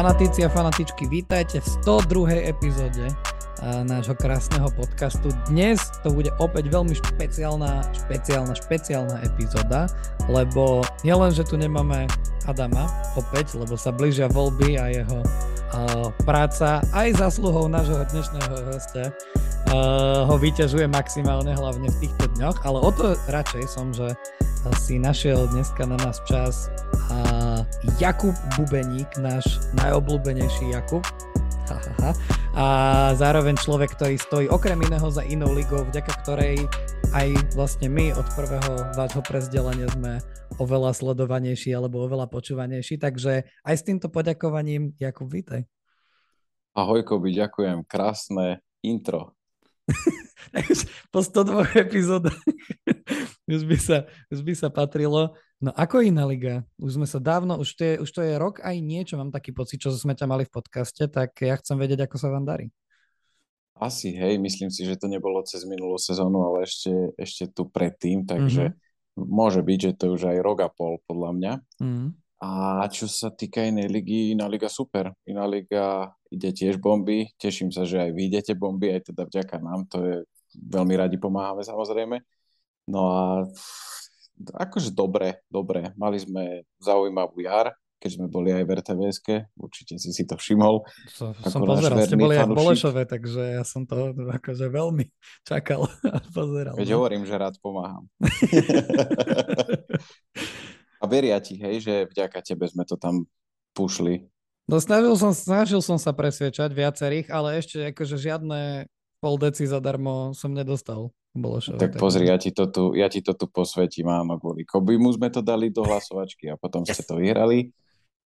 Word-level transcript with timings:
Fanatici 0.00 0.40
a 0.40 0.48
fanatičky, 0.48 1.04
vítajte 1.12 1.60
v 1.60 1.68
102. 1.84 2.48
epizóde 2.48 3.12
nášho 3.84 4.16
krásneho 4.16 4.72
podcastu. 4.72 5.28
Dnes 5.52 5.76
to 6.00 6.08
bude 6.08 6.32
opäť 6.40 6.72
veľmi 6.72 6.96
špeciálna, 6.96 7.84
špeciálna, 7.92 8.56
špeciálna 8.56 9.20
epizóda, 9.28 9.92
lebo 10.24 10.80
nielen, 11.04 11.36
že 11.36 11.44
tu 11.44 11.60
nemáme 11.60 12.08
Adama 12.48 12.88
opäť, 13.12 13.60
lebo 13.60 13.76
sa 13.76 13.92
blížia 13.92 14.32
voľby 14.32 14.80
a 14.80 14.88
jeho 14.88 15.20
uh, 15.20 16.08
práca 16.24 16.80
aj 16.96 17.20
zásluhou 17.20 17.68
nášho 17.68 18.00
dnešného 18.00 18.72
hostia 18.72 19.12
uh, 19.68 20.24
ho 20.24 20.40
vyťažuje 20.40 20.88
maximálne, 20.88 21.52
hlavne 21.52 21.92
v 21.92 22.08
týchto 22.08 22.24
dňoch, 22.40 22.56
ale 22.64 22.80
o 22.80 22.88
to 22.88 23.20
radšej 23.28 23.68
som, 23.68 23.92
že 23.92 24.16
si 24.80 24.96
našiel 24.96 25.44
dneska 25.52 25.84
na 25.84 26.00
nás 26.00 26.24
čas 26.24 26.72
uh, 27.12 27.39
Jakub 27.96 28.36
Bubeník, 28.60 29.08
náš 29.16 29.56
najobľúbenejší 29.72 30.76
Jakub. 30.76 31.00
A 32.52 32.66
zároveň 33.16 33.56
človek, 33.56 33.96
ktorý 33.96 34.20
stojí 34.20 34.46
okrem 34.52 34.76
iného 34.84 35.08
za 35.08 35.24
inou 35.24 35.48
ligou, 35.56 35.88
vďaka 35.88 36.12
ktorej 36.20 36.60
aj 37.16 37.32
vlastne 37.56 37.88
my 37.88 38.12
od 38.12 38.26
prvého 38.36 38.72
vášho 38.92 39.24
prezdelenia 39.24 39.88
sme 39.96 40.20
oveľa 40.60 40.92
sledovanejší 40.92 41.72
alebo 41.72 42.04
oveľa 42.04 42.28
počúvanejší. 42.28 43.00
Takže 43.00 43.48
aj 43.48 43.74
s 43.74 43.86
týmto 43.86 44.12
poďakovaním, 44.12 44.92
Jakub, 45.00 45.32
vítaj. 45.32 45.64
Ahoj, 46.76 47.00
Kobi, 47.00 47.32
ďakujem. 47.32 47.88
Krásne 47.88 48.60
intro. 48.84 49.32
po 51.14 51.24
102 51.24 51.80
epizódach 51.80 52.36
už, 53.56 53.62
by 53.64 53.78
sa, 53.80 54.04
už 54.28 54.44
by 54.44 54.52
sa 54.52 54.68
patrilo. 54.68 55.32
No 55.60 55.76
ako 55.76 56.00
iná 56.00 56.24
liga? 56.24 56.64
Už 56.80 56.96
sme 56.96 57.04
sa 57.04 57.20
dávno, 57.20 57.60
už 57.60 57.68
to, 57.76 57.82
je, 57.84 57.94
už 58.00 58.10
to 58.10 58.20
je 58.24 58.40
rok 58.40 58.64
aj 58.64 58.80
niečo, 58.80 59.20
mám 59.20 59.28
taký 59.28 59.52
pocit, 59.52 59.76
čo 59.76 59.92
sme 59.92 60.16
ťa 60.16 60.24
mali 60.24 60.48
v 60.48 60.56
podcaste, 60.56 61.04
tak 61.12 61.36
ja 61.36 61.60
chcem 61.60 61.76
vedieť, 61.76 62.08
ako 62.08 62.16
sa 62.16 62.32
vám 62.32 62.48
darí. 62.48 62.72
Asi, 63.76 64.12
hej, 64.12 64.40
myslím 64.40 64.72
si, 64.72 64.88
že 64.88 64.96
to 64.96 65.08
nebolo 65.08 65.40
cez 65.44 65.68
minulú 65.68 66.00
sezónu, 66.00 66.44
ale 66.48 66.64
ešte, 66.64 67.12
ešte 67.16 67.48
tu 67.52 67.68
predtým, 67.68 68.24
takže 68.24 68.72
mm-hmm. 68.72 69.24
môže 69.24 69.60
byť, 69.60 69.78
že 69.80 69.92
to 69.96 70.16
už 70.16 70.32
aj 70.32 70.38
rok 70.40 70.64
a 70.64 70.68
pol, 70.72 71.00
podľa 71.04 71.30
mňa. 71.36 71.52
Mm. 71.80 72.08
A 72.40 72.88
čo 72.88 73.04
sa 73.04 73.28
týka 73.28 73.60
inej 73.60 73.92
ligy, 73.92 74.32
iná 74.32 74.48
liga 74.48 74.72
super. 74.72 75.12
Iná 75.28 75.44
liga 75.44 76.08
ide 76.32 76.56
tiež 76.56 76.80
bomby. 76.80 77.28
Teším 77.36 77.68
sa, 77.68 77.84
že 77.84 78.00
aj 78.00 78.16
vy 78.16 78.32
idete 78.32 78.56
bomby, 78.56 78.96
aj 78.96 79.12
teda 79.12 79.28
vďaka 79.28 79.60
nám. 79.60 79.84
To 79.92 80.00
je 80.00 80.16
veľmi 80.56 80.96
radi 80.96 81.20
pomáhame 81.20 81.60
samozrejme. 81.60 82.16
No 82.88 83.12
a 83.12 83.24
akože 84.48 84.94
dobre, 84.94 85.44
dobre. 85.52 85.92
Mali 85.96 86.18
sme 86.20 86.64
zaujímavú 86.80 87.44
jar, 87.44 87.76
keď 88.00 88.10
sme 88.16 88.26
boli 88.32 88.56
aj 88.56 88.64
v 88.64 88.70
rtvs 88.80 89.18
určite 89.60 90.00
si 90.00 90.10
si 90.16 90.24
to 90.24 90.40
všimol. 90.40 90.88
So, 91.12 91.36
som 91.44 91.68
pozeral, 91.68 92.00
ste 92.08 92.16
boli 92.16 92.40
aj 92.40 92.48
v 92.48 92.56
Bolešove, 92.56 93.02
takže 93.04 93.60
ja 93.60 93.62
som 93.62 93.84
to 93.84 94.16
akože 94.16 94.72
veľmi 94.72 95.04
čakal 95.48 95.84
a 96.08 96.18
pozeral. 96.32 96.74
Veď 96.80 96.88
no. 96.88 97.04
hovorím, 97.04 97.28
že 97.28 97.36
rád 97.36 97.60
pomáham. 97.60 98.08
a 101.02 101.04
veria 101.04 101.36
ti, 101.44 101.60
hej, 101.60 101.84
že 101.84 101.94
vďaka 102.08 102.40
tebe 102.40 102.64
sme 102.64 102.88
to 102.88 102.96
tam 102.96 103.28
pušli. 103.76 104.24
No 104.64 104.80
snažil 104.80 105.12
som, 105.20 105.36
snažil 105.36 105.84
som 105.84 106.00
sa 106.00 106.16
presviečať 106.16 106.72
viacerých, 106.72 107.28
ale 107.28 107.60
ešte 107.60 107.92
akože 107.92 108.16
žiadne 108.16 108.88
pol 109.20 109.36
deci 109.36 109.68
zadarmo 109.68 110.32
som 110.32 110.56
nedostal. 110.56 111.12
Bolešove, 111.30 111.78
tak 111.78 111.94
pozri, 111.94 112.26
ja 112.26 112.34
ti, 112.42 112.50
to 112.50 112.66
tu, 112.66 112.90
ja 112.98 113.06
ti 113.06 113.22
to 113.22 113.38
tu 113.38 113.46
posvetím, 113.46 114.10
áno, 114.10 114.34
kvôli 114.34 114.66
Kobimu 114.66 115.14
sme 115.14 115.30
to 115.30 115.38
dali 115.38 115.70
do 115.70 115.86
hlasovačky 115.86 116.50
a 116.50 116.58
potom 116.58 116.82
ste 116.82 117.06
to 117.06 117.22
vyhrali, 117.22 117.70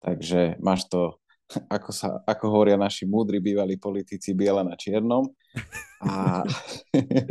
takže 0.00 0.56
máš 0.64 0.88
to, 0.88 1.20
ako, 1.76 1.92
sa, 1.92 2.24
ako 2.24 2.44
hovoria 2.48 2.80
naši 2.80 3.04
múdri 3.04 3.44
bývalí 3.44 3.76
politici, 3.76 4.32
biela 4.32 4.64
na 4.64 4.72
čiernom. 4.72 5.28
A, 6.00 6.48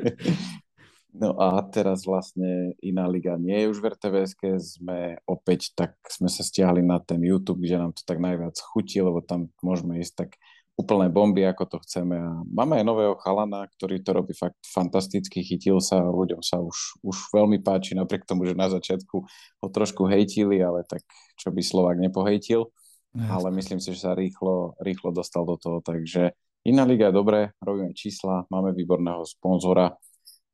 no 1.25 1.41
a 1.41 1.57
teraz 1.73 2.05
vlastne 2.05 2.77
iná 2.77 3.09
liga 3.09 3.33
nie 3.41 3.65
je 3.65 3.69
už 3.73 3.81
v 3.81 3.97
rtvs 3.97 4.37
sme 4.77 5.17
opäť 5.25 5.73
tak, 5.73 5.97
sme 6.05 6.29
sa 6.29 6.45
stiahli 6.45 6.85
na 6.85 7.01
ten 7.01 7.17
YouTube, 7.17 7.65
kde 7.65 7.81
nám 7.81 7.97
to 7.97 8.05
tak 8.05 8.21
najviac 8.21 8.53
chutí, 8.61 9.01
lebo 9.01 9.25
tam 9.25 9.49
môžeme 9.65 9.97
ísť 9.97 10.13
tak 10.21 10.37
úplné 10.73 11.05
bomby, 11.09 11.45
ako 11.45 11.69
to 11.69 11.77
chceme. 11.85 12.17
A 12.17 12.41
máme 12.49 12.81
aj 12.81 12.85
nového 12.85 13.15
chalana, 13.21 13.69
ktorý 13.77 14.01
to 14.01 14.11
robí 14.17 14.33
fakt 14.33 14.57
fantasticky, 14.65 15.45
chytil 15.45 15.77
sa, 15.77 16.01
ľuďom 16.01 16.41
sa 16.41 16.57
už, 16.57 16.97
už 17.05 17.15
veľmi 17.29 17.61
páči, 17.61 17.93
napriek 17.93 18.25
tomu, 18.25 18.49
že 18.49 18.57
na 18.57 18.67
začiatku 18.73 19.15
ho 19.25 19.67
trošku 19.69 20.09
hejtili, 20.09 20.57
ale 20.65 20.81
tak 20.85 21.05
čo 21.37 21.53
by 21.53 21.61
Slovak 21.61 22.01
nepohejtil. 22.01 22.73
Jasne. 23.13 23.29
Ale 23.29 23.47
myslím 23.53 23.77
si, 23.77 23.93
že 23.93 24.09
sa 24.09 24.17
rýchlo, 24.17 24.73
rýchlo 24.81 25.13
dostal 25.13 25.45
do 25.45 25.53
toho, 25.61 25.85
takže 25.85 26.33
iná 26.65 26.81
liga 26.81 27.13
je 27.13 27.17
dobré, 27.21 27.53
robíme 27.61 27.93
čísla, 27.93 28.49
máme 28.49 28.73
výborného 28.73 29.21
sponzora 29.29 29.93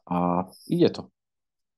a 0.03 0.43
ide 0.67 0.91
to. 0.91 1.07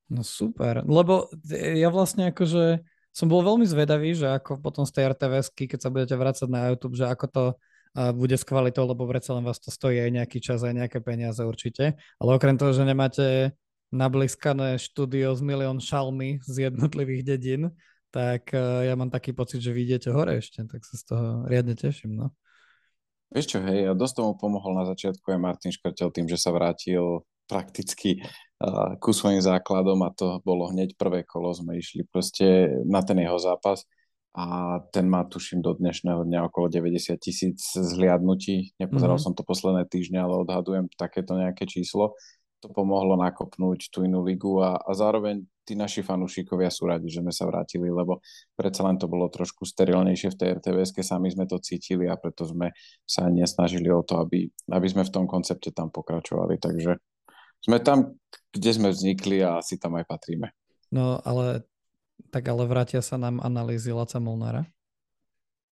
No 0.09 0.25
super, 0.25 0.81
lebo 0.83 1.29
ja 1.53 1.93
vlastne 1.93 2.33
akože 2.33 2.81
som 3.13 3.27
bol 3.27 3.45
veľmi 3.45 3.67
zvedavý, 3.67 4.17
že 4.17 4.27
ako 4.27 4.59
potom 4.59 4.87
z 4.87 4.91
tej 4.97 5.13
rtvs 5.13 5.53
keď 5.53 5.79
sa 5.79 5.91
budete 5.93 6.15
vrácať 6.17 6.47
na 6.49 6.71
YouTube, 6.73 6.97
že 6.97 7.05
ako 7.05 7.25
to 7.29 7.43
bude 7.91 8.35
s 8.39 8.47
kvalitou, 8.47 8.87
lebo 8.87 9.03
predsa 9.03 9.35
len 9.35 9.43
vás 9.43 9.59
to 9.59 9.67
stojí 9.67 9.99
aj 9.99 10.11
nejaký 10.15 10.39
čas, 10.39 10.63
aj 10.63 10.75
nejaké 10.75 11.03
peniaze 11.03 11.43
určite. 11.43 11.99
Ale 12.19 12.29
okrem 12.35 12.55
toho, 12.55 12.71
že 12.71 12.87
nemáte 12.87 13.51
nabliskané 13.91 14.79
štúdio 14.79 15.35
z 15.35 15.41
milión 15.43 15.83
šalmy 15.83 16.39
z 16.47 16.71
jednotlivých 16.71 17.35
dedín, 17.35 17.75
tak 18.11 18.51
uh, 18.55 18.87
ja 18.87 18.95
mám 18.95 19.11
taký 19.11 19.35
pocit, 19.35 19.59
že 19.59 19.75
vy 19.75 19.83
idete 19.83 20.11
hore 20.11 20.39
ešte, 20.39 20.63
tak 20.63 20.83
sa 20.87 20.95
z 20.95 21.03
toho 21.11 21.27
riadne 21.47 21.75
teším, 21.75 22.15
no. 22.15 22.27
Vieš 23.31 23.55
čo, 23.55 23.59
hej, 23.63 23.87
a 23.87 23.95
dosť 23.95 24.23
tomu 24.23 24.35
pomohol 24.35 24.75
na 24.75 24.83
začiatku 24.83 25.23
aj 25.31 25.39
Martin 25.39 25.71
Škrtel 25.71 26.11
tým, 26.11 26.27
že 26.27 26.35
sa 26.35 26.51
vrátil 26.51 27.23
prakticky 27.47 28.23
ku 28.99 29.11
svojim 29.11 29.39
základom 29.39 29.99
a 30.03 30.11
to 30.11 30.43
bolo 30.43 30.67
hneď 30.71 30.99
prvé 30.99 31.23
kolo, 31.23 31.51
sme 31.55 31.79
išli 31.79 32.03
proste 32.07 32.67
na 32.87 32.99
ten 33.03 33.19
jeho 33.19 33.39
zápas 33.39 33.87
a 34.31 34.79
ten 34.95 35.11
má, 35.11 35.27
tuším, 35.27 35.59
do 35.59 35.75
dnešného 35.75 36.23
dňa 36.23 36.47
okolo 36.47 36.71
90 36.71 37.19
tisíc 37.19 37.59
zhliadnutí. 37.75 38.79
Nepozeral 38.79 39.19
mm-hmm. 39.19 39.35
som 39.35 39.35
to 39.35 39.43
posledné 39.43 39.83
týždne, 39.91 40.23
ale 40.23 40.39
odhadujem 40.39 40.87
takéto 40.95 41.35
nejaké 41.35 41.67
číslo. 41.67 42.15
To 42.63 42.71
pomohlo 42.71 43.19
nakopnúť 43.19 43.91
tú 43.91 44.07
inú 44.07 44.23
ligu 44.23 44.63
a, 44.63 44.79
a 44.79 44.91
zároveň 44.95 45.43
tí 45.67 45.75
naši 45.75 45.99
fanúšikovia 45.99 46.71
sú 46.71 46.87
radi, 46.87 47.11
že 47.11 47.19
sme 47.19 47.33
sa 47.33 47.43
vrátili, 47.43 47.91
lebo 47.91 48.23
predsa 48.55 48.87
len 48.87 48.95
to 48.95 49.11
bolo 49.11 49.27
trošku 49.27 49.67
sterilnejšie 49.67 50.31
v 50.31 50.39
tej 50.39 50.49
rtvs 50.61 50.95
sami 51.03 51.27
sme 51.33 51.49
to 51.49 51.59
cítili 51.59 52.07
a 52.07 52.15
preto 52.15 52.47
sme 52.47 52.71
sa 53.03 53.27
nesnažili 53.27 53.91
o 53.91 54.05
to, 54.05 54.15
aby, 54.21 54.47
aby 54.71 54.87
sme 54.87 55.03
v 55.03 55.11
tom 55.11 55.25
koncepte 55.27 55.75
tam 55.75 55.91
pokračovali. 55.91 56.55
Takže 56.55 57.01
sme 57.67 57.77
tam, 57.83 58.15
kde 58.53 58.71
sme 58.71 58.89
vznikli 58.95 59.43
a 59.43 59.59
asi 59.59 59.75
tam 59.75 59.99
aj 59.99 60.05
patríme. 60.07 60.55
No 60.91 61.23
ale 61.23 61.70
tak 62.29 62.43
ale 62.45 62.69
vrátia 62.69 63.01
sa 63.01 63.17
nám 63.17 63.41
analýzy 63.41 63.89
Laca 63.89 64.21
Molnára. 64.21 64.67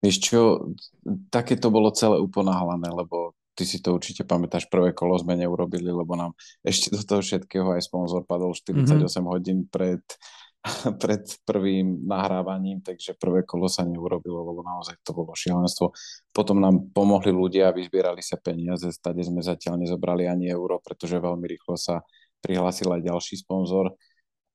Vieš 0.04 0.16
čo, 0.20 0.40
také 1.32 1.56
to 1.56 1.72
bolo 1.72 1.88
celé 1.96 2.20
uponáhlané, 2.20 2.92
lebo 2.92 3.32
ty 3.56 3.64
si 3.64 3.80
to 3.80 3.94
určite 3.94 4.26
pamätáš, 4.26 4.66
prvé 4.68 4.92
kolo 4.92 5.16
sme 5.16 5.38
neurobili, 5.38 5.88
lebo 5.88 6.12
nám 6.18 6.34
ešte 6.60 6.92
do 6.92 7.00
toho 7.00 7.22
všetkého 7.22 7.72
aj 7.72 7.86
sponzor 7.86 8.26
padol 8.26 8.52
48 8.52 8.84
mm-hmm. 9.00 9.24
hodín 9.24 9.64
pred, 9.70 10.02
pred 11.02 11.24
prvým 11.46 12.04
nahrávaním, 12.04 12.82
takže 12.82 13.16
prvé 13.16 13.46
kolo 13.46 13.70
sa 13.70 13.86
neurobilo, 13.86 14.44
lebo 14.44 14.60
naozaj 14.60 15.00
to 15.06 15.14
bolo 15.16 15.32
šialenstvo. 15.32 15.94
Potom 16.34 16.60
nám 16.60 16.90
pomohli 16.92 17.30
ľudia, 17.30 17.70
aby 17.70 17.86
zbierali 17.86 18.20
sa 18.20 18.36
peniaze, 18.36 18.90
stade 18.90 19.22
sme 19.22 19.40
zatiaľ 19.40 19.80
nezobrali 19.80 20.28
ani 20.28 20.50
euro, 20.50 20.82
pretože 20.82 21.16
veľmi 21.16 21.46
rýchlo 21.48 21.78
sa 21.78 22.02
prihlásil 22.44 22.92
aj 22.92 23.08
ďalší 23.08 23.40
sponzor 23.40 23.94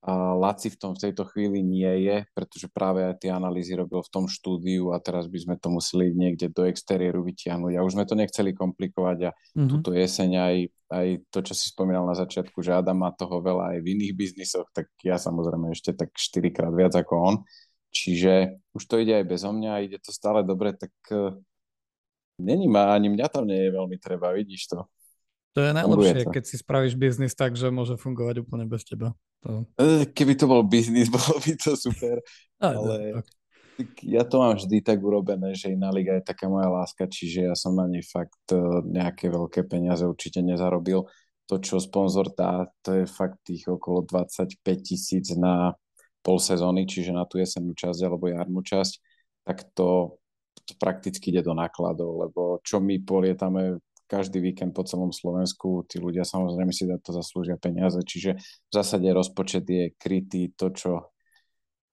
Laci 0.08 0.72
v 0.72 0.80
tom 0.80 0.92
v 0.96 1.02
tejto 1.04 1.28
chvíli 1.28 1.60
nie 1.60 2.08
je, 2.08 2.24
pretože 2.32 2.72
práve 2.72 3.04
aj 3.04 3.20
tie 3.20 3.36
analýzy 3.36 3.76
robil 3.76 4.00
v 4.00 4.08
tom 4.08 4.24
štúdiu 4.32 4.96
a 4.96 4.98
teraz 4.98 5.28
by 5.28 5.36
sme 5.36 5.54
to 5.60 5.68
museli 5.68 6.16
niekde 6.16 6.48
do 6.48 6.64
exteriéru 6.64 7.20
vytiahnuť 7.20 7.76
a 7.76 7.84
už 7.84 8.00
sme 8.00 8.08
to 8.08 8.16
nechceli 8.16 8.56
komplikovať 8.56 9.18
a 9.28 9.30
mm-hmm. 9.36 9.68
túto 9.68 9.92
jeseň 9.92 10.30
aj, 10.40 10.56
aj 10.88 11.06
to, 11.28 11.38
čo 11.44 11.52
si 11.52 11.68
spomínal 11.68 12.08
na 12.08 12.16
začiatku, 12.16 12.64
že 12.64 12.80
Adam 12.80 12.96
má 12.96 13.12
toho 13.12 13.44
veľa 13.44 13.76
aj 13.76 13.78
v 13.84 13.86
iných 13.92 14.12
biznisoch, 14.16 14.72
tak 14.72 14.88
ja 15.04 15.20
samozrejme 15.20 15.68
ešte 15.76 15.92
tak 15.92 16.16
4 16.16 16.48
krát 16.48 16.72
viac 16.72 16.96
ako 16.96 17.14
on. 17.20 17.36
Čiže 17.92 18.56
už 18.72 18.82
to 18.88 19.02
ide 19.04 19.20
aj 19.20 19.26
bez 19.28 19.44
mňa, 19.44 19.84
ide 19.84 19.98
to 20.00 20.16
stále 20.16 20.40
dobre, 20.46 20.72
tak 20.72 20.94
uh, 21.12 21.36
není 22.40 22.72
ma, 22.72 22.96
ani 22.96 23.12
mňa 23.12 23.26
tam 23.28 23.44
nie 23.44 23.68
je 23.68 23.76
veľmi 23.76 24.00
treba, 24.00 24.32
vidíš 24.32 24.72
to. 24.72 24.88
To 25.54 25.66
je 25.66 25.74
najlepšie, 25.74 26.30
keď 26.30 26.44
si 26.46 26.56
spravíš 26.62 26.94
biznis 26.94 27.34
tak, 27.34 27.58
že 27.58 27.74
môže 27.74 27.98
fungovať 27.98 28.46
úplne 28.46 28.70
bez 28.70 28.86
teba. 28.86 29.18
To... 29.42 29.66
E, 29.74 30.06
keby 30.06 30.38
to 30.38 30.46
bol 30.46 30.62
biznis, 30.62 31.10
bolo 31.14 31.42
by 31.42 31.52
to 31.58 31.74
super, 31.74 32.22
a, 32.62 32.66
ale 32.70 33.24
okay. 33.82 34.14
ja 34.14 34.22
to 34.22 34.38
mám 34.38 34.54
vždy 34.54 34.78
tak 34.78 35.02
urobené, 35.02 35.58
že 35.58 35.74
iná 35.74 35.90
liga 35.90 36.14
je 36.20 36.28
taká 36.28 36.46
moja 36.46 36.70
láska, 36.70 37.10
čiže 37.10 37.50
ja 37.50 37.54
som 37.58 37.74
na 37.74 37.90
nej 37.90 38.06
fakt 38.06 38.46
e, 38.54 38.62
nejaké 38.86 39.26
veľké 39.26 39.66
peniaze 39.66 40.06
určite 40.06 40.38
nezarobil. 40.38 41.10
To, 41.50 41.58
čo 41.58 41.82
sponzor 41.82 42.30
dá, 42.30 42.70
to 42.86 43.02
je 43.02 43.10
fakt 43.10 43.42
tých 43.42 43.66
okolo 43.66 44.06
25 44.06 44.54
tisíc 44.86 45.34
na 45.34 45.74
pol 46.22 46.38
sezóny, 46.38 46.86
čiže 46.86 47.10
na 47.10 47.26
tú 47.26 47.42
jesennú 47.42 47.74
časť 47.74 48.06
alebo 48.06 48.30
jarnú 48.30 48.62
časť, 48.62 49.02
tak 49.42 49.66
to 49.74 50.20
to 50.70 50.78
prakticky 50.78 51.34
ide 51.34 51.42
do 51.42 51.50
nákladov, 51.50 52.28
lebo 52.28 52.62
čo 52.62 52.78
my 52.78 53.02
polietame 53.02 53.82
každý 54.10 54.42
víkend 54.42 54.74
po 54.74 54.82
celom 54.82 55.14
Slovensku, 55.14 55.86
tí 55.86 56.02
ľudia 56.02 56.26
samozrejme 56.26 56.74
si 56.74 56.90
za 56.90 56.98
to 56.98 57.14
zaslúžia 57.14 57.54
peniaze, 57.54 58.02
čiže 58.02 58.34
v 58.42 58.72
zásade 58.74 59.06
rozpočet 59.14 59.62
je 59.70 59.94
krytý 59.94 60.50
to, 60.58 60.74
čo, 60.74 61.14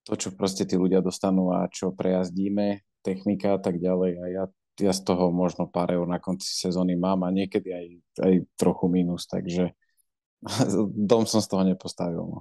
to, 0.01 0.17
čo 0.17 0.33
proste 0.33 0.65
tí 0.65 0.73
ľudia 0.73 1.05
dostanú 1.05 1.53
a 1.53 1.69
čo 1.69 1.93
prejazdíme, 1.93 2.81
technika 3.05 3.55
a 3.55 3.59
tak 3.61 3.77
ďalej 3.77 4.11
a 4.17 4.25
ja, 4.33 4.43
ja 4.81 4.91
z 4.97 5.01
toho 5.05 5.29
možno 5.29 5.69
pár 5.69 5.93
eur 5.93 6.09
na 6.09 6.17
konci 6.17 6.49
sezóny 6.49 6.97
mám 6.97 7.21
a 7.21 7.29
niekedy 7.29 7.69
aj, 7.69 7.85
aj 8.25 8.33
trochu 8.57 8.89
mínus, 8.89 9.29
takže 9.29 9.77
dom 11.13 11.29
som 11.29 11.37
z 11.37 11.47
toho 11.53 11.61
nepostavil. 11.61 12.25
No. 12.25 12.39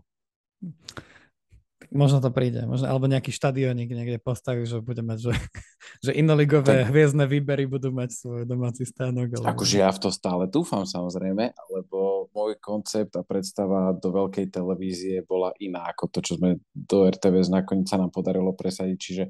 Možno 1.96 2.20
to 2.20 2.28
príde, 2.28 2.62
možno, 2.68 2.86
alebo 2.92 3.08
nejaký 3.08 3.32
štadionik 3.32 3.88
niekde 3.88 4.20
postaví, 4.20 4.68
že 4.68 4.84
bude 4.84 5.00
mať, 5.00 5.18
že, 5.26 5.32
že 6.04 6.10
inoligové 6.12 6.84
tak, 6.84 6.92
hviezdne 6.92 7.24
výbery 7.24 7.64
budú 7.64 7.90
mať 7.90 8.12
svoj 8.12 8.42
domáci 8.44 8.84
stánok. 8.84 9.40
Alebo... 9.40 9.48
Akože 9.56 9.80
ja 9.80 9.90
v 9.90 10.00
to 10.04 10.10
stále 10.12 10.44
dúfam 10.46 10.84
samozrejme, 10.84 11.56
lebo 11.72 12.28
môj 12.36 12.60
koncept 12.60 13.16
a 13.16 13.24
predstava 13.24 13.96
do 13.96 14.12
veľkej 14.12 14.52
televízie 14.52 15.24
bola 15.24 15.56
iná 15.58 15.88
ako 15.88 16.12
to, 16.12 16.18
čo 16.20 16.36
sme 16.36 16.60
do 16.76 17.08
RTVS 17.08 17.48
nakoniec 17.48 17.88
sa 17.88 17.96
nám 17.96 18.12
podarilo 18.12 18.52
presadiť, 18.52 18.98
čiže 19.00 19.24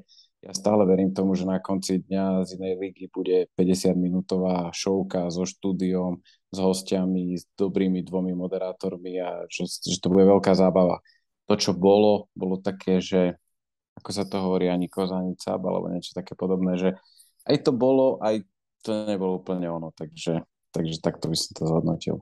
ja 0.45 0.53
stále 0.53 0.85
verím 0.85 1.17
tomu, 1.17 1.33
že 1.33 1.49
na 1.49 1.57
konci 1.57 2.05
dňa 2.05 2.45
z 2.45 2.61
inej 2.61 2.73
ligy 2.77 3.05
bude 3.09 3.49
50-minútová 3.57 4.69
showka 4.69 5.33
so 5.33 5.49
štúdiom, 5.49 6.21
s 6.53 6.57
hostiami, 6.61 7.33
s 7.35 7.49
dobrými 7.57 8.05
dvomi 8.05 8.37
moderátormi 8.37 9.17
a 9.17 9.49
že, 9.49 9.65
že 9.65 9.97
to 9.97 10.13
bude 10.13 10.29
veľká 10.29 10.53
zábava 10.53 11.01
to, 11.47 11.53
čo 11.55 11.71
bolo, 11.71 12.27
bolo 12.35 12.59
také, 12.59 12.99
že 12.99 13.39
ako 13.97 14.09
sa 14.13 14.23
to 14.27 14.37
hovorí, 14.37 14.69
ani 14.69 14.91
koza, 14.91 15.17
ani 15.17 15.33
cab, 15.39 15.63
alebo 15.65 15.89
niečo 15.89 16.13
také 16.13 16.37
podobné, 16.37 16.77
že 16.77 16.89
aj 17.49 17.65
to 17.65 17.71
bolo, 17.73 18.21
aj 18.21 18.45
to 18.85 19.07
nebolo 19.09 19.41
úplne 19.41 19.65
ono, 19.65 19.89
takže, 19.95 20.45
takže 20.69 21.01
takto 21.01 21.31
by 21.31 21.37
som 21.39 21.51
to 21.57 21.63
zhodnotil. 21.65 22.17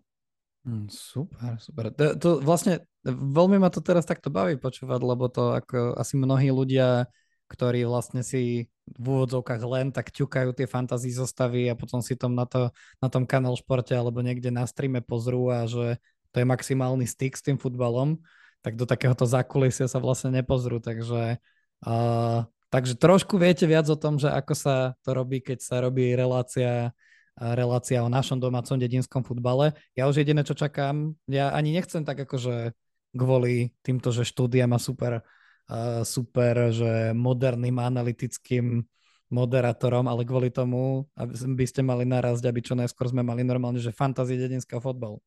Mm, 0.66 0.90
super, 0.90 1.62
super. 1.62 1.94
To, 1.94 2.06
to 2.18 2.30
vlastne 2.42 2.82
veľmi 3.06 3.62
ma 3.62 3.70
to 3.70 3.86
teraz 3.86 4.08
takto 4.08 4.34
baví 4.34 4.58
počúvať, 4.58 5.02
lebo 5.04 5.30
to 5.30 5.54
ako 5.54 5.94
asi 5.94 6.18
mnohí 6.18 6.50
ľudia, 6.50 7.06
ktorí 7.46 7.86
vlastne 7.86 8.26
si 8.26 8.66
v 8.86 9.06
úvodzovkách 9.06 9.62
len 9.66 9.94
tak 9.94 10.10
ťukajú 10.10 10.58
tie 10.58 10.66
fantazí 10.66 11.14
zostavy 11.14 11.70
a 11.70 11.78
potom 11.78 12.02
si 12.02 12.18
tom 12.18 12.34
na, 12.34 12.50
to, 12.50 12.74
na 12.98 13.10
tom 13.14 13.30
kanál 13.30 13.54
športe 13.54 13.94
alebo 13.94 14.26
niekde 14.26 14.50
na 14.50 14.66
streame 14.66 15.06
pozrú 15.06 15.54
a 15.54 15.70
že 15.70 16.02
to 16.34 16.42
je 16.42 16.46
maximálny 16.50 17.06
styk 17.06 17.38
s 17.38 17.46
tým 17.46 17.58
futbalom 17.62 18.18
tak 18.66 18.74
do 18.74 18.90
takéhoto 18.90 19.30
zákulisia 19.30 19.86
sa 19.86 20.02
vlastne 20.02 20.34
nepozrú, 20.42 20.82
takže, 20.82 21.38
uh, 21.86 22.40
takže 22.74 22.98
trošku 22.98 23.38
viete 23.38 23.70
viac 23.70 23.86
o 23.94 23.94
tom, 23.94 24.18
že 24.18 24.34
ako 24.34 24.54
sa 24.58 24.98
to 25.06 25.14
robí, 25.14 25.38
keď 25.46 25.62
sa 25.62 25.86
robí 25.86 26.18
relácia 26.18 26.90
relácia 27.36 28.00
o 28.00 28.08
našom 28.08 28.40
domácom 28.40 28.80
dedinskom 28.80 29.20
futbale. 29.28 29.76
Ja 29.92 30.08
už 30.08 30.24
jediné, 30.24 30.48
čo 30.48 30.56
čakám, 30.56 31.20
ja 31.28 31.52
ani 31.52 31.76
nechcem 31.76 32.08
tak 32.08 32.24
akože 32.24 32.72
kvôli 33.12 33.76
týmto, 33.84 34.16
že 34.16 34.24
štúdia 34.24 34.66
má 34.66 34.80
super, 34.80 35.22
uh, 35.68 36.02
super, 36.08 36.72
že 36.72 37.12
moderným 37.12 37.76
analytickým 37.76 38.88
moderátorom, 39.28 40.08
ale 40.08 40.24
kvôli 40.24 40.48
tomu, 40.48 41.12
aby 41.20 41.34
by 41.36 41.66
ste 41.68 41.82
mali 41.84 42.08
narazť, 42.08 42.44
aby 42.48 42.60
čo 42.64 42.74
najskôr 42.74 43.12
sme 43.12 43.22
mali 43.22 43.44
normálne, 43.44 43.84
že 43.84 43.92
fantázie 43.92 44.40
dedinského 44.40 44.80
fotbalu. 44.80 45.20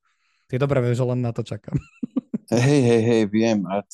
Ty 0.48 0.64
dobre 0.64 0.80
vieš, 0.80 1.04
že 1.04 1.08
len 1.12 1.20
na 1.20 1.30
to 1.30 1.44
čakám. 1.44 1.76
Hej, 2.48 2.80
hej, 2.80 3.02
hej, 3.04 3.22
viem. 3.28 3.60
A 3.68 3.84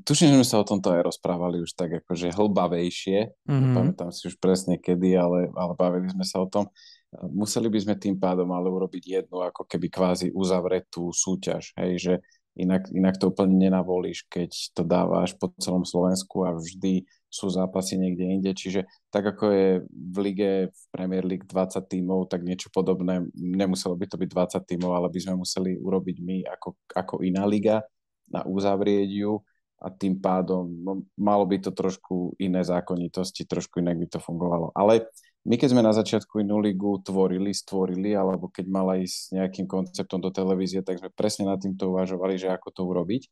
tuším, 0.00 0.32
že 0.32 0.36
sme 0.40 0.48
sa 0.48 0.64
o 0.64 0.64
tomto 0.64 0.96
aj 0.96 1.12
rozprávali 1.12 1.60
už 1.60 1.76
tak 1.76 2.00
akože 2.00 2.32
hlbavejšie. 2.32 3.44
Mm-hmm. 3.44 3.74
Pamätám 3.76 4.08
si 4.08 4.32
už 4.32 4.40
presne 4.40 4.80
kedy, 4.80 5.12
ale, 5.12 5.52
ale 5.52 5.72
bavili 5.76 6.08
sme 6.08 6.24
sa 6.24 6.40
o 6.40 6.48
tom. 6.48 6.72
Museli 7.12 7.68
by 7.68 7.78
sme 7.84 7.94
tým 8.00 8.16
pádom 8.16 8.48
ale 8.56 8.72
urobiť 8.72 9.04
jednu 9.20 9.44
ako 9.44 9.68
keby 9.68 9.92
kvázi 9.92 10.32
uzavretú 10.32 11.12
súťaž. 11.12 11.76
Hej, 11.76 11.92
že 12.00 12.14
inak, 12.56 12.88
inak 12.88 13.20
to 13.20 13.28
úplne 13.28 13.60
nenavolíš, 13.60 14.24
keď 14.24 14.48
to 14.72 14.88
dávaš 14.88 15.36
po 15.36 15.52
celom 15.60 15.84
Slovensku 15.84 16.48
a 16.48 16.56
vždy 16.56 17.04
sú 17.32 17.48
zápasy 17.48 17.96
niekde 17.96 18.28
inde. 18.28 18.52
Čiže 18.52 18.84
tak 19.08 19.24
ako 19.24 19.44
je 19.48 19.68
v 19.88 20.16
lige, 20.20 20.50
v 20.68 20.82
Premier 20.92 21.24
League 21.24 21.48
20 21.48 21.80
tímov, 21.88 22.28
tak 22.28 22.44
niečo 22.44 22.68
podobné, 22.68 23.24
nemuselo 23.32 23.96
by 23.96 24.04
to 24.04 24.20
byť 24.20 24.28
20 24.60 24.68
tímov, 24.68 24.92
ale 24.92 25.08
by 25.08 25.18
sme 25.18 25.40
museli 25.40 25.80
urobiť 25.80 26.16
my 26.20 26.36
ako, 26.44 26.68
ako 26.92 27.14
iná 27.24 27.48
liga 27.48 27.80
na 28.28 28.44
uzavrieť 28.44 29.08
ju 29.08 29.40
a 29.82 29.88
tým 29.90 30.20
pádom 30.20 30.68
no, 30.68 31.02
malo 31.16 31.48
by 31.48 31.58
to 31.58 31.72
trošku 31.72 32.36
iné 32.36 32.60
zákonitosti, 32.62 33.48
trošku 33.48 33.80
inak 33.80 33.96
by 33.96 34.06
to 34.12 34.20
fungovalo. 34.20 34.70
Ale 34.76 35.08
my 35.42 35.58
keď 35.58 35.74
sme 35.74 35.82
na 35.82 35.90
začiatku 35.90 36.38
inú 36.38 36.62
ligu 36.62 37.02
tvorili, 37.02 37.50
stvorili, 37.50 38.14
alebo 38.14 38.46
keď 38.46 38.64
mala 38.70 39.00
ísť 39.02 39.34
nejakým 39.40 39.66
konceptom 39.66 40.22
do 40.22 40.30
televízie, 40.30 40.86
tak 40.86 41.02
sme 41.02 41.10
presne 41.10 41.50
nad 41.50 41.58
týmto 41.58 41.90
uvažovali, 41.90 42.38
že 42.38 42.46
ako 42.46 42.68
to 42.70 42.82
urobiť. 42.86 43.22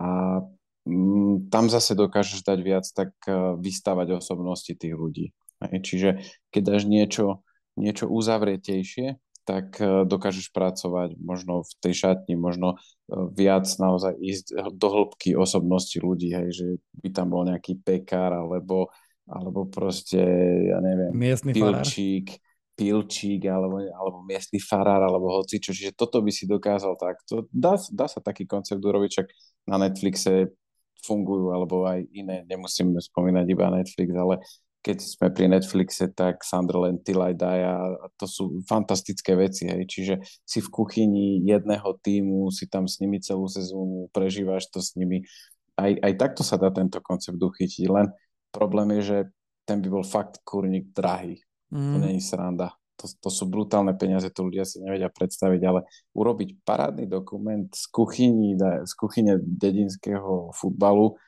A 0.00 0.40
tam 1.48 1.64
zase 1.72 1.96
dokážeš 1.96 2.44
dať 2.44 2.58
viac 2.60 2.84
tak 2.92 3.16
uh, 3.24 3.56
vystávať 3.56 4.20
osobnosti 4.20 4.68
tých 4.68 4.94
ľudí. 4.94 5.32
Čiže 5.64 6.20
keď 6.52 6.62
dáš 6.62 6.82
niečo, 6.84 7.40
niečo 7.80 8.04
uzavretejšie, 8.12 9.16
tak 9.48 9.80
uh, 9.80 10.04
dokážeš 10.04 10.52
pracovať 10.52 11.16
možno 11.20 11.64
v 11.64 11.72
tej 11.80 11.94
šatni, 12.04 12.36
možno 12.36 12.76
uh, 12.76 13.28
viac 13.32 13.64
naozaj 13.80 14.12
ísť 14.20 14.76
do 14.76 14.88
hĺbky 14.92 15.32
osobnosti 15.32 15.96
ľudí, 15.96 16.36
hej, 16.36 16.48
že 16.52 16.66
by 17.00 17.08
tam 17.12 17.32
bol 17.32 17.48
nejaký 17.48 17.80
pekár 17.80 18.36
alebo 18.36 18.92
alebo 19.24 19.64
proste, 19.64 20.20
ja 20.68 20.84
neviem, 20.84 21.08
miestny 21.16 21.56
pilčík, 21.56 22.36
farár. 22.36 22.76
pilčík, 22.76 23.40
alebo, 23.48 23.80
alebo 23.80 24.20
miestny 24.20 24.60
farár, 24.60 25.00
alebo 25.00 25.40
hocičo. 25.40 25.72
Čiže 25.72 25.96
toto 25.96 26.20
by 26.20 26.28
si 26.28 26.44
dokázal 26.44 26.92
takto. 27.00 27.48
Dá, 27.48 27.80
dá 27.88 28.04
sa 28.04 28.20
taký 28.20 28.44
koncept 28.44 28.84
urobiť, 28.84 29.10
čak 29.24 29.32
na 29.64 29.80
Netflixe 29.80 30.52
fungujú, 31.04 31.52
alebo 31.52 31.84
aj 31.84 32.08
iné, 32.16 32.48
nemusíme 32.48 32.96
spomínať 32.96 33.46
iba 33.52 33.68
Netflix, 33.68 34.08
ale 34.16 34.40
keď 34.84 34.98
sme 35.00 35.32
pri 35.32 35.48
Netflixe, 35.48 36.12
tak 36.12 36.44
Sunderland 36.44 37.04
Till 37.04 37.20
I 37.20 37.32
Die 37.32 37.60
a 37.64 37.96
to 38.20 38.28
sú 38.28 38.60
fantastické 38.68 39.32
veci, 39.32 39.64
hej. 39.64 39.88
čiže 39.88 40.14
si 40.44 40.60
v 40.60 40.68
kuchyni 40.68 41.40
jedného 41.40 41.96
týmu, 42.04 42.52
si 42.52 42.68
tam 42.68 42.84
s 42.84 43.00
nimi 43.00 43.16
celú 43.20 43.48
sezónu, 43.48 44.12
prežívaš 44.12 44.68
to 44.68 44.84
s 44.84 44.92
nimi. 44.96 45.24
Aj, 45.80 45.88
aj 45.88 46.12
takto 46.20 46.44
sa 46.44 46.60
dá 46.60 46.68
tento 46.68 47.00
koncept 47.00 47.40
uchytiť, 47.40 47.88
len 47.88 48.12
Problém 48.54 48.88
je, 48.90 49.02
že 49.02 49.18
ten 49.66 49.82
by 49.82 49.88
bol 49.90 50.06
fakt 50.06 50.38
kurník 50.46 50.94
drahý. 50.94 51.42
Mm. 51.74 51.90
To 51.90 51.98
není 51.98 52.22
sranda. 52.22 52.70
To, 52.94 53.06
to 53.10 53.30
sú 53.30 53.50
brutálne 53.50 53.90
peniaze, 53.98 54.30
to 54.30 54.46
ľudia 54.46 54.62
si 54.62 54.78
nevedia 54.78 55.10
predstaviť, 55.10 55.60
ale 55.66 55.82
urobiť 56.14 56.62
parádny 56.62 57.10
dokument 57.10 57.66
z 57.74 57.84
kuchyni, 57.90 58.54
z 58.58 58.92
kuchyne 58.94 59.42
dedinského 59.42 60.54
futbalu, 60.54 61.18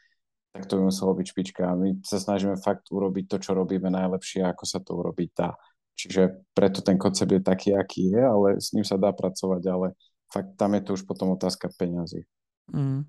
tak 0.55 0.71
to 0.71 0.79
by 0.79 0.89
muselo 0.89 1.13
byť 1.13 1.27
špička. 1.27 1.75
My 1.77 2.01
sa 2.01 2.17
snažíme 2.17 2.57
fakt 2.57 2.89
urobiť 2.89 3.25
to, 3.29 3.37
čo 3.43 3.51
robíme 3.53 3.93
najlepšie, 3.93 4.47
ako 4.47 4.65
sa 4.65 4.79
to 4.81 4.95
urobiť 4.95 5.29
dá. 5.35 5.53
Čiže 5.97 6.49
preto 6.53 6.81
ten 6.81 6.97
koncept 6.97 7.33
je 7.33 7.41
taký, 7.41 7.73
aký 7.77 8.13
je, 8.13 8.23
ale 8.23 8.49
s 8.61 8.73
ním 8.77 8.85
sa 8.85 9.01
dá 9.01 9.13
pracovať, 9.13 9.63
ale 9.69 9.87
fakt 10.29 10.57
tam 10.57 10.77
je 10.77 10.83
to 10.85 10.91
už 10.97 11.03
potom 11.09 11.33
otázka 11.33 11.73
peňazí. 11.77 12.25
Mm. 12.73 13.09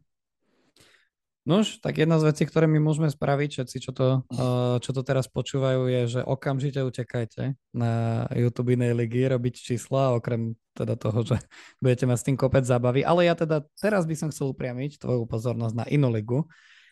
Nož, 1.48 1.80
tak 1.80 1.96
jedna 1.96 2.20
z 2.20 2.28
vecí, 2.28 2.44
ktoré 2.44 2.68
my 2.68 2.76
môžeme 2.84 3.08
spraviť, 3.08 3.50
všetci, 3.56 3.78
čo 3.80 3.96
to, 3.96 4.28
uh, 4.36 4.84
čo 4.84 4.92
to 4.92 5.00
teraz 5.00 5.32
počúvajú, 5.32 5.88
je, 5.88 6.20
že 6.20 6.22
okamžite 6.28 6.84
utekajte 6.84 7.56
na 7.72 8.28
YouTube 8.36 8.76
inej 8.76 8.92
ligy, 8.92 9.32
robiť 9.32 9.56
čísla, 9.56 10.12
okrem 10.20 10.60
teda 10.76 11.00
toho, 11.00 11.24
že 11.24 11.40
budete 11.84 12.04
mať 12.04 12.18
s 12.20 12.28
tým 12.28 12.36
kopec 12.36 12.68
zábavy. 12.68 13.08
Ale 13.08 13.32
ja 13.32 13.32
teda 13.32 13.64
teraz 13.80 14.04
by 14.04 14.16
som 14.20 14.28
chcel 14.28 14.52
upriamiť 14.52 15.00
tvoju 15.00 15.24
pozornosť 15.24 15.76
na 15.80 15.86
inú 15.88 16.12
ligu. 16.12 16.44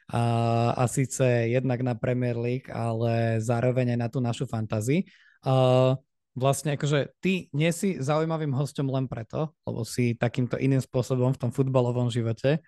A, 0.08 0.72
a 0.72 0.88
síce 0.88 1.52
jednak 1.52 1.84
na 1.84 1.92
Premier 2.00 2.40
League, 2.40 2.72
ale 2.72 3.44
zároveň 3.44 3.92
aj 3.92 4.00
na 4.00 4.08
tú 4.08 4.24
našu 4.24 4.48
fantasy. 4.48 5.04
Uh, 5.44 6.00
vlastne 6.32 6.80
akože 6.80 7.12
ty 7.20 7.52
nie 7.52 7.76
si 7.76 8.00
zaujímavým 8.00 8.56
hostom 8.56 8.88
len 8.88 9.12
preto, 9.12 9.52
lebo 9.68 9.84
si 9.84 10.16
takýmto 10.16 10.56
iným 10.56 10.80
spôsobom 10.80 11.36
v 11.36 11.42
tom 11.44 11.52
futbalovom 11.52 12.08
živote 12.08 12.64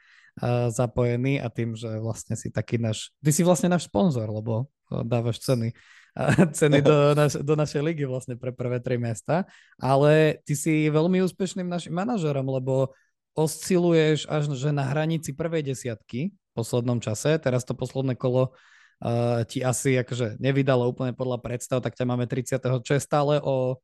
zapojený 0.69 1.41
a 1.41 1.49
tým, 1.49 1.73
že 1.73 1.89
vlastne 1.97 2.37
si 2.37 2.53
taký 2.53 2.77
náš, 2.77 3.09
ty 3.25 3.33
si 3.33 3.41
vlastne 3.41 3.73
náš 3.73 3.89
sponzor, 3.89 4.29
lebo 4.29 4.69
dávaš 5.05 5.41
ceny, 5.41 5.73
ceny 6.57 6.77
do, 6.85 6.95
naš, 7.19 7.41
do 7.41 7.53
našej 7.57 7.81
ligy 7.81 8.05
vlastne 8.05 8.37
pre 8.37 8.53
prvé 8.53 8.77
tri 8.77 9.01
mesta, 9.01 9.49
ale 9.81 10.41
ty 10.45 10.53
si 10.53 10.87
veľmi 10.93 11.25
úspešným 11.25 11.65
našim 11.65 11.93
manažerom, 11.93 12.45
lebo 12.45 12.93
osciluješ 13.37 14.25
až 14.29 14.49
že 14.57 14.73
na 14.73 14.85
hranici 14.89 15.33
prvej 15.33 15.61
desiatky 15.73 16.33
v 16.33 16.51
poslednom 16.57 16.97
čase, 16.97 17.37
teraz 17.37 17.61
to 17.65 17.77
posledné 17.77 18.17
kolo 18.17 18.49
uh, 18.49 19.45
ti 19.45 19.61
asi 19.61 19.93
akože 19.93 20.41
nevydalo 20.41 20.89
úplne 20.89 21.13
podľa 21.13 21.37
predstav, 21.41 21.85
tak 21.85 21.93
ťa 21.93 22.05
máme 22.09 22.25
30. 22.25 22.57
čo 22.81 22.91
je 22.97 23.01
stále 23.01 23.37
o 23.41 23.77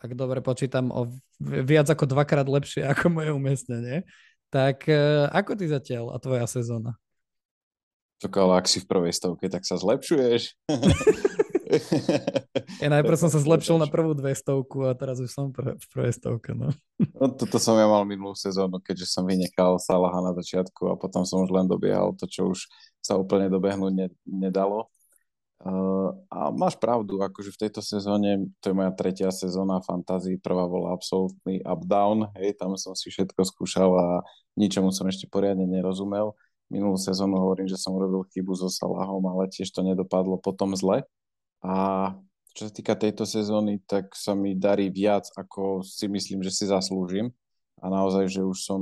ak 0.00 0.16
dobre 0.16 0.40
počítam, 0.40 0.88
o 0.88 1.12
viac 1.44 1.84
ako 1.92 2.08
dvakrát 2.08 2.48
lepšie 2.48 2.88
ako 2.88 3.12
moje 3.12 3.30
umiestnenie. 3.36 4.08
Tak 4.50 4.86
uh, 4.90 5.30
ako 5.30 5.54
ty 5.54 5.70
zatiaľ 5.70 6.14
a 6.14 6.18
tvoja 6.18 6.46
sezóna? 6.50 6.98
Tak 8.20 8.36
ale 8.36 8.60
ak 8.60 8.66
si 8.68 8.84
v 8.84 8.90
prvej 8.90 9.14
stovke, 9.16 9.48
tak 9.48 9.64
sa 9.64 9.80
zlepšuješ. 9.80 10.58
Ja 12.82 12.88
najprv 12.90 13.16
som 13.16 13.30
sa 13.30 13.38
zlepšil 13.46 13.78
na 13.78 13.86
prvú 13.86 14.12
dvestovku 14.16 14.90
a 14.90 14.92
teraz 14.98 15.22
už 15.22 15.30
som 15.30 15.54
v 15.54 15.86
prvej 15.94 16.12
stovke. 16.16 16.50
No. 16.56 16.74
no. 16.98 17.24
toto 17.30 17.62
som 17.62 17.78
ja 17.78 17.86
mal 17.86 18.02
minulú 18.02 18.34
sezónu, 18.34 18.82
keďže 18.82 19.06
som 19.06 19.24
vynechal 19.28 19.78
Salaha 19.78 20.18
na 20.20 20.32
začiatku 20.34 20.90
a 20.90 20.98
potom 20.98 21.22
som 21.22 21.46
už 21.46 21.50
len 21.54 21.70
dobiehal 21.70 22.16
to, 22.18 22.26
čo 22.26 22.50
už 22.50 22.66
sa 22.98 23.16
úplne 23.16 23.46
dobehnúť 23.46 23.92
ne, 23.94 24.06
nedalo. 24.26 24.90
Uh, 25.60 26.16
a 26.32 26.48
máš 26.56 26.80
pravdu, 26.80 27.20
akože 27.20 27.52
v 27.52 27.60
tejto 27.68 27.84
sezóne, 27.84 28.48
to 28.64 28.72
je 28.72 28.78
moja 28.80 28.96
tretia 28.96 29.28
sezóna 29.28 29.84
fantázii, 29.84 30.40
prvá 30.40 30.64
bola 30.64 30.96
absolútny 30.96 31.60
up-down, 31.60 32.32
hej, 32.40 32.56
tam 32.56 32.80
som 32.80 32.96
si 32.96 33.12
všetko 33.12 33.44
skúšal 33.44 33.92
a 33.92 34.08
ničomu 34.56 34.88
som 34.88 35.04
ešte 35.04 35.28
poriadne 35.28 35.68
nerozumel. 35.68 36.32
Minulú 36.72 36.96
sezónu 36.96 37.36
hovorím, 37.36 37.68
že 37.68 37.76
som 37.76 37.92
urobil 37.92 38.24
chybu 38.32 38.56
so 38.56 38.72
Salahom, 38.72 39.20
ale 39.28 39.52
tiež 39.52 39.68
to 39.68 39.84
nedopadlo 39.84 40.40
potom 40.40 40.72
zle. 40.72 41.04
A 41.60 42.16
čo 42.56 42.66
sa 42.66 42.72
týka 42.72 42.96
tejto 42.96 43.28
sezóny, 43.28 43.84
tak 43.84 44.16
sa 44.16 44.32
mi 44.32 44.56
darí 44.56 44.88
viac, 44.88 45.28
ako 45.36 45.84
si 45.84 46.08
myslím, 46.08 46.40
že 46.40 46.56
si 46.56 46.64
zaslúžim. 46.72 47.36
A 47.84 47.92
naozaj, 47.92 48.32
že 48.32 48.40
už 48.40 48.58
som 48.64 48.80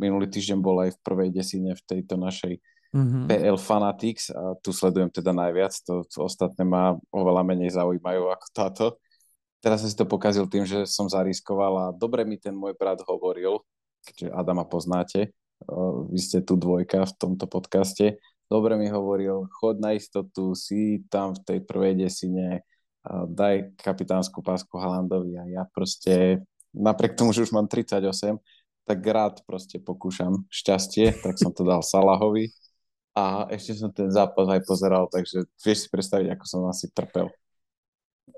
minulý 0.00 0.24
týždeň 0.28 0.58
bol 0.60 0.80
aj 0.88 0.96
v 0.96 1.02
prvej 1.04 1.28
desine 1.36 1.76
v 1.76 1.82
tejto 1.84 2.16
našej 2.16 2.60
mm-hmm. 2.92 3.24
PL 3.26 3.58
Fanatics 3.58 4.30
a 4.30 4.54
tu 4.60 4.70
sledujem 4.70 5.08
teda 5.08 5.32
najviac, 5.32 5.72
to, 5.82 6.04
to 6.06 6.28
ostatné 6.28 6.62
ma 6.62 6.94
oveľa 7.10 7.42
menej 7.42 7.74
zaujímajú 7.74 8.28
ako 8.28 8.46
táto. 8.52 8.84
Teraz 9.64 9.80
som 9.80 9.88
si 9.88 9.96
to 9.96 10.06
pokazil 10.06 10.46
tým, 10.46 10.66
že 10.68 10.84
som 10.86 11.08
zariskoval 11.08 11.72
a 11.78 11.86
dobre 11.94 12.26
mi 12.26 12.36
ten 12.36 12.52
môj 12.52 12.74
brat 12.76 13.00
hovoril, 13.06 13.62
keďže 14.04 14.34
Adama 14.34 14.66
poznáte, 14.66 15.32
vy 16.10 16.18
ste 16.18 16.42
tu 16.42 16.58
dvojka 16.58 17.06
v 17.06 17.12
tomto 17.14 17.46
podcaste, 17.46 18.18
dobre 18.50 18.74
mi 18.74 18.90
hovoril, 18.90 19.46
chod 19.54 19.78
na 19.78 19.94
istotu, 19.94 20.58
si 20.58 21.06
tam 21.06 21.38
v 21.38 21.40
tej 21.46 21.58
prvej 21.62 21.94
desine, 21.94 22.66
daj 23.06 23.74
kapitánsku 23.78 24.42
pásku 24.42 24.74
Halandovi 24.74 25.38
a 25.38 25.46
ja 25.46 25.62
proste, 25.70 26.42
napriek 26.74 27.14
tomu, 27.14 27.30
že 27.30 27.46
už 27.46 27.54
mám 27.54 27.70
38, 27.70 28.02
tak 28.82 28.98
rád 29.06 29.46
proste 29.46 29.78
pokúšam 29.78 30.42
šťastie, 30.50 31.22
tak 31.22 31.38
som 31.38 31.54
to 31.54 31.62
dal 31.62 31.86
Salahovi 31.86 32.50
a 33.12 33.46
ešte 33.52 33.76
som 33.76 33.92
ten 33.92 34.08
zápas 34.08 34.48
aj 34.48 34.64
pozeral, 34.64 35.04
takže 35.12 35.44
vieš 35.60 35.86
si 35.86 35.88
predstaviť, 35.92 36.32
ako 36.32 36.44
som 36.48 36.60
asi 36.68 36.88
trpel. 36.92 37.28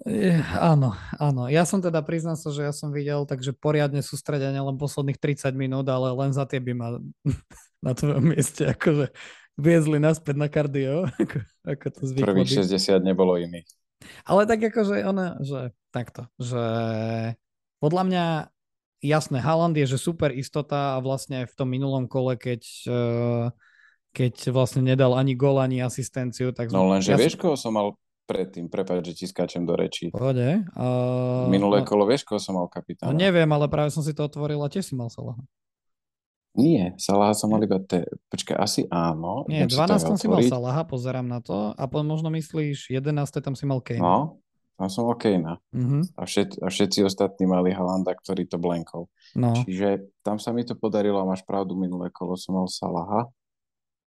Je, 0.05 0.35
áno, 0.59 0.97
áno. 1.17 1.47
Ja 1.47 1.63
som 1.63 1.79
teda 1.79 2.03
priznal 2.03 2.35
sa, 2.35 2.51
že 2.51 2.67
ja 2.67 2.75
som 2.75 2.91
videl 2.91 3.23
takže 3.29 3.55
poriadne 3.55 4.03
sústredenie 4.03 4.59
len 4.59 4.77
posledných 4.77 5.21
30 5.21 5.55
minút, 5.55 5.87
ale 5.87 6.11
len 6.13 6.35
za 6.35 6.45
tie 6.49 6.59
by 6.59 6.73
ma 6.75 6.89
na 7.87 7.93
tvojom 7.95 8.25
mieste 8.25 8.69
akože 8.75 9.15
viezli 9.55 10.03
naspäť 10.03 10.37
na 10.37 10.49
kardio, 10.51 11.07
ako, 11.23 11.39
ako 11.63 11.87
to 11.95 12.03
zvyklo. 12.11 12.27
Prvých 12.27 12.67
60 12.67 13.01
nebolo 13.07 13.39
iných. 13.39 13.69
Ale 14.27 14.45
tak 14.45 14.61
akože 14.61 15.01
ona, 15.07 15.39
že 15.41 15.73
takto, 15.89 16.29
že 16.37 16.65
podľa 17.81 18.03
mňa 18.05 18.27
jasné, 19.05 19.39
Haaland 19.41 19.77
je, 19.77 19.97
že 19.97 20.01
super 20.01 20.33
istota 20.33 20.97
a 20.97 21.03
vlastne 21.05 21.45
v 21.49 21.55
tom 21.55 21.69
minulom 21.69 22.09
kole, 22.09 22.37
keď 22.37 22.63
uh, 22.89 23.49
keď 24.15 24.55
vlastne 24.55 24.87
nedal 24.87 25.19
ani 25.19 25.35
gol, 25.35 25.59
ani 25.59 25.83
asistenciu. 25.83 26.55
Tak 26.55 26.71
no 26.71 26.87
lenže 26.87 27.11
ja 27.11 27.19
vieš, 27.19 27.35
koho 27.35 27.59
som 27.59 27.75
mal 27.75 27.99
predtým, 28.25 28.71
prepáč, 28.73 29.13
že 29.13 29.15
ti 29.19 29.27
skáčem 29.29 29.67
do 29.67 29.75
rečí. 29.77 30.09
Pohode. 30.09 30.65
Uh, 30.73 31.51
Minulé 31.51 31.83
no, 31.83 31.87
kolo, 31.89 32.09
vieš, 32.09 32.25
koho 32.25 32.41
som 32.41 32.57
mal 32.57 32.71
kapitána? 32.71 33.11
No 33.11 33.19
neviem, 33.19 33.51
ale 33.51 33.67
práve 33.69 33.93
som 33.93 34.01
si 34.01 34.17
to 34.17 34.25
otvoril 34.25 34.63
a 34.65 34.71
tiež 34.71 34.87
si 34.87 34.95
mal 34.97 35.13
Salaha. 35.13 35.43
Nie, 36.55 36.95
Salaha 36.97 37.35
som 37.35 37.51
mal 37.51 37.61
iba 37.67 37.83
te... 37.83 38.07
Počkaj, 38.31 38.57
asi 38.57 38.87
áno. 38.87 39.43
Nie, 39.51 39.67
12 39.67 40.15
si 40.15 40.31
mal 40.31 40.41
Salaha, 40.47 40.87
pozerám 40.87 41.27
na 41.27 41.43
to. 41.43 41.75
A 41.75 41.83
potom 41.91 42.15
možno 42.15 42.31
myslíš, 42.31 42.95
11 42.95 43.43
tam 43.43 43.59
si 43.59 43.67
mal 43.67 43.83
Kane. 43.83 43.99
No, 43.99 44.39
tam 44.79 44.87
som 44.87 45.11
mal 45.11 45.19
Kane. 45.19 45.59
Uh-huh. 45.75 46.07
A, 46.15 46.23
všet, 46.25 46.63
a 46.63 46.71
všetci 46.71 47.03
ostatní 47.03 47.51
mali 47.51 47.75
Halanda, 47.75 48.15
ktorý 48.15 48.47
to 48.47 48.63
blenkol. 48.63 49.11
No. 49.35 49.53
Čiže 49.67 50.07
tam 50.23 50.39
sa 50.39 50.55
mi 50.55 50.63
to 50.63 50.79
podarilo 50.79 51.19
a 51.19 51.27
máš 51.27 51.43
pravdu, 51.43 51.75
minulé 51.75 52.15
kolo 52.15 52.39
som 52.39 52.55
mal 52.55 52.71
Salaha 52.71 53.29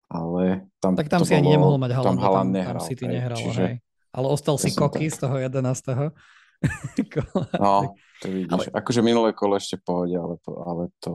ale 0.07 0.71
tam 0.79 0.95
Tak 0.95 1.11
tam 1.11 1.23
si 1.27 1.35
bolo, 1.35 1.41
ani 1.43 1.49
nemohol 1.55 1.79
mať 1.83 1.91
Haaland, 1.99 2.19
tam, 2.19 2.25
Haaland 2.25 2.51
nehral, 2.55 2.83
tam 2.83 2.89
si 2.89 2.95
ty 2.95 3.05
nehral, 3.11 3.39
čiže, 3.39 3.63
hej. 3.63 3.77
Ale 4.17 4.27
ostal 4.33 4.57
si 4.57 4.71
Koky 4.73 5.13
z 5.13 5.19
toho 5.29 5.37
11. 5.37 5.53
no, 7.61 7.93
to 8.23 8.27
vidíš. 8.33 8.53
Ale... 8.53 8.63
Akože 8.81 9.01
minulé 9.05 9.37
kolo 9.37 9.61
ešte 9.61 9.77
pohode, 9.77 10.17
ale 10.17 10.41
to, 10.41 10.53
ale 10.65 10.85
to 11.05 11.13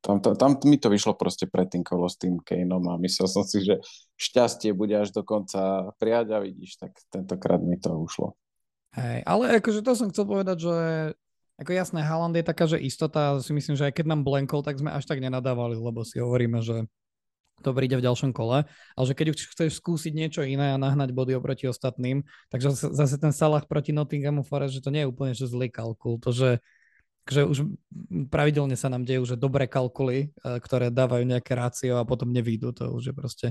tam, 0.00 0.18
tam, 0.24 0.32
tam 0.34 0.50
mi 0.64 0.80
to 0.80 0.88
vyšlo 0.88 1.12
proste 1.14 1.44
pred 1.44 1.68
tým 1.68 1.84
kolo 1.84 2.08
s 2.08 2.16
tým 2.16 2.40
Kaneom 2.40 2.88
a 2.88 2.96
myslel 3.04 3.28
som 3.28 3.44
si, 3.44 3.60
že 3.60 3.78
šťastie 4.16 4.72
bude 4.72 4.96
až 4.96 5.12
do 5.12 5.20
konca 5.20 5.92
prijať 6.00 6.26
a 6.34 6.38
vidíš, 6.40 6.80
tak 6.80 6.96
tentokrát 7.12 7.60
mi 7.60 7.76
to 7.76 7.92
ušlo. 7.92 8.32
Hej, 8.96 9.22
ale 9.22 9.62
akože 9.62 9.86
to 9.86 9.92
som 9.94 10.10
chcel 10.10 10.26
povedať, 10.26 10.66
že 10.66 10.76
ako 11.60 11.70
jasné, 11.76 12.00
Haaland 12.00 12.32
je 12.40 12.44
taká, 12.48 12.64
že 12.64 12.80
istota, 12.80 13.36
si 13.44 13.52
myslím, 13.52 13.76
že 13.76 13.92
aj 13.92 14.00
keď 14.00 14.06
nám 14.08 14.24
blenkol, 14.24 14.64
tak 14.64 14.80
sme 14.80 14.88
až 14.88 15.04
tak 15.04 15.20
nenadávali, 15.20 15.76
lebo 15.76 16.00
si 16.08 16.16
hovoríme, 16.16 16.64
že 16.64 16.88
to 17.60 17.70
príde 17.76 17.96
v 17.96 18.04
ďalšom 18.04 18.32
kole, 18.32 18.64
ale 18.68 19.04
že 19.04 19.14
keď 19.14 19.36
už 19.36 19.38
chceš 19.52 19.70
skúsiť 19.78 20.12
niečo 20.16 20.40
iné 20.42 20.74
a 20.74 20.80
nahnať 20.80 21.12
body 21.12 21.36
oproti 21.36 21.68
ostatným, 21.68 22.24
takže 22.48 22.72
zase 22.92 23.16
ten 23.20 23.30
Salah 23.30 23.64
proti 23.68 23.92
Nottinghamu 23.92 24.42
Forest, 24.42 24.80
že 24.80 24.84
to 24.84 24.90
nie 24.92 25.04
je 25.04 25.10
úplne 25.10 25.32
že 25.36 25.46
zlý 25.46 25.68
kalkul, 25.68 26.18
to, 26.18 26.32
že, 26.32 26.50
že 27.28 27.44
už 27.44 27.68
pravidelne 28.32 28.74
sa 28.74 28.88
nám 28.88 29.04
dejú, 29.04 29.28
že 29.28 29.36
dobré 29.38 29.68
kalkuly, 29.68 30.32
e, 30.32 30.58
ktoré 30.58 30.88
dávajú 30.88 31.24
nejaké 31.28 31.52
rácio 31.54 32.00
a 32.00 32.08
potom 32.08 32.32
nevídu, 32.32 32.72
to 32.72 32.88
už 32.90 33.12
je 33.12 33.14
proste 33.14 33.48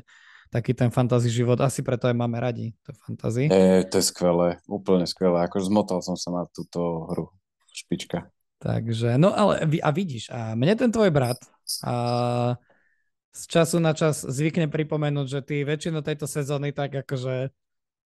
taký 0.49 0.73
ten 0.73 0.89
fantasy 0.89 1.29
život. 1.29 1.61
Asi 1.61 1.85
preto 1.85 2.09
aj 2.09 2.17
máme 2.17 2.41
radi 2.41 2.73
to 2.81 2.91
fantasy. 3.05 3.47
E, 3.47 3.85
to 3.85 4.01
je 4.01 4.05
skvelé, 4.09 4.57
úplne 4.65 5.05
skvelé. 5.05 5.45
Ako 5.45 5.61
zmotal 5.61 6.01
som 6.01 6.17
sa 6.17 6.33
na 6.33 6.43
túto 6.49 7.05
hru. 7.13 7.29
Špička. 7.69 8.33
Takže, 8.59 9.15
no 9.15 9.31
ale 9.31 9.63
a 9.79 9.89
vidíš, 9.95 10.27
a 10.35 10.51
mne 10.51 10.75
ten 10.75 10.91
tvoj 10.91 11.15
brat 11.15 11.39
a 11.79 12.59
z 13.29 13.41
času 13.45 13.77
na 13.77 13.93
čas 13.93 14.25
zvykne 14.25 14.67
pripomenúť, 14.69 15.27
že 15.29 15.39
ty 15.45 15.55
väčšinu 15.61 16.01
tejto 16.01 16.25
sezóny 16.25 16.73
tak 16.73 16.93
akože 17.05 17.53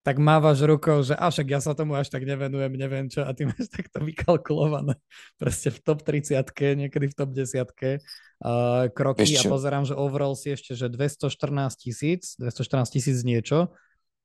tak 0.03 0.19
mávaš 0.19 0.67
rukou, 0.67 0.99
že 1.07 1.15
avšak 1.15 1.47
ja 1.47 1.61
sa 1.63 1.79
tomu 1.79 1.95
až 1.95 2.11
tak 2.11 2.27
nevenujem, 2.27 2.75
neviem 2.75 3.07
čo, 3.07 3.23
a 3.23 3.31
ty 3.31 3.47
máš 3.47 3.71
takto 3.75 4.03
vykalkulované 4.03 4.99
proste 5.39 5.71
v 5.71 5.79
top 5.79 6.03
30 6.03 6.43
niekedy 6.75 7.07
v 7.07 7.15
top 7.15 7.31
10 7.31 7.63
uh, 7.63 8.91
kroky 8.91 9.31
a 9.39 9.43
pozerám, 9.47 9.87
že 9.87 9.95
overall 9.95 10.35
si 10.35 10.51
ešte, 10.51 10.75
že 10.75 10.91
214 10.91 11.31
tisíc, 11.79 12.35
214 12.35 12.91
tisíc 12.91 13.23
niečo 13.23 13.71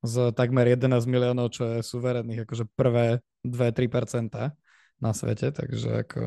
z 0.01 0.34
takmer 0.34 0.66
11 0.66 1.06
miliónov, 1.06 1.54
čo 1.54 1.77
je 1.77 1.86
suverénnych, 1.86 2.46
akože 2.46 2.66
prvé 2.74 3.22
2-3% 3.46 4.34
na 4.98 5.12
svete, 5.13 5.54
takže 5.54 6.06
ako... 6.06 6.22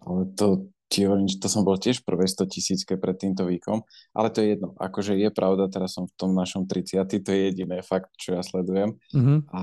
Ale 0.00 0.22
to, 0.38 0.70
ti 0.90 1.06
hovorím, 1.06 1.30
že 1.30 1.38
to 1.38 1.46
som 1.46 1.62
bol 1.62 1.78
tiež 1.78 2.02
prvé 2.02 2.26
100 2.26 2.50
tisícke 2.50 2.98
pred 2.98 3.14
týmto 3.14 3.46
výkom, 3.46 3.86
ale 4.10 4.28
to 4.34 4.42
je 4.42 4.58
jedno. 4.58 4.74
Akože 4.74 5.14
je 5.14 5.30
pravda, 5.30 5.70
teraz 5.70 5.94
som 5.94 6.10
v 6.10 6.14
tom 6.18 6.34
našom 6.34 6.66
30. 6.66 7.06
To 7.06 7.30
je 7.30 7.40
jediné 7.54 7.78
fakt, 7.86 8.10
čo 8.18 8.34
ja 8.34 8.42
sledujem. 8.42 8.98
Mm-hmm. 9.14 9.38
A 9.54 9.62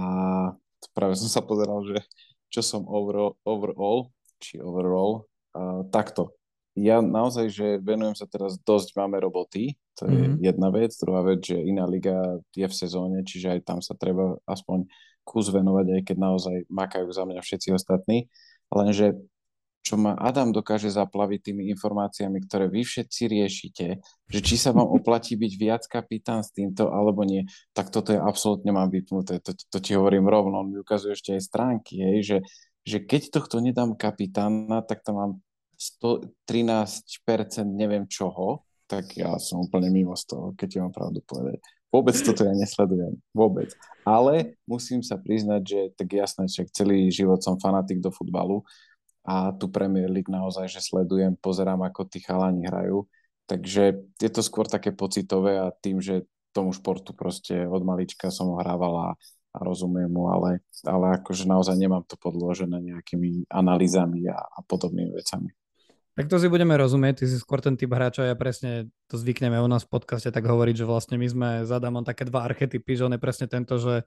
práve 0.95 1.19
som 1.19 1.27
sa 1.27 1.43
pozeral, 1.43 1.83
že 1.83 1.99
čo 2.47 2.63
som 2.63 2.87
overall, 2.87 3.35
overall 3.43 4.15
či 4.39 4.63
overall, 4.63 5.27
uh, 5.51 5.83
takto. 5.91 6.31
Ja 6.77 7.01
naozaj, 7.01 7.49
že 7.51 7.67
venujem 7.81 8.13
sa 8.13 8.29
teraz 8.29 8.55
dosť, 8.61 8.95
máme 8.95 9.17
roboty, 9.17 9.75
to 9.97 10.05
je 10.05 10.13
mm-hmm. 10.13 10.45
jedna 10.45 10.69
vec. 10.69 10.93
Druhá 10.95 11.25
vec, 11.25 11.41
že 11.41 11.57
iná 11.57 11.89
liga 11.89 12.37
je 12.53 12.69
v 12.69 12.77
sezóne, 12.77 13.25
čiže 13.25 13.57
aj 13.57 13.59
tam 13.65 13.79
sa 13.81 13.97
treba 13.97 14.37
aspoň 14.45 14.85
kus 15.27 15.51
venovať, 15.51 15.85
aj 15.91 16.01
keď 16.07 16.17
naozaj 16.21 16.55
makajú 16.71 17.09
za 17.11 17.27
mňa 17.27 17.41
všetci 17.41 17.73
ostatní. 17.75 18.29
Lenže 18.69 19.17
čo 19.87 19.95
ma 19.95 20.19
Adam 20.19 20.51
dokáže 20.51 20.91
zaplaviť 20.91 21.47
tými 21.47 21.71
informáciami, 21.71 22.43
ktoré 22.43 22.67
vy 22.67 22.83
všetci 22.83 23.23
riešite, 23.31 23.87
že 24.27 24.39
či 24.43 24.59
sa 24.59 24.75
vám 24.75 24.91
oplatí 24.99 25.39
byť 25.39 25.53
viac 25.55 25.87
kapitán 25.87 26.43
s 26.43 26.51
týmto 26.51 26.91
alebo 26.91 27.23
nie, 27.23 27.47
tak 27.71 27.87
toto 27.87 28.11
je 28.11 28.19
absolútne 28.19 28.75
mám 28.75 28.91
vypnuté. 28.91 29.39
To, 29.39 29.55
to 29.55 29.77
ti 29.79 29.95
hovorím 29.95 30.27
rovno, 30.27 30.59
on 30.59 30.75
mi 30.75 30.83
ukazuje 30.83 31.15
ešte 31.15 31.39
aj 31.39 31.41
stránky, 31.47 32.03
hej, 32.03 32.19
že, 32.19 32.37
že 32.83 32.97
keď 32.99 33.31
tohto 33.31 33.63
nedám 33.63 33.95
kapitána, 33.95 34.83
tak 34.83 35.07
tam 35.07 35.15
mám 35.15 35.31
113% 35.79 37.63
neviem 37.71 38.11
čoho, 38.11 38.67
tak 38.91 39.15
ja 39.15 39.39
som 39.39 39.63
úplne 39.63 39.87
mimo 39.87 40.19
z 40.19 40.23
toho, 40.27 40.45
keď 40.59 40.67
ti 40.67 40.77
mám 40.83 40.91
pravdu 40.91 41.23
povedať. 41.23 41.63
Vôbec 41.87 42.19
toto 42.19 42.43
ja 42.43 42.51
nesledujem. 42.51 43.15
Vôbec. 43.31 43.71
Ale 44.03 44.59
musím 44.67 44.99
sa 44.99 45.15
priznať, 45.15 45.61
že 45.63 45.79
tak 45.95 46.11
jasné, 46.11 46.43
že 46.51 46.67
celý 46.75 47.07
život 47.07 47.39
som 47.39 47.55
fanatik 47.55 48.03
do 48.03 48.11
futbalu, 48.11 48.67
a 49.27 49.51
tu 49.51 49.67
Premier 49.67 50.07
League 50.07 50.31
naozaj, 50.31 50.71
že 50.71 50.79
sledujem, 50.79 51.35
pozerám, 51.35 51.83
ako 51.83 52.07
tí 52.07 52.23
chalani 52.23 52.63
hrajú. 52.63 53.11
Takže 53.43 54.07
je 54.23 54.29
to 54.31 54.39
skôr 54.39 54.63
také 54.71 54.95
pocitové 54.95 55.59
a 55.59 55.67
tým, 55.71 55.99
že 55.99 56.23
tomu 56.55 56.71
športu 56.71 57.11
proste 57.11 57.67
od 57.67 57.83
malička 57.83 58.31
som 58.31 58.55
ho 58.55 58.57
hrával 58.63 58.93
a, 58.95 59.09
a 59.51 59.57
rozumiem 59.59 60.07
mu, 60.07 60.31
ale, 60.31 60.63
ale 60.87 61.19
akože 61.19 61.43
naozaj 61.43 61.75
nemám 61.75 62.07
to 62.07 62.15
podložené 62.15 62.79
nejakými 62.79 63.51
analýzami 63.51 64.31
a, 64.31 64.39
a 64.39 64.59
podobnými 64.63 65.11
vecami. 65.11 65.51
Tak 66.17 66.33
to 66.33 66.41
si 66.41 66.49
budeme 66.49 66.73
rozumieť, 66.73 67.21
ty 67.21 67.25
si 67.29 67.37
skôr 67.37 67.61
ten 67.61 67.77
typ 67.77 67.93
hráča, 67.93 68.25
ja 68.25 68.33
presne 68.33 68.89
to 69.05 69.21
zvykneme 69.21 69.53
u 69.61 69.69
nás 69.69 69.85
v 69.85 70.01
podcaste 70.01 70.33
tak 70.33 70.49
hovoriť, 70.49 70.81
že 70.81 70.89
vlastne 70.89 71.13
my 71.13 71.27
sme 71.29 71.49
za 71.61 71.77
Damon 71.77 72.01
také 72.01 72.25
dva 72.25 72.41
archetypy, 72.41 72.97
že 72.97 73.05
on 73.05 73.13
je 73.13 73.21
presne 73.21 73.45
tento, 73.45 73.77
že 73.77 74.01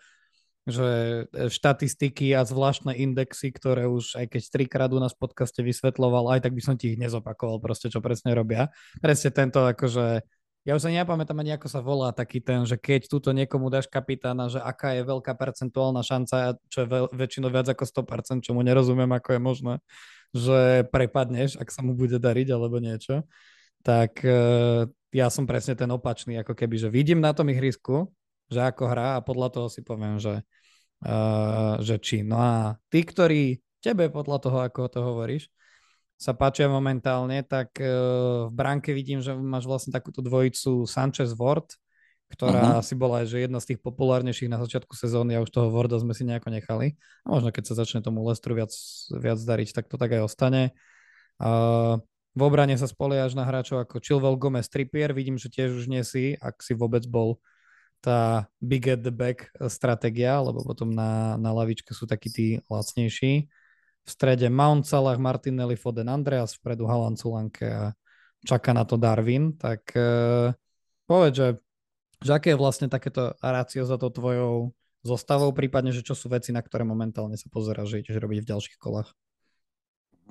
že 0.71 0.89
e, 1.31 1.53
štatistiky 1.53 2.33
a 2.35 2.47
zvláštne 2.47 2.95
indexy, 2.97 3.53
ktoré 3.53 3.91
už 3.91 4.17
aj 4.17 4.27
keď 4.33 4.43
trikrát 4.49 4.91
u 4.95 4.99
nás 5.03 5.13
v 5.13 5.23
podcaste 5.27 5.61
vysvetloval, 5.61 6.33
aj 6.33 6.47
tak 6.49 6.57
by 6.57 6.63
som 6.63 6.75
ti 6.79 6.95
ich 6.95 6.99
nezopakoval 6.99 7.59
proste, 7.59 7.91
čo 7.91 7.99
presne 8.01 8.33
robia. 8.33 8.71
Presne 9.03 9.31
tento 9.35 9.63
akože 9.67 10.25
ja 10.69 10.77
už 10.77 10.85
sa 10.85 10.93
nepamätám 10.93 11.41
ani, 11.41 11.57
ako 11.57 11.69
sa 11.73 11.81
volá 11.81 12.13
taký 12.13 12.45
ten, 12.45 12.69
že 12.69 12.77
keď 12.77 13.09
túto 13.09 13.33
niekomu 13.33 13.73
dáš 13.73 13.89
kapitána, 13.89 14.53
že 14.53 14.61
aká 14.61 14.93
je 14.93 15.09
veľká 15.09 15.33
percentuálna 15.33 16.05
šanca, 16.05 16.61
čo 16.69 16.85
je 16.85 16.89
veľ, 16.89 17.05
väčšinou 17.17 17.49
viac 17.49 17.73
ako 17.73 17.89
100%, 17.89 18.45
čo 18.45 18.53
mu 18.53 18.61
nerozumiem, 18.61 19.09
ako 19.09 19.29
je 19.35 19.41
možné, 19.41 19.75
že 20.37 20.85
prepadneš, 20.93 21.57
ak 21.57 21.73
sa 21.73 21.81
mu 21.81 21.97
bude 21.97 22.21
dariť 22.21 22.53
alebo 22.53 22.77
niečo, 22.77 23.25
tak 23.81 24.21
uh, 24.21 24.85
ja 25.17 25.27
som 25.33 25.49
presne 25.49 25.73
ten 25.73 25.89
opačný, 25.89 26.37
ako 26.45 26.53
keby, 26.53 26.77
že 26.77 26.93
vidím 26.93 27.25
na 27.25 27.33
tom 27.33 27.49
ihrisku, 27.49 28.13
že 28.53 28.61
ako 28.61 28.85
hrá 28.85 29.17
a 29.17 29.25
podľa 29.25 29.49
toho 29.57 29.67
si 29.73 29.81
poviem, 29.81 30.21
že, 30.21 30.45
uh, 31.05 31.81
že 31.81 31.97
či. 32.01 32.23
No 32.25 32.37
a 32.41 32.55
tí, 32.93 33.05
ktorí 33.05 33.61
tebe 33.81 34.13
podľa 34.13 34.39
toho, 34.41 34.59
ako 34.65 34.81
to 34.89 35.01
hovoríš, 35.01 35.49
sa 36.21 36.37
páčia 36.37 36.69
momentálne, 36.69 37.41
tak 37.45 37.81
uh, 37.81 38.49
v 38.49 38.53
bránke 38.53 38.93
vidím, 38.93 39.25
že 39.25 39.33
máš 39.33 39.65
vlastne 39.65 39.93
takúto 39.93 40.21
dvojicu 40.21 40.85
Sanchez 40.85 41.33
Ward, 41.33 41.81
ktorá 42.31 42.77
uh-huh. 42.77 42.83
asi 42.85 42.95
bola 42.95 43.27
že 43.27 43.43
jedna 43.43 43.59
z 43.59 43.75
tých 43.75 43.81
populárnejších 43.83 44.53
na 44.53 44.61
začiatku 44.61 44.95
sezóny 44.95 45.35
a 45.35 45.43
už 45.43 45.51
toho 45.51 45.73
Warda 45.73 45.99
sme 45.99 46.15
si 46.15 46.23
nejako 46.23 46.53
nechali. 46.53 46.95
A 47.27 47.35
možno 47.35 47.51
keď 47.51 47.73
sa 47.73 47.75
začne 47.75 48.05
tomu 48.05 48.23
Lestru 48.23 48.55
viac, 48.55 48.71
viac 49.11 49.41
dariť, 49.41 49.75
tak 49.75 49.89
to 49.91 49.97
tak 49.99 50.15
aj 50.15 50.29
ostane. 50.29 50.77
Uh, 51.41 51.99
v 52.37 52.41
obrane 52.47 52.79
sa 52.79 52.87
spoliaš 52.87 53.35
na 53.35 53.43
hráčov 53.43 53.83
ako 53.83 53.99
Chilwell 53.99 54.39
Gomez 54.39 54.71
Trippier, 54.71 55.11
vidím, 55.11 55.35
že 55.35 55.51
tiež 55.51 55.75
už 55.75 55.91
nie 55.91 56.07
si, 56.07 56.39
ak 56.39 56.63
si 56.63 56.79
vôbec 56.79 57.03
bol 57.11 57.43
tá 58.01 58.49
big 58.65 58.89
at 58.89 59.05
the 59.05 59.13
back 59.13 59.53
stratégia, 59.69 60.41
lebo 60.41 60.65
potom 60.65 60.91
na, 60.91 61.37
na 61.37 61.53
lavičke 61.53 61.93
sú 61.93 62.09
takí 62.09 62.33
tí 62.33 62.47
lacnejší 62.67 63.47
v 64.01 64.09
strede 64.09 64.49
Mount 64.49 64.89
Salah, 64.89 65.21
Martinelli, 65.21 65.77
Foden, 65.77 66.09
Andreas, 66.09 66.57
vpredu 66.57 66.89
Halan 66.89 67.21
Culanke 67.21 67.69
a 67.69 67.85
čaká 68.43 68.73
na 68.73 68.89
to 68.89 68.97
Darwin, 68.97 69.53
tak 69.61 69.93
uh, 69.93 70.57
povedz, 71.05 71.37
že, 71.37 71.49
že 72.25 72.31
aké 72.33 72.57
je 72.57 72.61
vlastne 72.61 72.89
takéto 72.89 73.37
rácio 73.45 73.85
za 73.85 74.01
to 74.01 74.09
tvojou 74.09 74.73
zostavou, 75.05 75.53
prípadne, 75.53 75.93
že 75.93 76.05
čo 76.05 76.17
sú 76.17 76.33
veci, 76.33 76.53
na 76.53 76.65
ktoré 76.65 76.85
momentálne 76.85 77.37
sa 77.37 77.49
pozera, 77.53 77.85
že 77.85 78.01
ideš 78.01 78.21
robiť 78.21 78.39
v 78.45 78.51
ďalších 78.51 78.77
kolách? 78.81 79.13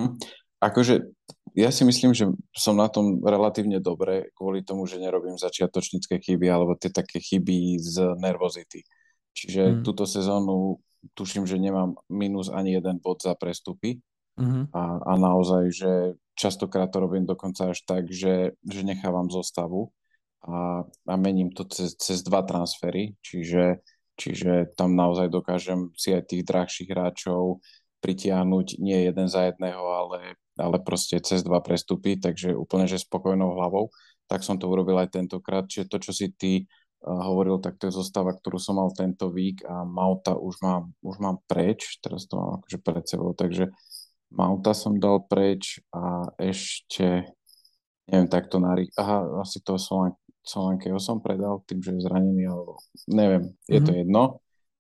Hm. 0.02 0.18
Akože 0.60 1.16
ja 1.56 1.70
si 1.70 1.84
myslím, 1.86 2.12
že 2.14 2.30
som 2.54 2.76
na 2.78 2.90
tom 2.90 3.22
relatívne 3.22 3.78
dobre 3.80 4.34
kvôli 4.34 4.62
tomu, 4.66 4.86
že 4.86 5.02
nerobím 5.02 5.38
začiatočnícke 5.38 6.20
chyby 6.20 6.48
alebo 6.50 6.76
tie 6.76 6.90
také 6.90 7.22
chyby 7.22 7.80
z 7.80 8.18
nervozity. 8.18 8.86
Čiže 9.34 9.80
hmm. 9.80 9.82
túto 9.86 10.04
sezónu 10.04 10.82
tuším, 11.16 11.48
že 11.48 11.62
nemám 11.62 11.96
minus 12.12 12.52
ani 12.52 12.76
jeden 12.76 13.00
bod 13.00 13.24
za 13.24 13.32
prestupy 13.36 14.04
uh-huh. 14.36 14.68
a, 14.76 14.84
a 15.00 15.14
naozaj, 15.16 15.64
že 15.72 15.92
častokrát 16.36 16.92
to 16.92 17.00
robím 17.00 17.24
dokonca 17.24 17.72
až 17.72 17.84
tak, 17.88 18.12
že, 18.12 18.60
že 18.64 18.82
nechávam 18.84 19.32
zostavu 19.32 19.92
a, 20.44 20.84
a 20.88 21.14
mením 21.16 21.52
to 21.52 21.68
cez, 21.68 21.96
cez 22.00 22.24
dva 22.24 22.44
transfery, 22.44 23.16
čiže, 23.24 23.84
čiže 24.16 24.76
tam 24.76 24.96
naozaj 24.96 25.28
dokážem 25.32 25.92
si 25.96 26.16
aj 26.16 26.32
tých 26.32 26.44
drahších 26.48 26.90
hráčov 26.92 27.60
pritiahnuť 28.00 28.80
nie 28.80 29.08
jeden 29.12 29.28
za 29.28 29.52
jedného, 29.52 29.84
ale, 29.84 30.40
ale 30.60 30.84
proste 30.84 31.18
cez 31.24 31.42
dva 31.42 31.64
prestupy, 31.64 32.20
takže 32.20 32.54
úplne, 32.54 32.86
že 32.86 33.00
spokojnou 33.02 33.56
hlavou. 33.56 33.90
Tak 34.28 34.44
som 34.44 34.60
to 34.60 34.70
urobil 34.70 35.00
aj 35.00 35.16
tentokrát, 35.16 35.66
čiže 35.66 35.90
to, 35.90 35.98
čo 36.04 36.12
si 36.14 36.28
ty 36.36 36.68
hovoril, 37.00 37.64
tak 37.64 37.80
to 37.80 37.88
je 37.88 37.96
zostava, 37.96 38.36
ktorú 38.36 38.60
som 38.60 38.76
mal 38.76 38.92
tento 38.92 39.32
vík 39.32 39.64
a 39.64 39.88
Mauta 39.88 40.36
už 40.36 40.60
mám, 40.60 40.92
už 41.00 41.16
mám 41.24 41.40
preč, 41.48 41.96
teraz 42.04 42.28
to 42.28 42.36
mám 42.36 42.60
akože 42.60 42.78
pred 42.84 43.06
sebou, 43.08 43.32
takže 43.32 43.72
Mauta 44.30 44.76
som 44.76 45.00
dal 45.00 45.24
preč 45.24 45.80
a 45.96 46.28
ešte 46.36 47.24
neviem, 48.10 48.28
takto 48.28 48.60
na 48.60 48.76
aha, 49.00 49.42
asi 49.42 49.64
to 49.64 49.80
som 49.80 50.12
Solankeho 50.50 50.98
som 50.98 51.22
predal 51.22 51.62
tým, 51.70 51.84
že 51.84 51.94
je 51.94 52.06
zranený, 52.10 52.50
alebo 52.50 52.82
neviem, 53.06 53.54
je 53.70 53.78
mm-hmm. 53.78 53.86
to 53.86 53.92
mhm. 53.92 54.00
jedno. 54.02 54.24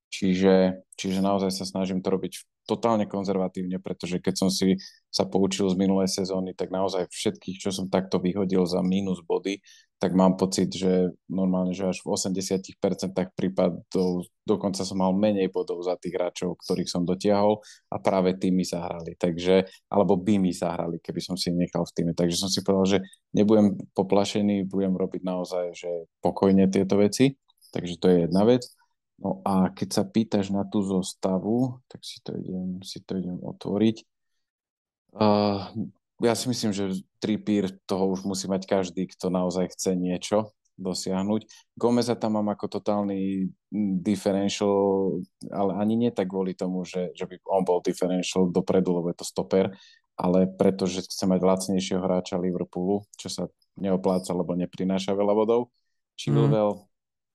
Čiže, 0.09 0.55
čiže 0.97 1.19
naozaj 1.21 1.53
sa 1.53 1.69
snažím 1.69 2.01
to 2.01 2.09
robiť 2.09 2.58
totálne 2.69 3.10
konzervatívne, 3.10 3.82
pretože 3.82 4.21
keď 4.21 4.36
som 4.38 4.49
si 4.53 4.77
sa 5.10 5.25
poučil 5.25 5.65
z 5.73 5.79
minulej 5.82 6.05
sezóny, 6.05 6.53
tak 6.53 6.69
naozaj 6.69 7.10
všetkých, 7.10 7.58
čo 7.58 7.73
som 7.73 7.89
takto 7.89 8.21
vyhodil 8.21 8.62
za 8.69 8.86
mínus 8.86 9.25
body, 9.25 9.58
tak 9.99 10.15
mám 10.15 10.39
pocit, 10.39 10.71
že 10.71 11.12
normálne, 11.27 11.75
že 11.75 11.89
až 11.89 11.99
v 12.05 12.15
80% 12.15 12.71
prípadov 13.36 14.29
dokonca 14.47 14.88
som 14.88 14.95
mal 14.95 15.12
menej 15.12 15.51
bodov 15.51 15.84
za 15.84 15.99
tých 15.99 16.15
hráčov, 16.15 16.55
ktorých 16.63 16.88
som 16.88 17.03
dotiahol 17.03 17.60
a 17.91 17.99
práve 17.99 18.38
tými 18.39 18.63
sa 18.63 18.86
hrali. 18.86 19.19
Takže, 19.19 19.67
alebo 19.91 20.15
by 20.15 20.39
mi 20.39 20.55
sa 20.55 20.71
hrali, 20.71 21.03
keby 21.03 21.19
som 21.19 21.36
si 21.36 21.51
nechal 21.51 21.84
v 21.84 21.91
týme. 21.91 22.12
Takže 22.15 22.39
som 22.39 22.47
si 22.47 22.63
povedal, 22.63 22.88
že 22.88 22.99
nebudem 23.36 23.75
poplašený, 23.91 24.71
budem 24.71 24.95
robiť 24.95 25.21
naozaj, 25.25 25.65
že 25.75 25.91
pokojne 26.23 26.71
tieto 26.71 26.95
veci. 26.95 27.36
Takže 27.69 27.93
to 27.99 28.08
je 28.08 28.17
jedna 28.25 28.47
vec. 28.47 28.78
No 29.19 29.43
a 29.43 29.67
keď 29.75 29.89
sa 29.91 30.03
pýtaš 30.08 30.47
na 30.47 30.63
tú 30.63 30.79
zostavu, 30.79 31.84
tak 31.91 31.99
si 32.08 32.23
to 32.23 32.39
idem, 32.39 32.79
si 32.88 33.03
to 33.03 33.19
idem 33.19 33.36
otvoriť. 33.43 34.08
Uh, 35.12 35.67
ja 36.23 36.36
si 36.36 36.47
myslím, 36.47 36.71
že 36.71 37.03
tripír 37.19 37.67
toho 37.84 38.15
už 38.15 38.23
musí 38.23 38.47
mať 38.47 38.63
každý, 38.63 39.12
kto 39.12 39.27
naozaj 39.27 39.75
chce 39.75 39.95
niečo 39.99 40.55
dosiahnuť. 40.79 41.75
Gomeza 41.75 42.15
tam 42.15 42.39
mám 42.39 42.55
ako 42.55 42.79
totálny 42.79 43.51
differential, 43.99 45.19
ale 45.51 45.75
ani 45.75 45.99
nie 45.99 46.12
tak 46.15 46.32
kvôli 46.32 46.55
tomu, 46.55 46.88
že, 46.88 47.12
že 47.12 47.27
by 47.27 47.36
on 47.51 47.67
bol 47.67 47.84
differential 47.84 48.47
dopredu, 48.47 48.95
lebo 48.95 49.12
je 49.12 49.19
to 49.19 49.27
stoper, 49.27 49.75
ale 50.15 50.47
pretože 50.47 51.03
chce 51.03 51.27
mať 51.27 51.39
lacnejšieho 51.43 51.99
hráča 51.99 52.39
Liverpoolu, 52.39 53.03
čo 53.19 53.27
sa 53.27 53.51
neopláca, 53.75 54.32
lebo 54.32 54.55
neprináša 54.55 55.12
veľa 55.12 55.34
bodov. 55.36 55.62
Chilwell, 56.15 56.75
mm. 56.75 56.88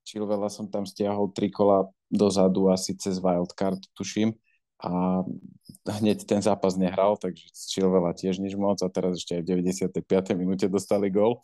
Chilvela 0.05 0.53
som 0.53 0.69
tam 0.69 0.85
stiahol 0.85 1.33
tri 1.33 1.49
kola 1.49 1.89
dozadu 2.13 2.69
asi 2.69 2.93
cez 2.95 3.19
wildcard, 3.19 3.81
tuším. 3.97 4.37
A 4.85 5.25
hneď 5.89 6.29
ten 6.29 6.45
zápas 6.45 6.77
nehral, 6.77 7.17
takže 7.17 7.49
Chilvela 7.53 8.13
tiež 8.13 8.37
nič 8.37 8.53
moc 8.55 8.85
a 8.85 8.89
teraz 8.93 9.17
ešte 9.17 9.41
aj 9.41 9.43
v 9.43 9.65
95. 9.65 10.37
minúte 10.37 10.69
dostali 10.69 11.09
gol. 11.09 11.41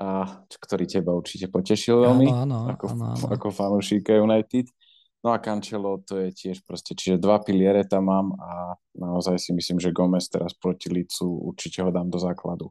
A 0.00 0.42
ktorý 0.48 0.90
teba 0.90 1.14
určite 1.14 1.46
potešil 1.46 2.02
veľmi, 2.02 2.26
áno, 2.26 2.66
áno, 2.66 2.72
ako, 2.74 2.86
áno, 2.90 3.04
áno. 3.14 3.26
ako 3.30 3.48
fanúšika 3.54 4.18
United. 4.18 4.66
No 5.24 5.32
a 5.32 5.40
Cancelo 5.40 6.04
to 6.04 6.20
je 6.20 6.36
tiež 6.36 6.66
proste, 6.68 6.92
čiže 6.92 7.16
dva 7.16 7.40
piliere 7.40 7.80
tam 7.88 8.12
mám 8.12 8.28
a 8.36 8.76
naozaj 8.92 9.40
si 9.40 9.56
myslím, 9.56 9.80
že 9.80 9.94
Gomez 9.94 10.28
teraz 10.28 10.52
proti 10.52 10.92
Licu 10.92 11.24
určite 11.24 11.80
ho 11.80 11.88
dám 11.88 12.12
do 12.12 12.20
základu. 12.20 12.68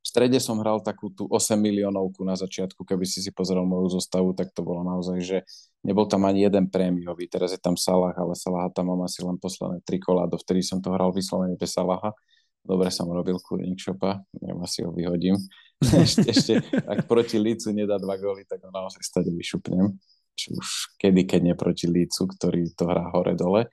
V 0.00 0.06
strede 0.08 0.40
som 0.40 0.56
hral 0.64 0.80
takú 0.80 1.12
tú 1.12 1.28
8 1.28 1.60
miliónovku 1.60 2.24
na 2.24 2.32
začiatku, 2.32 2.88
keby 2.88 3.04
si 3.04 3.20
si 3.20 3.28
pozrel 3.36 3.68
moju 3.68 4.00
zostavu, 4.00 4.32
tak 4.32 4.48
to 4.56 4.64
bolo 4.64 4.80
naozaj, 4.80 5.18
že 5.20 5.38
nebol 5.84 6.08
tam 6.08 6.24
ani 6.24 6.48
jeden 6.48 6.72
prémiový. 6.72 7.28
Teraz 7.28 7.52
je 7.52 7.60
tam 7.60 7.76
Salah, 7.76 8.16
ale 8.16 8.32
Salaha 8.32 8.72
tam 8.72 8.96
mám 8.96 9.04
asi 9.04 9.20
len 9.20 9.36
posledné 9.36 9.84
tri 9.84 10.00
kola, 10.00 10.24
dovtedy 10.24 10.64
som 10.64 10.80
to 10.80 10.88
hral 10.96 11.12
vyslovene 11.12 11.52
bez 11.60 11.76
Salaha. 11.76 12.16
Dobre 12.60 12.92
som 12.92 13.08
robil 13.08 13.40
Cooling 13.40 13.76
Shopa, 13.76 14.20
neviem, 14.40 14.60
asi 14.64 14.84
ho 14.84 14.92
vyhodím. 14.92 15.36
ešte, 16.04 16.28
ešte, 16.28 16.52
ak 16.84 17.08
proti 17.08 17.40
Lícu 17.40 17.72
nedá 17.72 17.96
dva 17.96 18.16
góly, 18.20 18.44
tak 18.44 18.60
ho 18.64 18.72
naozaj 18.72 19.00
stade 19.04 19.32
vyšupnem. 19.32 19.96
Či 20.36 20.56
už 20.56 20.96
kedy, 20.96 21.28
keď 21.28 21.40
nie 21.44 21.54
proti 21.56 21.88
Lícu, 21.88 22.24
ktorý 22.24 22.72
to 22.72 22.88
hrá 22.88 23.08
hore-dole. 23.12 23.68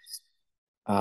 A 0.87 0.99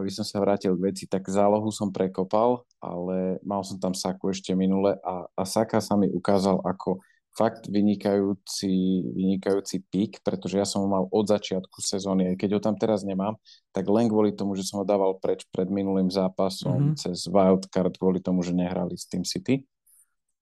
aby 0.00 0.08
som 0.08 0.24
sa 0.24 0.40
vrátil 0.40 0.72
k 0.72 0.84
veci, 0.88 1.04
tak 1.04 1.28
zálohu 1.28 1.68
som 1.68 1.92
prekopal, 1.92 2.64
ale 2.80 3.36
mal 3.44 3.60
som 3.60 3.76
tam 3.76 3.92
Saku 3.92 4.32
ešte 4.32 4.56
minule 4.56 4.96
a, 5.04 5.28
a 5.36 5.42
Saka 5.44 5.84
sa 5.84 6.00
mi 6.00 6.08
ukázal 6.08 6.64
ako 6.64 7.04
fakt 7.36 7.70
vynikajúci, 7.70 9.04
vynikajúci 9.14 9.86
pík, 9.86 10.24
pretože 10.26 10.58
ja 10.58 10.66
som 10.66 10.82
ho 10.82 10.88
mal 10.90 11.04
od 11.06 11.28
začiatku 11.30 11.78
sezóny, 11.78 12.34
aj 12.34 12.36
keď 12.40 12.58
ho 12.58 12.60
tam 12.64 12.74
teraz 12.74 13.06
nemám, 13.06 13.38
tak 13.70 13.86
len 13.86 14.10
kvôli 14.10 14.34
tomu, 14.34 14.58
že 14.58 14.66
som 14.66 14.82
ho 14.82 14.84
dával 14.88 15.14
preč 15.22 15.46
pred 15.54 15.70
minulým 15.70 16.10
zápasom 16.10 16.96
mm-hmm. 16.96 16.98
cez 16.98 17.30
wildcard, 17.30 17.94
kvôli 17.94 18.18
tomu, 18.18 18.42
že 18.42 18.50
nehrali 18.50 18.98
s 18.98 19.06
Team 19.06 19.22
City 19.22 19.62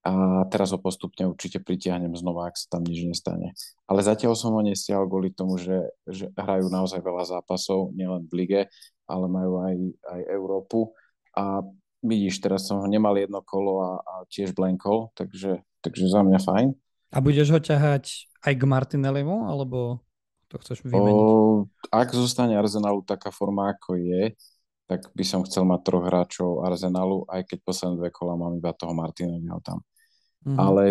a 0.07 0.47
teraz 0.47 0.71
ho 0.71 0.79
postupne 0.79 1.27
určite 1.27 1.59
pritiahnem 1.59 2.14
znova, 2.14 2.47
ak 2.47 2.55
sa 2.55 2.79
tam 2.79 2.87
nič 2.87 3.03
nestane. 3.03 3.59
Ale 3.90 4.07
zatiaľ 4.07 4.38
som 4.38 4.55
ho 4.55 4.62
nestiahol 4.62 5.11
kvôli 5.11 5.35
tomu, 5.35 5.59
že, 5.59 5.90
že 6.07 6.31
hrajú 6.38 6.71
naozaj 6.71 7.03
veľa 7.03 7.27
zápasov, 7.27 7.90
nielen 7.90 8.23
v 8.31 8.33
lige, 8.38 8.61
ale 9.11 9.27
majú 9.27 9.66
aj, 9.66 9.75
aj 10.07 10.21
Európu. 10.31 10.95
A 11.35 11.66
vidíš, 12.07 12.38
teraz 12.38 12.71
som 12.71 12.79
ho 12.79 12.87
nemal 12.87 13.19
jedno 13.19 13.42
kolo 13.42 13.83
a, 13.83 13.92
a 13.99 14.14
tiež 14.31 14.55
blenkol, 14.55 15.11
takže, 15.19 15.66
takže 15.83 16.07
za 16.07 16.23
mňa 16.23 16.38
fajn. 16.38 16.69
A 17.11 17.19
budeš 17.19 17.51
ho 17.51 17.59
ťahať 17.59 18.31
aj 18.47 18.55
k 18.55 18.62
Martinellimu, 18.62 19.51
alebo 19.51 20.07
to 20.47 20.62
chceš 20.62 20.87
vymeniť? 20.87 21.03
O, 21.03 21.66
ak 21.90 22.14
zostane 22.14 22.55
Arsenalu 22.55 23.03
taká 23.03 23.35
forma, 23.35 23.75
ako 23.75 23.99
je, 23.99 24.38
tak 24.87 25.11
by 25.19 25.25
som 25.27 25.42
chcel 25.42 25.66
mať 25.66 25.83
troch 25.83 26.07
hráčov 26.07 26.62
Arsenalu, 26.62 27.27
aj 27.27 27.42
keď 27.42 27.59
posledné 27.66 27.95
dve 27.99 28.11
kola 28.14 28.38
mám 28.38 28.55
iba 28.55 28.71
toho 28.71 28.95
Martinelliho 28.95 29.59
tam. 29.66 29.83
Mm-hmm. 30.44 30.59
Ale 30.59 30.83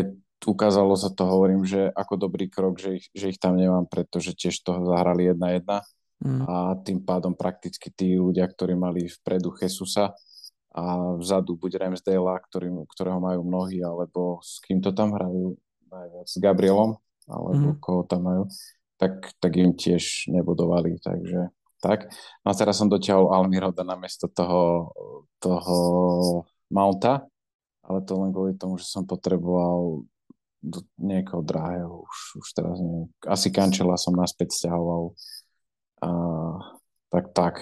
ukázalo 0.46 0.94
sa 0.94 1.10
to, 1.10 1.26
hovorím, 1.26 1.66
že 1.66 1.90
ako 1.92 2.30
dobrý 2.30 2.48
krok, 2.48 2.78
že 2.78 3.02
ich, 3.02 3.06
že 3.12 3.34
ich 3.34 3.40
tam 3.42 3.58
nemám, 3.58 3.90
pretože 3.90 4.38
tiež 4.38 4.62
toho 4.62 4.86
zahrali 4.86 5.34
jedna 5.34 5.58
jedna 5.58 5.78
mm. 6.22 6.42
a 6.46 6.56
tým 6.86 7.02
pádom 7.02 7.34
prakticky 7.34 7.90
tí 7.90 8.16
ľudia, 8.16 8.46
ktorí 8.46 8.78
mali 8.78 9.10
vpredu 9.10 9.52
Jesusa 9.58 10.14
a 10.76 11.16
vzadu 11.18 11.56
buď 11.58 11.88
Ramsdale, 11.88 12.36
ktorého 12.92 13.20
majú 13.20 13.42
mnohí, 13.48 13.80
alebo 13.82 14.44
s 14.44 14.62
kým 14.62 14.84
to 14.84 14.92
tam 14.94 15.16
hrajú 15.16 15.56
najviac, 15.88 16.28
s 16.28 16.38
Gabrielom, 16.38 17.00
alebo 17.26 17.74
mm. 17.74 17.80
koho 17.82 18.02
tam 18.06 18.22
majú, 18.28 18.44
tak, 19.00 19.34
tak 19.42 19.52
im 19.56 19.74
tiež 19.74 20.30
nebudovali, 20.30 21.00
takže 21.00 21.50
tak. 21.80 22.10
No 22.42 22.52
a 22.52 22.56
teraz 22.58 22.82
som 22.82 22.90
dotiahol 22.90 23.30
Almiroda 23.30 23.86
namiesto 23.86 24.26
toho, 24.32 24.92
toho 25.38 25.78
Mounta, 26.74 27.30
ale 27.86 28.02
to 28.02 28.18
len 28.18 28.34
kvôli 28.34 28.58
tomu, 28.58 28.82
že 28.82 28.90
som 28.90 29.06
potreboval 29.06 30.06
do 30.66 30.80
niekoho 30.98 31.46
drahého, 31.46 32.02
už, 32.02 32.42
už 32.42 32.48
teraz 32.58 32.82
neviem. 32.82 33.06
Asi 33.30 33.54
Kančela 33.54 34.02
som 34.02 34.18
naspäť 34.18 34.58
stiahoval. 34.58 35.14
A, 36.02 36.10
tak, 37.14 37.26
tak. 37.38 37.54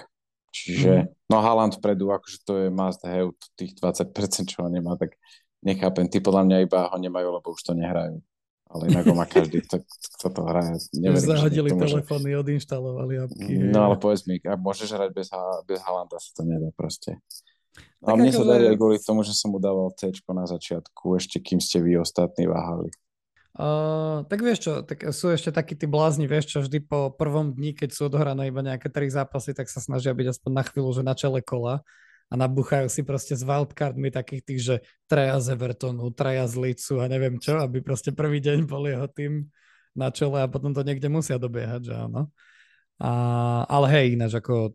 Čiže, 0.54 0.92
mm. 1.04 1.08
no 1.28 1.36
Haaland 1.44 1.76
vpredu, 1.76 2.14
akože 2.14 2.38
to 2.46 2.52
je 2.64 2.68
must 2.72 3.02
have, 3.04 3.36
tých 3.58 3.76
20%, 3.76 4.48
čo 4.48 4.64
ho 4.64 4.68
nemá, 4.72 4.96
tak 4.96 5.18
nechápem. 5.60 6.08
Ty 6.08 6.24
podľa 6.24 6.42
mňa 6.48 6.56
iba 6.64 6.80
ho 6.88 6.96
nemajú, 6.96 7.28
lebo 7.28 7.52
už 7.52 7.60
to 7.60 7.72
nehrajú. 7.76 8.22
Ale 8.74 8.90
inak 8.90 9.04
ho 9.06 9.14
má 9.14 9.28
každý, 9.28 9.60
kto 9.62 10.26
to 10.32 10.42
hraje. 10.46 10.80
Neverím, 10.96 11.30
Zahodili 11.30 11.70
telefóny, 11.76 12.32
môže... 12.32 12.40
odinštalovali 12.42 13.14
apky. 13.22 13.52
No 13.70 13.92
ale 13.92 14.00
povedz 14.00 14.24
mi, 14.24 14.40
ak 14.40 14.58
môžeš 14.58 14.88
hrať 14.96 15.10
bez, 15.12 15.28
bez 15.68 15.78
Halanda, 15.84 16.16
sa 16.18 16.30
to 16.32 16.42
nedá 16.48 16.72
proste. 16.74 17.20
A 18.04 18.14
mne 18.14 18.30
sa 18.30 18.44
darí 18.44 18.68
aj 18.68 18.76
kvôli 18.76 19.00
tomu, 19.00 19.24
že 19.24 19.32
som 19.32 19.48
mu 19.48 19.58
dával 19.58 19.88
C 19.96 20.12
na 20.12 20.44
začiatku, 20.44 21.16
ešte 21.16 21.40
kým 21.40 21.58
ste 21.58 21.80
vy 21.80 21.96
ostatní 21.98 22.44
váhali. 22.44 22.92
Uh, 23.54 24.26
tak 24.26 24.42
vieš 24.42 24.66
čo, 24.66 24.72
tak 24.82 25.14
sú 25.14 25.30
ešte 25.30 25.54
takí 25.54 25.78
tí 25.78 25.86
blázni, 25.86 26.26
vieš 26.26 26.50
čo, 26.50 26.58
vždy 26.58 26.82
po 26.82 27.14
prvom 27.14 27.54
dni, 27.54 27.70
keď 27.70 27.94
sú 27.94 28.10
odohrané 28.10 28.50
iba 28.50 28.66
nejaké 28.66 28.90
tri 28.90 29.06
zápasy, 29.06 29.54
tak 29.54 29.70
sa 29.70 29.78
snažia 29.78 30.10
byť 30.10 30.26
aspoň 30.34 30.50
na 30.50 30.64
chvíľu, 30.66 30.90
že 30.90 31.02
na 31.06 31.14
čele 31.14 31.38
kola 31.38 31.86
a 32.28 32.34
nabuchajú 32.34 32.90
si 32.90 33.06
proste 33.06 33.38
s 33.38 33.46
wildcardmi 33.46 34.10
takých 34.10 34.42
tých, 34.42 34.60
že 34.60 34.76
traja 35.06 35.38
z 35.38 35.54
Evertonu, 35.54 36.10
traja 36.10 36.50
z 36.50 36.54
Licu 36.58 36.98
a 36.98 37.06
neviem 37.06 37.38
čo, 37.38 37.62
aby 37.62 37.78
proste 37.78 38.10
prvý 38.10 38.42
deň 38.42 38.66
bol 38.66 38.90
jeho 38.90 39.06
tým 39.06 39.46
na 39.94 40.10
čele 40.10 40.42
a 40.42 40.50
potom 40.50 40.74
to 40.74 40.82
niekde 40.82 41.06
musia 41.06 41.38
dobiehať, 41.38 41.80
že 41.86 41.94
áno. 41.94 42.34
A, 42.98 43.10
ale 43.70 43.86
hej, 43.94 44.18
ináč 44.18 44.34
ako 44.34 44.74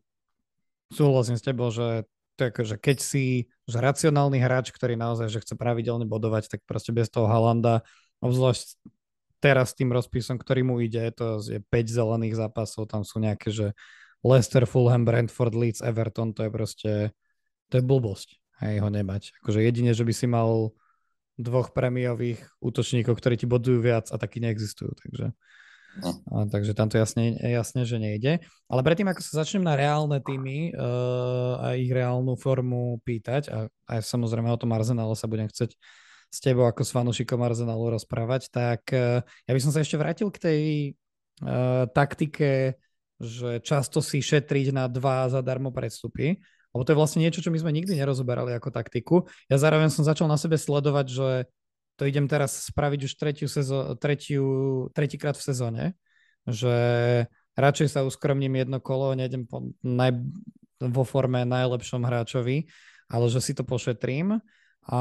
súhlasím 0.87 1.35
s 1.35 1.43
tebou, 1.43 1.67
že 1.67 2.07
ako, 2.47 2.61
že 2.63 2.75
keď 2.79 2.97
si 3.03 3.51
že 3.67 3.77
racionálny 3.83 4.39
hráč, 4.39 4.71
ktorý 4.71 4.95
naozaj 4.95 5.27
že 5.29 5.43
chce 5.43 5.53
pravidelne 5.59 6.07
bodovať, 6.07 6.47
tak 6.47 6.61
proste 6.63 6.95
bez 6.95 7.11
toho 7.11 7.27
Halanda, 7.27 7.83
obzvlášť 8.23 8.79
teraz 9.43 9.75
tým 9.75 9.91
rozpisom, 9.91 10.39
ktorý 10.39 10.63
mu 10.63 10.79
ide, 10.79 11.11
to 11.15 11.43
je 11.43 11.59
5 11.59 11.69
zelených 11.87 12.35
zápasov, 12.35 12.91
tam 12.91 13.07
sú 13.07 13.23
nejaké, 13.23 13.51
že 13.51 13.71
Leicester, 14.19 14.67
Fulham, 14.67 15.07
Brentford, 15.07 15.55
Leeds, 15.55 15.79
Everton, 15.79 16.35
to 16.35 16.43
je 16.43 16.51
proste, 16.51 16.91
to 17.71 17.73
je 17.79 17.83
blbosť, 17.83 18.35
hej, 18.67 18.83
ho 18.83 18.89
nemať. 18.91 19.31
Akože 19.39 19.63
jedine, 19.63 19.95
že 19.95 20.03
by 20.03 20.11
si 20.11 20.27
mal 20.27 20.75
dvoch 21.39 21.71
premiových 21.71 22.43
útočníkov, 22.59 23.15
ktorí 23.15 23.39
ti 23.39 23.47
bodujú 23.47 23.79
viac 23.79 24.11
a 24.11 24.19
taky 24.19 24.43
neexistujú, 24.43 24.91
takže 24.99 25.31
No. 25.97 26.21
A, 26.29 26.45
takže 26.45 26.77
tam 26.77 26.85
to 26.85 27.01
jasne, 27.01 27.33
jasne, 27.41 27.81
že 27.81 27.97
nejde. 27.97 28.45
Ale 28.69 28.81
predtým, 28.85 29.09
ako 29.09 29.25
sa 29.25 29.41
začnem 29.41 29.65
na 29.65 29.73
reálne 29.73 30.21
týmy 30.21 30.77
uh, 30.77 31.57
a 31.57 31.67
ich 31.73 31.89
reálnu 31.89 32.37
formu 32.37 33.01
pýtať, 33.01 33.49
a 33.49 33.57
aj 33.89 34.05
samozrejme 34.05 34.53
o 34.53 34.59
tom 34.61 34.69
Arsenále 34.69 35.17
sa 35.17 35.25
budem 35.25 35.49
chcieť 35.49 35.73
s 36.29 36.37
tebou 36.45 36.69
ako 36.69 36.85
s 36.85 36.93
fanúšikom 36.93 37.41
Arsenálu 37.41 37.97
rozprávať, 37.97 38.53
tak 38.53 38.85
uh, 38.93 39.25
ja 39.49 39.51
by 39.51 39.59
som 39.59 39.73
sa 39.73 39.81
ešte 39.81 39.97
vrátil 39.97 40.29
k 40.29 40.37
tej 40.39 40.61
uh, 41.41 41.89
taktike, 41.89 42.77
že 43.19 43.59
často 43.65 43.99
si 43.99 44.21
šetriť 44.23 44.71
na 44.71 44.87
dva 44.87 45.27
zadarmo 45.27 45.73
predstupy, 45.73 46.39
lebo 46.69 46.85
to 46.85 46.93
je 46.93 46.99
vlastne 47.01 47.19
niečo, 47.25 47.41
čo 47.41 47.49
my 47.49 47.59
sme 47.59 47.73
nikdy 47.73 47.97
nerozoberali 47.97 48.53
ako 48.53 48.69
taktiku. 48.69 49.25
Ja 49.49 49.57
zároveň 49.57 49.89
som 49.89 50.05
začal 50.05 50.29
na 50.29 50.37
sebe 50.37 50.55
sledovať, 50.55 51.05
že 51.09 51.29
to 51.99 52.07
idem 52.07 52.31
teraz 52.31 52.71
spraviť 52.71 52.99
už 53.03 53.13
tretiu 53.19 53.47
sezó- 53.51 53.91
tretiu, 53.99 54.47
tretíkrát 54.95 55.35
v 55.35 55.43
sezóne, 55.43 55.83
že 56.47 56.71
radšej 57.59 57.87
sa 57.91 58.07
uskromním 58.07 58.55
jedno 58.55 58.79
kolo, 58.79 59.11
nejdem 59.19 59.43
po 59.43 59.75
naj, 59.83 60.15
vo 60.79 61.03
forme 61.03 61.43
najlepšom 61.43 62.07
hráčovi, 62.07 62.71
ale 63.11 63.25
že 63.27 63.43
si 63.43 63.51
to 63.51 63.67
pošetrím. 63.67 64.39
A 64.87 64.99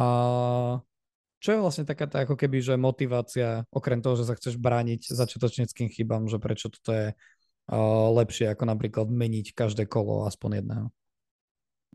čo 1.38 1.48
je 1.54 1.62
vlastne 1.62 1.86
taká 1.86 2.10
tá 2.10 2.26
ako 2.26 2.34
keby, 2.34 2.58
že 2.58 2.74
motivácia, 2.74 3.62
okrem 3.70 4.02
toho, 4.02 4.18
že 4.18 4.26
sa 4.26 4.34
chceš 4.34 4.58
brániť 4.58 5.14
začiatočnickým 5.14 5.86
chybám, 5.86 6.26
že 6.26 6.42
prečo 6.42 6.66
toto 6.66 6.90
je 6.90 7.06
uh, 7.14 8.08
lepšie 8.10 8.50
ako 8.50 8.66
napríklad 8.66 9.06
meniť 9.06 9.54
každé 9.54 9.86
kolo 9.86 10.26
aspoň 10.26 10.66
jedného? 10.66 10.90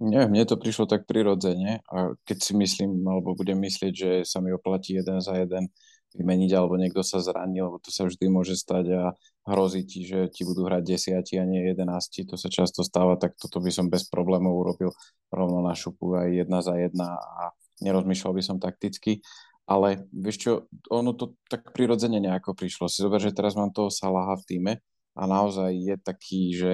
Nie, 0.01 0.25
mne 0.25 0.41
to 0.49 0.57
prišlo 0.57 0.89
tak 0.89 1.05
prirodzene 1.05 1.85
a 1.85 2.17
keď 2.25 2.37
si 2.41 2.53
myslím, 2.57 3.05
alebo 3.05 3.37
budem 3.37 3.61
myslieť, 3.61 3.93
že 3.93 4.09
sa 4.25 4.41
mi 4.41 4.49
oplatí 4.49 4.97
jeden 4.97 5.21
za 5.21 5.37
jeden 5.37 5.69
vymeniť, 6.17 6.51
alebo 6.53 6.77
niekto 6.77 7.05
sa 7.05 7.21
zranil, 7.21 7.69
lebo 7.69 7.77
to 7.77 7.93
sa 7.93 8.05
vždy 8.05 8.25
môže 8.29 8.57
stať 8.57 8.85
a 8.93 9.03
hrozí 9.49 9.85
ti, 9.85 10.05
že 10.05 10.29
ti 10.29 10.45
budú 10.45 10.65
hrať 10.65 10.81
desiati 10.85 11.37
a 11.41 11.45
nie 11.45 11.61
jedenácti, 11.73 12.25
to 12.25 12.37
sa 12.37 12.49
často 12.49 12.85
stáva, 12.85 13.17
tak 13.17 13.37
toto 13.37 13.61
by 13.61 13.69
som 13.73 13.89
bez 13.89 14.09
problémov 14.09 14.53
urobil 14.53 14.93
rovno 15.33 15.61
na 15.65 15.73
šupu 15.73 16.17
aj 16.17 16.45
jedna 16.45 16.59
za 16.61 16.73
jedna 16.77 17.17
a 17.17 17.53
nerozmýšľal 17.81 18.33
by 18.33 18.43
som 18.45 18.57
takticky. 18.61 19.21
Ale 19.63 20.09
vieš 20.11 20.37
čo, 20.43 20.51
ono 20.91 21.15
to 21.15 21.39
tak 21.47 21.71
prirodzene 21.71 22.19
nejako 22.19 22.51
prišlo. 22.51 22.91
Si 22.91 22.99
zober, 22.99 23.23
že 23.23 23.31
teraz 23.31 23.55
mám 23.55 23.71
toho 23.71 23.87
Salaha 23.87 24.35
v 24.35 24.43
týme 24.43 24.73
a 25.15 25.23
naozaj 25.23 25.71
je 25.71 25.95
taký, 25.95 26.41
že 26.51 26.71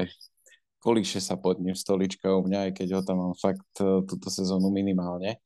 kolíše 0.80 1.20
sa 1.20 1.36
pod 1.36 1.60
ním 1.60 1.76
stolička 1.76 2.32
u 2.34 2.42
mňa, 2.44 2.70
aj 2.70 2.72
keď 2.76 2.88
ho 2.98 3.02
tam 3.04 3.18
mám 3.20 3.36
fakt 3.36 3.68
e, 3.84 4.04
túto 4.08 4.32
sezónu 4.32 4.72
minimálne. 4.72 5.38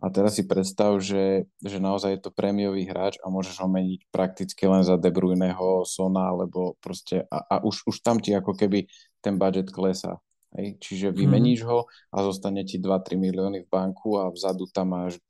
A 0.00 0.08
teraz 0.08 0.40
si 0.40 0.48
predstav, 0.48 0.96
že, 0.96 1.44
že 1.60 1.76
naozaj 1.76 2.16
je 2.16 2.20
to 2.24 2.32
prémiový 2.32 2.88
hráč 2.88 3.20
a 3.20 3.28
môžeš 3.28 3.60
ho 3.60 3.68
meniť 3.68 4.08
prakticky 4.08 4.64
len 4.64 4.80
za 4.80 4.96
De 4.96 5.12
Bruyneho, 5.12 5.84
Sona, 5.84 6.32
alebo 6.32 6.80
proste 6.80 7.28
a, 7.28 7.38
a 7.44 7.54
už, 7.60 7.84
už 7.84 8.00
tam 8.00 8.16
ti 8.16 8.32
ako 8.32 8.56
keby 8.56 8.88
ten 9.20 9.36
budget 9.36 9.68
klesá. 9.68 10.16
Hej? 10.56 10.80
Čiže 10.80 11.06
mhm. 11.12 11.16
vymeníš 11.16 11.60
ho 11.68 11.84
a 12.10 12.16
zostane 12.24 12.64
ti 12.64 12.80
2-3 12.80 13.20
milióny 13.20 13.58
v 13.64 13.68
banku 13.68 14.16
a 14.16 14.32
vzadu 14.32 14.66
tam 14.72 14.96
máš 14.96 15.20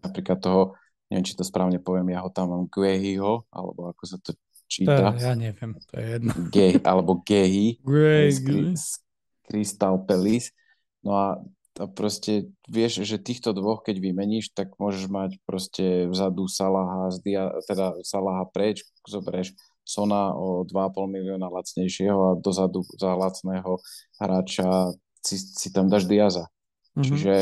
napríklad 0.00 0.38
toho, 0.40 0.62
neviem, 1.12 1.26
či 1.26 1.36
to 1.36 1.44
správne 1.44 1.78
poviem, 1.78 2.16
ja 2.16 2.24
ho 2.24 2.30
tam 2.30 2.50
mám 2.56 2.64
Guehiho, 2.72 3.46
alebo 3.52 3.92
ako 3.92 4.02
sa 4.08 4.16
to 4.22 4.34
číta. 4.66 5.14
To, 5.14 5.18
ja 5.18 5.34
neviem, 5.38 5.74
to 5.86 5.94
je 5.98 6.06
jedno. 6.18 6.32
Gay, 6.50 6.72
alebo 6.82 7.22
Gehy. 7.22 7.78
Crystal 9.46 9.96
Palace. 10.02 10.50
No 11.06 11.14
a, 11.14 11.26
a 11.78 11.84
proste 11.86 12.50
vieš, 12.66 13.06
že 13.06 13.22
týchto 13.22 13.54
dvoch, 13.54 13.86
keď 13.86 14.02
vymeníš, 14.02 14.50
tak 14.52 14.74
môžeš 14.76 15.06
mať 15.06 15.30
proste 15.46 16.10
vzadu 16.10 16.50
Salaha, 16.50 17.14
teda 17.64 17.94
Salaha 18.02 18.44
preč, 18.50 18.82
zoberieš 19.06 19.54
Sona 19.86 20.34
o 20.34 20.66
2,5 20.66 21.14
milióna 21.14 21.46
lacnejšieho 21.46 22.18
a 22.18 22.38
dozadu 22.42 22.82
za 22.98 23.14
lacného 23.14 23.78
hráča 24.18 24.90
si, 25.22 25.38
si 25.38 25.70
tam 25.70 25.86
dáš 25.86 26.10
Diaza. 26.10 26.50
Mm-hmm. 26.98 27.06
Čiže 27.06 27.34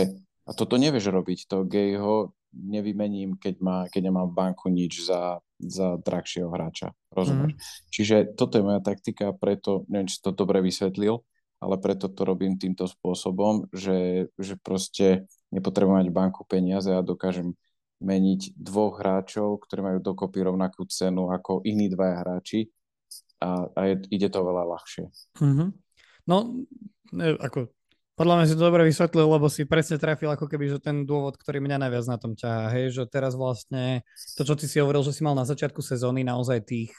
a 0.45 0.51
toto 0.53 0.77
nevieš 0.77 1.09
robiť, 1.09 1.49
to 1.49 1.65
Gayho 1.65 2.37
nevymením, 2.53 3.41
keď, 3.41 3.55
má, 3.65 3.77
keď 3.89 4.13
nemám 4.13 4.29
v 4.31 4.37
banku 4.37 4.69
nič 4.69 5.09
za, 5.09 5.41
za 5.67 5.97
drahšieho 6.01 6.49
hráča. 6.53 6.93
Rozumieš? 7.13 7.57
Mm. 7.57 7.61
Čiže 7.91 8.17
toto 8.37 8.61
je 8.61 8.67
moja 8.67 8.81
taktika, 8.85 9.33
preto, 9.33 9.89
neviem, 9.89 10.09
či 10.09 10.21
to 10.21 10.31
dobre 10.33 10.61
vysvetlil, 10.61 11.25
ale 11.63 11.75
preto 11.81 12.13
to 12.13 12.23
robím 12.29 12.61
týmto 12.61 12.85
spôsobom, 12.85 13.73
že, 13.73 14.29
že 14.37 14.55
proste 14.61 15.25
nepotrebujem 15.49 16.05
mať 16.05 16.09
banku 16.13 16.45
peniaze 16.45 16.93
a 16.93 17.01
dokážem 17.01 17.57
meniť 18.05 18.59
dvoch 18.59 19.01
hráčov, 19.01 19.65
ktorí 19.65 19.81
majú 19.81 19.99
dokopy 20.03 20.45
rovnakú 20.45 20.85
cenu 20.91 21.33
ako 21.33 21.65
iní 21.65 21.89
dvaja 21.89 22.21
hráči 22.21 22.69
a, 23.41 23.65
a 23.71 23.81
je, 23.89 23.95
ide 24.13 24.29
to 24.29 24.45
veľa 24.45 24.65
ľahšie. 24.77 25.09
Mm-hmm. 25.41 25.69
No, 26.29 26.37
ako 27.41 27.73
podľa 28.15 28.35
mňa 28.39 28.47
si 28.47 28.55
to 28.55 28.63
dobre 28.63 28.83
vysvetlil, 28.87 29.27
lebo 29.27 29.51
si 29.51 29.67
presne 29.67 29.99
trafil 29.99 30.31
ako 30.31 30.47
keby, 30.47 30.71
že 30.71 30.79
ten 30.79 31.03
dôvod, 31.03 31.35
ktorý 31.35 31.59
mňa 31.59 31.83
najviac 31.83 32.07
na 32.07 32.19
tom 32.19 32.39
ťahá, 32.39 32.71
hej, 32.71 32.95
že 32.95 33.03
teraz 33.11 33.35
vlastne 33.35 34.07
to, 34.39 34.47
čo 34.47 34.55
ty 34.55 34.71
si 34.71 34.79
hovoril, 34.79 35.03
že 35.03 35.11
si 35.11 35.27
mal 35.27 35.35
na 35.35 35.43
začiatku 35.43 35.83
sezóny 35.83 36.23
naozaj 36.23 36.63
tých, 36.63 36.95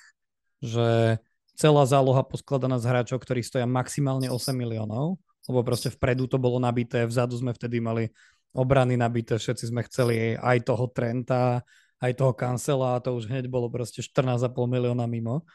že 0.60 1.20
celá 1.56 1.88
záloha 1.88 2.20
poskladaná 2.28 2.76
z 2.84 2.92
hráčov, 2.92 3.24
ktorí 3.24 3.40
stoja 3.40 3.64
maximálne 3.64 4.28
8 4.28 4.52
miliónov, 4.52 5.16
lebo 5.48 5.60
proste 5.64 5.88
vpredu 5.88 6.28
to 6.28 6.36
bolo 6.36 6.60
nabité, 6.60 7.08
vzadu 7.08 7.40
sme 7.40 7.56
vtedy 7.56 7.80
mali 7.80 8.12
obrany 8.52 9.00
nabité, 9.00 9.40
všetci 9.40 9.72
sme 9.72 9.88
chceli 9.88 10.36
aj 10.36 10.68
toho 10.68 10.92
Trenta, 10.92 11.64
aj 12.04 12.12
toho 12.16 12.36
Cancela 12.36 13.00
a 13.00 13.04
to 13.04 13.16
už 13.16 13.32
hneď 13.32 13.48
bolo 13.48 13.72
proste 13.72 14.04
14,5 14.04 14.52
milióna 14.52 15.08
mimo. 15.08 15.48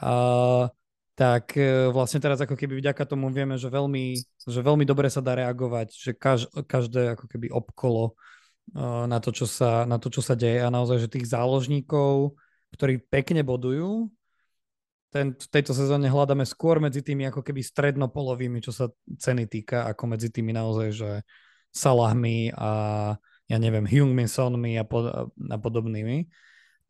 A 0.00 0.72
tak 1.12 1.56
e, 1.60 1.92
vlastne 1.92 2.18
teraz 2.22 2.40
ako 2.40 2.56
keby 2.56 2.80
vďaka 2.80 3.04
tomu 3.04 3.28
vieme, 3.28 3.60
že 3.60 3.68
veľmi, 3.68 4.04
že 4.48 4.60
veľmi 4.64 4.84
dobre 4.88 5.12
sa 5.12 5.20
dá 5.20 5.36
reagovať, 5.36 5.88
že 5.92 6.10
kaž, 6.16 6.48
každé 6.64 7.14
ako 7.18 7.26
keby 7.28 7.52
obkolo 7.52 8.16
na 8.80 9.18
to, 9.18 9.34
čo 9.34 9.44
sa, 9.44 9.84
na 9.84 9.98
to, 9.98 10.08
čo 10.08 10.22
sa 10.22 10.38
deje 10.38 10.62
a 10.62 10.70
naozaj, 10.70 11.02
že 11.02 11.10
tých 11.10 11.28
záložníkov, 11.28 12.38
ktorí 12.72 13.02
pekne 13.10 13.42
bodujú, 13.42 14.08
ten, 15.12 15.36
v 15.36 15.48
tejto 15.52 15.76
sezóne 15.76 16.08
hľadáme 16.08 16.48
skôr 16.48 16.80
medzi 16.80 17.04
tými 17.04 17.28
ako 17.28 17.44
keby 17.44 17.60
strednopolovými, 17.60 18.64
čo 18.64 18.72
sa 18.72 18.88
ceny 19.04 19.44
týka, 19.44 19.84
ako 19.92 20.16
medzi 20.16 20.32
tými 20.32 20.56
naozaj, 20.56 20.88
že 20.94 21.10
Salahmi 21.68 22.48
a 22.56 22.70
ja 23.44 23.56
neviem, 23.60 23.84
Hyungmin 23.84 24.28
Sonmi 24.28 24.80
a, 24.80 24.84
pod, 24.88 25.32
a 25.36 25.56
podobnými. 25.60 26.24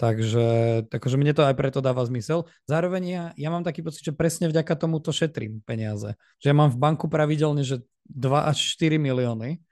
Takže 0.02 0.46
takže 0.90 1.14
mne 1.14 1.30
to 1.30 1.46
aj 1.46 1.54
preto 1.54 1.78
dáva 1.78 2.02
zmysel. 2.02 2.50
Zároveň 2.66 3.02
ja, 3.06 3.24
ja 3.38 3.48
mám 3.54 3.62
taký 3.62 3.86
pocit, 3.86 4.02
že 4.02 4.10
presne 4.10 4.50
vďaka 4.50 4.74
tomu 4.74 4.98
to 4.98 5.14
šetrím 5.14 5.62
peniaze. 5.62 6.18
Že 6.42 6.46
ja 6.50 6.56
mám 6.58 6.74
v 6.74 6.82
banku 6.82 7.06
pravidelne, 7.06 7.62
že 7.62 7.86
2 8.10 8.50
až 8.50 8.58
4 8.58 8.98
milióny, 8.98 9.62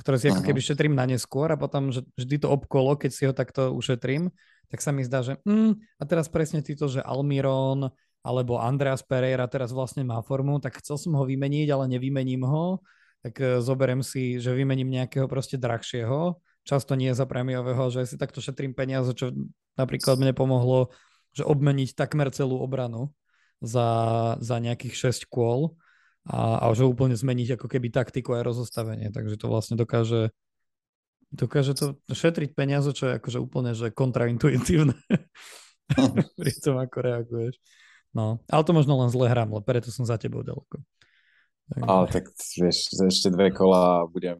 ktoré 0.00 0.16
si 0.16 0.32
ako 0.32 0.40
keby 0.40 0.60
šetrím 0.64 0.96
na 0.96 1.04
neskôr 1.04 1.52
a 1.52 1.60
potom 1.60 1.92
že 1.92 2.00
vždy 2.16 2.40
to 2.40 2.48
obkolo, 2.48 2.96
keď 2.96 3.10
si 3.12 3.28
ho 3.28 3.36
takto 3.36 3.76
ušetrím, 3.76 4.32
tak 4.72 4.80
sa 4.80 4.88
mi 4.88 5.04
zdá, 5.04 5.20
že 5.20 5.36
mm, 5.44 6.00
a 6.00 6.02
teraz 6.08 6.32
presne 6.32 6.64
títo, 6.64 6.88
že 6.88 7.04
Almiron 7.04 7.92
alebo 8.24 8.56
Andreas 8.56 9.04
Pereira 9.04 9.44
teraz 9.52 9.68
vlastne 9.68 10.00
má 10.00 10.16
formu, 10.24 10.64
tak 10.64 10.80
chcel 10.80 10.96
som 10.96 11.12
ho 11.20 11.28
vymeniť, 11.28 11.68
ale 11.68 11.92
nevymením 11.92 12.40
ho, 12.48 12.80
tak 13.20 13.36
e, 13.36 13.60
zoberiem 13.60 14.00
si, 14.00 14.40
že 14.40 14.56
vymením 14.56 14.88
nejakého 14.88 15.28
proste 15.28 15.60
drahšieho, 15.60 16.40
často 16.64 16.96
nie 16.96 17.12
za 17.12 17.28
prémiového, 17.28 17.92
že 17.92 18.08
si 18.08 18.16
takto 18.16 18.40
šetrím 18.40 18.72
peniaze, 18.72 19.12
čo 19.12 19.28
napríklad 19.74 20.16
mne 20.18 20.32
pomohlo, 20.34 20.94
že 21.34 21.42
obmeniť 21.42 21.98
takmer 21.98 22.30
celú 22.30 22.62
obranu 22.62 23.10
za, 23.58 23.88
za 24.38 24.56
nejakých 24.62 25.10
6 25.10 25.30
kôl 25.30 25.74
a, 26.24 26.62
a 26.62 26.64
že 26.72 26.86
úplne 26.86 27.18
zmeniť 27.18 27.58
ako 27.58 27.66
keby 27.68 27.90
taktiku 27.90 28.38
aj 28.38 28.46
rozostavenie, 28.46 29.10
takže 29.10 29.36
to 29.36 29.46
vlastne 29.50 29.74
dokáže 29.76 30.30
dokáže 31.34 31.74
to 31.74 31.98
šetriť 32.06 32.54
peniaze, 32.54 32.86
čo 32.94 33.10
je 33.10 33.18
akože 33.18 33.38
úplne 33.42 33.74
že 33.74 33.90
kontraintuitívne 33.90 34.94
pri 36.38 36.52
tom, 36.62 36.78
ako 36.78 36.96
reaguješ. 37.02 37.58
No, 38.14 38.38
ale 38.46 38.62
to 38.62 38.70
možno 38.70 38.94
len 39.02 39.10
zle 39.10 39.26
hrám, 39.26 39.50
preto 39.66 39.90
som 39.90 40.06
za 40.06 40.14
tebou 40.14 40.46
ďaleko. 40.46 40.78
Takže... 41.74 41.88
Ale 41.90 42.04
tak 42.14 42.30
vieš, 42.30 42.94
ešte 42.94 43.28
dve 43.34 43.50
kola 43.50 44.06
budem 44.06 44.38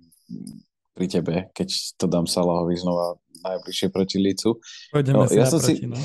pri 0.95 1.07
tebe, 1.11 1.35
keď 1.51 1.69
to 1.99 2.07
dám 2.07 2.31
Salahovi 2.31 2.79
znova 2.79 3.19
najbližšie 3.45 3.89
proti 3.91 4.17
Lícu. 4.23 4.63
Pôjdeme 4.95 5.27
no, 5.27 5.29
si 5.29 5.37
ja, 5.37 5.47
som 5.51 5.61
si, 5.61 5.83
no. 5.85 5.99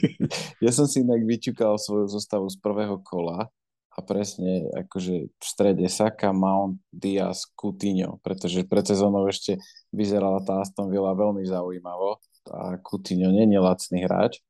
ja 0.64 0.72
som 0.72 0.88
si 0.88 1.04
inak 1.04 1.22
vyťukal 1.22 1.76
svoju 1.76 2.08
zostavu 2.08 2.48
z 2.48 2.56
prvého 2.58 2.98
kola 3.04 3.52
a 3.92 3.98
presne 4.00 4.72
akože 4.72 5.14
v 5.28 5.44
strede 5.44 5.84
Saka, 5.92 6.32
Mount, 6.32 6.80
Diaz, 6.88 7.44
Coutinho, 7.52 8.18
pretože 8.24 8.64
pred 8.64 8.88
sezónou 8.88 9.28
ešte 9.28 9.60
vyzerala 9.92 10.40
tá 10.40 10.64
Aston 10.64 10.88
Villa 10.88 11.12
veľmi 11.12 11.44
zaujímavo 11.44 12.16
a 12.50 12.80
Coutinho 12.80 13.30
nie 13.30 13.46
je 13.46 13.60
lacný 13.60 14.02
hráč 14.08 14.40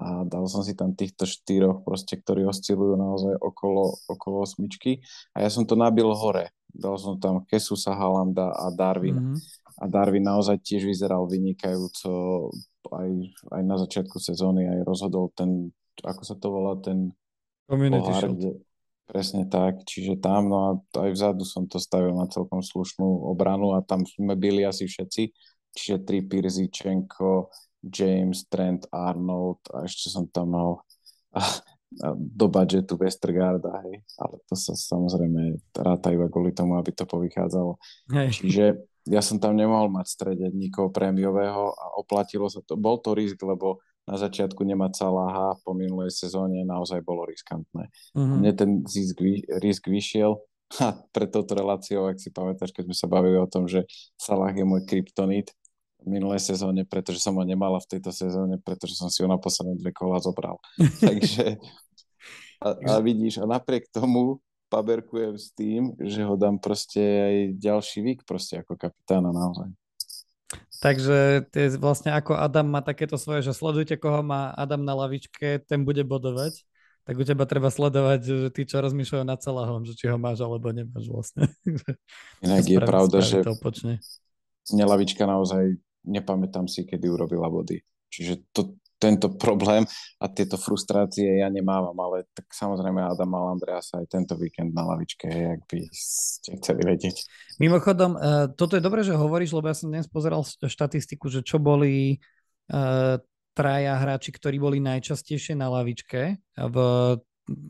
a 0.00 0.24
dal 0.24 0.48
som 0.48 0.64
si 0.64 0.72
tam 0.72 0.96
týchto 0.96 1.28
štyroch 1.28 1.84
proste, 1.84 2.16
ktorí 2.16 2.48
oscilujú 2.48 2.96
naozaj 2.96 3.36
okolo, 3.36 4.00
okolo 4.08 4.48
osmičky 4.48 5.04
a 5.36 5.44
ja 5.44 5.52
som 5.52 5.68
to 5.68 5.76
nabil 5.76 6.08
hore. 6.16 6.56
Dal 6.72 6.96
som 6.96 7.20
tam 7.20 7.44
Kesusa, 7.44 7.92
Halanda 7.92 8.56
a 8.56 8.72
Darwin. 8.72 9.36
Mm-hmm. 9.36 9.38
A 9.80 9.84
Darwin 9.90 10.24
naozaj 10.24 10.62
tiež 10.64 10.88
vyzeral 10.88 11.28
vynikajúco 11.28 12.48
aj, 12.88 13.10
aj 13.52 13.62
na 13.66 13.76
začiatku 13.76 14.16
sezóny, 14.16 14.64
aj 14.64 14.80
rozhodol 14.88 15.28
ten, 15.36 15.68
ako 16.00 16.22
sa 16.24 16.34
to 16.40 16.48
volá, 16.48 16.80
ten 16.80 17.12
Community 17.68 18.00
pohár, 18.00 18.32
kde, 18.32 18.50
Presne 19.10 19.42
tak, 19.50 19.82
čiže 19.90 20.22
tam, 20.22 20.46
no 20.46 20.58
a 20.70 20.70
aj 20.78 21.10
vzadu 21.18 21.42
som 21.42 21.66
to 21.66 21.82
stavil 21.82 22.14
na 22.14 22.30
celkom 22.30 22.62
slušnú 22.62 23.26
obranu 23.26 23.74
a 23.74 23.82
tam 23.82 24.06
sme 24.06 24.38
byli 24.38 24.62
asi 24.62 24.86
všetci, 24.86 25.22
čiže 25.74 26.06
Trippier, 26.06 26.46
Zichenko, 26.46 27.50
James, 27.80 28.44
Trent, 28.48 28.84
Arnold 28.92 29.60
a 29.72 29.88
ešte 29.88 30.12
som 30.12 30.28
tam 30.28 30.52
mal 30.52 30.70
a, 31.32 31.40
a 32.04 32.06
do 32.14 32.46
budžetu 32.46 32.94
Westergaarda, 33.00 33.82
hej, 33.88 34.04
ale 34.20 34.36
to 34.46 34.54
sa 34.54 34.76
samozrejme 34.76 35.58
ráta 35.74 36.12
iba 36.12 36.28
kvôli 36.28 36.52
tomu, 36.52 36.76
aby 36.76 36.92
to 36.92 37.08
povychádzalo. 37.08 37.80
Hej. 38.14 38.28
Čiže 38.44 38.64
ja 39.08 39.24
som 39.24 39.40
tam 39.40 39.56
nemohol 39.56 39.88
mať 39.88 40.06
v 40.06 40.14
strede 40.14 40.46
nikoho 40.52 40.92
prémiového 40.92 41.72
a 41.72 41.84
oplatilo 41.96 42.46
sa 42.52 42.60
to. 42.60 42.76
Bol 42.76 43.00
to 43.00 43.16
risk, 43.16 43.40
lebo 43.40 43.80
na 44.04 44.20
začiatku 44.20 44.60
nemať 44.60 45.06
Salaha 45.06 45.56
po 45.64 45.72
minulej 45.72 46.12
sezóne 46.12 46.62
naozaj 46.66 47.00
bolo 47.00 47.24
riskantné. 47.24 47.88
Mm-hmm. 48.12 48.38
Mne 48.42 48.52
ten 48.54 48.70
zisk, 48.84 49.16
risk 49.62 49.88
vyšiel 49.88 50.36
a 50.78 50.94
pre 51.10 51.26
touto 51.26 51.58
reláciou, 51.58 52.06
ak 52.06 52.22
si 52.22 52.30
pamätáš, 52.30 52.70
keď 52.70 52.90
sme 52.90 52.96
sa 52.96 53.10
bavili 53.10 53.34
o 53.34 53.50
tom, 53.50 53.66
že 53.66 53.82
Salah 54.14 54.54
je 54.54 54.62
môj 54.62 54.86
kryptonit 54.86 55.50
minulej 56.06 56.40
sezóne, 56.40 56.86
pretože 56.88 57.20
som 57.20 57.36
ho 57.36 57.44
nemala 57.44 57.80
v 57.80 57.96
tejto 57.96 58.10
sezóne, 58.14 58.56
pretože 58.60 58.96
som 58.96 59.08
si 59.12 59.20
ho 59.20 59.28
na 59.28 59.40
posledné 59.40 59.76
dve 59.80 59.92
kola 59.92 60.20
zobral. 60.20 60.56
Takže 61.00 61.60
a, 62.60 62.68
a 62.76 62.92
vidíš, 63.00 63.40
a 63.40 63.48
napriek 63.48 63.88
tomu 63.88 64.40
paberkujem 64.70 65.34
s 65.34 65.50
tým, 65.56 65.96
že 65.98 66.22
ho 66.22 66.38
dám 66.38 66.60
proste 66.62 67.00
aj 67.00 67.36
ďalší 67.58 67.98
vík 68.06 68.20
proste 68.22 68.62
ako 68.62 68.78
kapitána 68.78 69.34
naozaj. 69.34 69.72
Takže 70.80 71.50
je 71.52 71.76
vlastne 71.76 72.14
ako 72.14 72.38
Adam 72.38 72.64
má 72.64 72.80
takéto 72.80 73.20
svoje, 73.20 73.44
že 73.44 73.52
sledujte, 73.52 74.00
koho 74.00 74.24
má 74.24 74.54
Adam 74.56 74.80
na 74.80 74.96
lavičke, 74.96 75.60
ten 75.68 75.84
bude 75.84 76.00
bodovať. 76.06 76.64
Tak 77.04 77.14
u 77.16 77.24
teba 77.26 77.44
treba 77.48 77.72
sledovať, 77.72 78.20
že 78.22 78.36
tí, 78.54 78.62
čo 78.68 78.78
rozmýšľajú 78.84 79.24
nad 79.24 79.40
celahom, 79.42 79.82
že 79.82 79.98
či 79.98 80.06
ho 80.06 80.16
máš 80.20 80.40
alebo 80.40 80.70
nemáš 80.70 81.10
vlastne. 81.10 81.48
Inak 82.44 82.64
je 82.64 82.78
pravda, 82.78 83.18
že 83.24 83.42
mne 84.70 84.84
lavička 84.86 85.26
naozaj 85.26 85.80
nepamätám 86.06 86.68
si, 86.70 86.88
kedy 86.88 87.06
urobila 87.08 87.50
body. 87.50 87.80
Čiže 88.10 88.50
to, 88.50 88.80
tento 89.00 89.32
problém 89.32 89.88
a 90.20 90.28
tieto 90.28 90.60
frustrácie 90.60 91.40
ja 91.40 91.48
nemávam, 91.48 91.96
ale 91.96 92.28
tak 92.36 92.52
samozrejme 92.52 93.00
Adam 93.00 93.32
mal 93.32 93.56
Andreasa 93.56 94.04
aj 94.04 94.12
tento 94.12 94.36
víkend 94.36 94.76
na 94.76 94.84
lavičke, 94.84 95.26
ak 95.26 95.64
by 95.64 95.80
ste 95.90 96.60
chceli 96.60 96.84
vedieť. 96.84 97.16
Mimochodom, 97.56 98.12
uh, 98.20 98.52
toto 98.52 98.76
je 98.76 98.84
dobré, 98.84 99.00
že 99.00 99.16
hovoríš, 99.16 99.56
lebo 99.56 99.72
ja 99.72 99.76
som 99.78 99.88
dnes 99.88 100.04
pozeral 100.04 100.44
štatistiku, 100.44 101.32
že 101.32 101.40
čo 101.40 101.56
boli 101.56 102.20
uh, 102.68 103.16
traja 103.56 103.94
hráči, 103.96 104.36
ktorí 104.36 104.60
boli 104.60 104.78
najčastejšie 104.84 105.56
na 105.56 105.72
lavičke 105.72 106.36
v, 106.60 106.76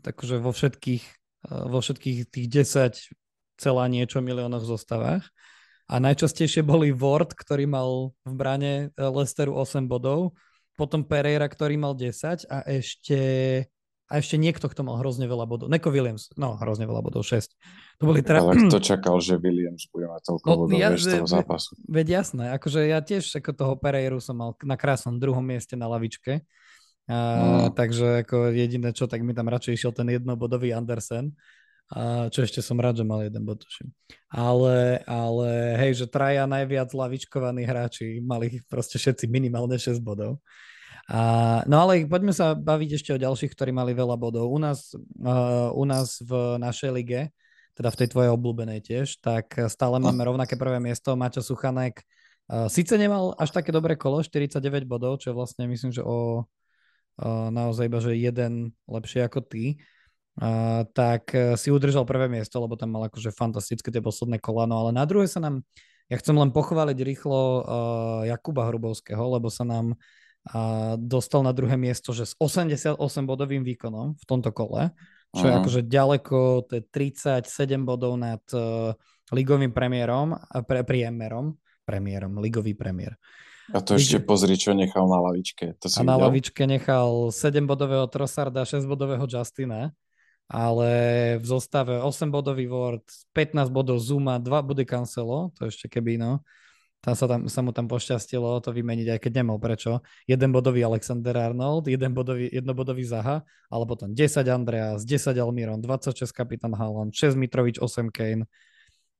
takže 0.03 0.35
vo 0.43 0.51
všetkých, 0.51 1.03
uh, 1.47 1.71
vo 1.71 1.79
všetkých 1.79 2.27
tých 2.27 2.47
10 2.51 3.15
celá 3.55 3.87
niečo 3.87 4.19
miliónoch 4.19 4.67
zostavách. 4.67 5.23
A 5.91 5.99
najčastejšie 5.99 6.63
boli 6.63 6.95
Ward, 6.95 7.35
ktorý 7.35 7.67
mal 7.67 8.15
v 8.23 8.33
brane 8.33 8.73
Lesteru 8.95 9.59
8 9.59 9.91
bodov, 9.91 10.39
potom 10.79 11.03
Pereira, 11.03 11.51
ktorý 11.51 11.75
mal 11.75 11.99
10 11.99 12.47
a 12.47 12.63
ešte 12.63 13.19
a 14.11 14.19
ešte 14.19 14.35
niekto, 14.35 14.67
kto 14.67 14.83
mal 14.83 14.99
hrozne 14.99 15.23
veľa 15.23 15.47
bodov. 15.47 15.71
Neko 15.71 15.87
Williams, 15.87 16.35
no 16.35 16.59
hrozne 16.59 16.83
veľa 16.83 16.99
bodov, 16.99 17.23
6. 17.23 17.47
To 17.99 18.03
boli 18.03 18.19
teda... 18.19 18.43
Ale 18.43 18.67
kto 18.67 18.83
čakal, 18.91 19.23
že 19.23 19.39
Williams 19.39 19.87
bude 19.87 20.11
mať 20.11 20.21
toľko 20.27 20.47
no, 20.51 20.55
bodov 20.67 20.75
ja, 20.75 20.91
vieš, 20.91 21.15
toho 21.15 21.31
zápasu? 21.31 21.71
Veď 21.87 22.19
jasné, 22.19 22.51
akože 22.51 22.91
ja 22.91 22.99
tiež 22.99 23.23
ako 23.39 23.51
toho 23.55 23.73
Pereiru 23.79 24.19
som 24.19 24.35
mal 24.35 24.51
na 24.67 24.75
krásnom 24.75 25.15
druhom 25.15 25.39
mieste 25.39 25.79
na 25.79 25.87
lavičke. 25.87 26.43
A, 27.07 27.17
no. 27.39 27.71
Takže 27.71 28.27
ako 28.27 28.51
jediné 28.51 28.91
čo, 28.91 29.07
tak 29.07 29.23
mi 29.23 29.31
tam 29.31 29.47
radšej 29.47 29.79
išiel 29.79 29.95
ten 29.95 30.11
jednobodový 30.11 30.75
Andersen. 30.75 31.31
A 31.91 32.31
čo 32.31 32.47
ešte 32.47 32.63
som 32.63 32.79
rád, 32.79 33.03
že 33.03 33.05
mal 33.05 33.19
jeden 33.27 33.43
bod, 33.43 33.67
tuším. 33.67 33.91
Ale, 34.31 35.03
ale 35.03 35.75
hej, 35.75 35.99
že 35.99 36.07
traja 36.07 36.47
najviac 36.47 36.87
lavičkovaní 36.87 37.67
hráči 37.67 38.23
mali 38.23 38.63
proste 38.71 38.95
všetci 38.95 39.27
minimálne 39.27 39.75
6 39.75 39.99
bodov. 39.99 40.39
A, 41.11 41.59
no 41.67 41.83
ale 41.83 42.07
poďme 42.07 42.31
sa 42.31 42.55
baviť 42.55 42.89
ešte 42.95 43.11
o 43.11 43.19
ďalších, 43.19 43.51
ktorí 43.51 43.75
mali 43.75 43.91
veľa 43.91 44.15
bodov. 44.15 44.47
U 44.47 44.55
nás, 44.55 44.95
uh, 44.95 45.67
u 45.75 45.83
nás 45.83 46.23
v 46.23 46.55
našej 46.63 46.91
lige, 46.95 47.21
teda 47.75 47.91
v 47.91 47.99
tej 47.99 48.07
tvojej 48.07 48.31
obľúbenej 48.31 48.79
tiež, 48.79 49.19
tak 49.19 49.51
stále 49.67 49.99
no. 49.99 50.07
máme 50.07 50.23
rovnaké 50.23 50.55
prvé 50.55 50.79
miesto. 50.79 51.19
Maťo 51.19 51.43
Suchanek 51.43 52.07
uh, 52.47 52.71
síce 52.71 52.95
nemal 52.95 53.35
až 53.35 53.51
také 53.51 53.75
dobré 53.75 53.99
kolo, 53.99 54.23
49 54.23 54.87
bodov, 54.87 55.19
čo 55.19 55.35
vlastne 55.35 55.67
myslím, 55.67 55.91
že 55.91 55.99
o 55.99 56.47
uh, 56.47 57.47
naozaj 57.51 57.91
iba, 57.91 57.99
že 57.99 58.15
jeden 58.15 58.71
lepšie 58.87 59.27
ako 59.27 59.43
ty, 59.43 59.75
uh, 60.39 60.87
tak 60.95 61.35
si 61.59 61.67
udržal 61.73 62.07
prvé 62.07 62.31
miesto, 62.31 62.61
lebo 62.61 62.79
tam 62.79 62.95
mal 62.95 63.11
akože 63.11 63.35
fantastické 63.35 63.91
tie 63.91 63.99
posledné 63.99 64.39
kolano, 64.39 64.87
ale 64.87 64.95
na 64.95 65.03
druhé 65.03 65.27
sa 65.27 65.43
nám, 65.43 65.65
ja 66.07 66.15
chcem 66.21 66.37
len 66.37 66.55
pochváliť 66.55 66.97
rýchlo 67.03 67.39
uh, 67.39 67.61
Jakuba 68.29 68.69
Hrubovského, 68.71 69.23
lebo 69.35 69.51
sa 69.51 69.67
nám 69.67 69.99
a 70.41 70.93
dostal 70.97 71.45
na 71.45 71.53
druhé 71.53 71.77
miesto, 71.77 72.17
že 72.17 72.25
s 72.25 72.33
88 72.41 72.97
bodovým 73.29 73.61
výkonom 73.61 74.17
v 74.17 74.25
tomto 74.25 74.49
kole, 74.49 74.89
čo 75.37 75.45
uh-huh. 75.45 75.53
je 75.53 75.59
akože 75.61 75.81
ďaleko, 75.85 76.37
to 76.65 76.71
je 76.81 76.83
37 76.89 77.45
bodov 77.85 78.17
nad 78.17 78.41
uh, 78.57 78.97
ligovým 79.29 79.69
premiérom, 79.69 80.33
a 80.33 80.65
pre, 80.65 80.81
priemerom, 80.81 81.53
premiérom, 81.85 82.41
ligový 82.41 82.73
premiér. 82.73 83.21
A 83.71 83.85
to 83.85 83.95
ešte 83.95 84.17
pozri, 84.25 84.57
čo 84.57 84.73
nechal 84.73 85.05
na 85.05 85.21
lavičke. 85.21 85.77
To 85.79 85.85
si 85.87 86.01
a 86.01 86.03
na 86.03 86.17
videl? 86.17 86.25
lavičke 86.27 86.63
nechal 86.65 87.29
7-bodového 87.29 88.09
Trossarda, 88.09 88.65
6-bodového 88.65 89.23
Justina, 89.29 89.93
ale 90.51 90.91
v 91.39 91.45
zostave 91.47 91.95
8-bodový 92.03 92.67
Ward, 92.67 93.07
15 93.31 93.71
bodov 93.71 94.03
Zuma, 94.03 94.35
2 94.35 94.51
body 94.51 94.83
Cancelo, 94.83 95.55
to 95.55 95.71
ešte 95.71 95.87
keby, 95.87 96.19
no 96.19 96.43
tam 97.01 97.17
sa, 97.17 97.25
tam, 97.25 97.49
sa 97.49 97.65
mu 97.65 97.73
tam 97.73 97.89
pošťastilo 97.89 98.61
to 98.61 98.69
vymeniť, 98.69 99.17
aj 99.17 99.19
keď 99.25 99.41
nemal 99.41 99.57
prečo. 99.57 100.05
Jeden 100.29 100.53
bodový 100.53 100.85
Alexander 100.85 101.33
Arnold, 101.33 101.89
jeden 101.89 102.13
bodový, 102.13 102.45
jednobodový 102.53 103.01
Zaha, 103.01 103.41
ale 103.73 103.83
potom 103.89 104.13
10 104.13 104.21
Andreas, 104.45 105.01
10 105.01 105.33
Almiron, 105.41 105.81
26 105.81 106.29
kapitán 106.29 106.77
Haaland, 106.77 107.09
6 107.09 107.33
Mitrovič, 107.33 107.81
8 107.81 108.13
Kane. 108.13 108.45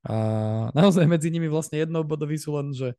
A 0.05 0.15
naozaj 0.77 1.09
medzi 1.09 1.33
nimi 1.33 1.49
vlastne 1.49 1.81
jednobodový 1.81 2.37
sú 2.37 2.53
len, 2.53 2.69
že 2.69 2.93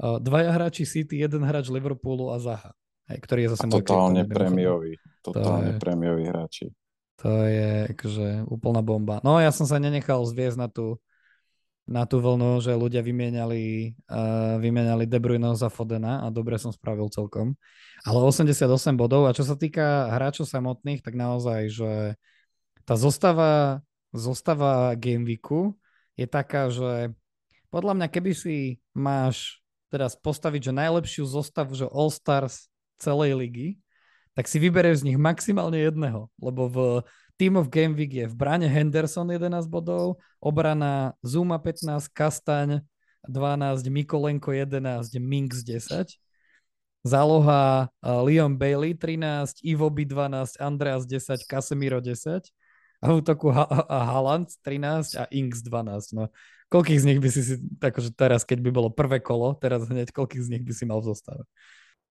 dvaja 0.00 0.48
hráči 0.56 0.88
City, 0.88 1.20
jeden 1.20 1.44
hráč 1.44 1.68
Liverpoolu 1.68 2.32
a 2.32 2.40
Zaha, 2.40 2.72
ktorý 3.12 3.44
je 3.44 3.48
zase 3.52 3.68
a 3.68 3.68
totálne 3.68 4.24
prémiový, 4.24 4.96
totálne 5.20 5.76
to 5.76 5.80
prémiový 5.84 6.32
hráči. 6.32 6.72
To 7.22 7.30
je 7.46 7.94
akože 7.94 8.50
úplná 8.50 8.82
bomba. 8.82 9.22
No 9.22 9.38
ja 9.38 9.54
som 9.54 9.62
sa 9.62 9.78
nenechal 9.78 10.26
zviezť 10.26 10.58
na 10.58 10.68
tú 10.68 10.98
na 11.82 12.06
tú 12.06 12.22
vlnu, 12.22 12.62
že 12.62 12.78
ľudia 12.78 13.02
vymieniali, 13.02 13.94
uh, 14.06 14.54
vymieniali 14.62 15.02
De 15.10 15.18
Bruyne 15.18 15.50
za 15.58 15.66
Fodena 15.66 16.22
a 16.22 16.30
dobre 16.30 16.54
som 16.54 16.70
spravil 16.70 17.10
celkom. 17.10 17.58
Ale 18.06 18.22
88 18.22 18.94
bodov 18.94 19.26
a 19.26 19.34
čo 19.34 19.42
sa 19.42 19.58
týka 19.58 20.10
hráčov 20.14 20.46
samotných, 20.46 21.02
tak 21.02 21.18
naozaj, 21.18 21.60
že 21.70 21.92
tá 22.86 22.94
zostava, 22.94 23.82
zostava 24.14 24.94
Game 24.94 25.26
Weeku 25.26 25.74
je 26.14 26.26
taká, 26.26 26.70
že 26.70 27.14
podľa 27.70 27.98
mňa, 27.98 28.08
keby 28.10 28.30
si 28.34 28.78
máš 28.94 29.62
teraz 29.90 30.14
postaviť, 30.14 30.70
že 30.70 30.78
najlepšiu 30.78 31.24
zostavu, 31.26 31.74
že 31.74 31.90
All 31.90 32.14
Stars 32.14 32.70
celej 32.98 33.34
ligy, 33.38 33.68
tak 34.32 34.48
si 34.48 34.56
vyberieš 34.56 35.04
z 35.04 35.06
nich 35.12 35.18
maximálne 35.20 35.76
jedného, 35.76 36.28
lebo 36.40 36.62
v 36.68 36.78
Team 37.36 37.58
of 37.58 37.68
Game 37.68 37.96
Week 37.96 38.12
je 38.12 38.26
v 38.28 38.34
bráne 38.36 38.68
Henderson 38.68 39.28
11 39.28 39.68
bodov, 39.68 40.20
obrana 40.40 41.16
Zuma 41.20 41.58
15, 41.58 42.08
Kastaň 42.12 42.84
12, 43.28 43.88
Mikolenko 43.88 44.52
11, 44.52 45.18
Minks 45.18 45.62
10. 45.62 46.18
Záloha 47.02 47.90
uh, 47.90 48.22
Leon 48.22 48.54
Bailey 48.54 48.94
13, 48.94 49.58
Ivoby 49.66 50.06
12, 50.06 50.62
Andreas 50.62 51.02
10, 51.02 51.42
Casemiro 51.50 51.98
10. 51.98 52.46
A 53.02 53.10
v 53.10 53.18
útoku 53.18 53.50
ha- 53.50 53.66
Haaland 53.90 54.54
13 54.62 55.18
a 55.18 55.26
Inks 55.34 55.66
12. 55.66 56.14
No. 56.14 56.30
Koľkých 56.70 57.00
z 57.02 57.06
nich 57.10 57.18
by 57.18 57.28
si 57.28 57.42
si, 57.42 57.54
akože 57.82 58.14
teraz, 58.14 58.46
keď 58.46 58.62
by 58.62 58.70
bolo 58.70 58.88
prvé 58.88 59.18
kolo, 59.18 59.58
teraz 59.58 59.82
hneď, 59.90 60.14
koľkých 60.14 60.46
z 60.46 60.50
nich 60.56 60.62
by 60.62 60.72
si 60.72 60.86
mal 60.86 61.02
v 61.02 61.10
zostave? 61.10 61.42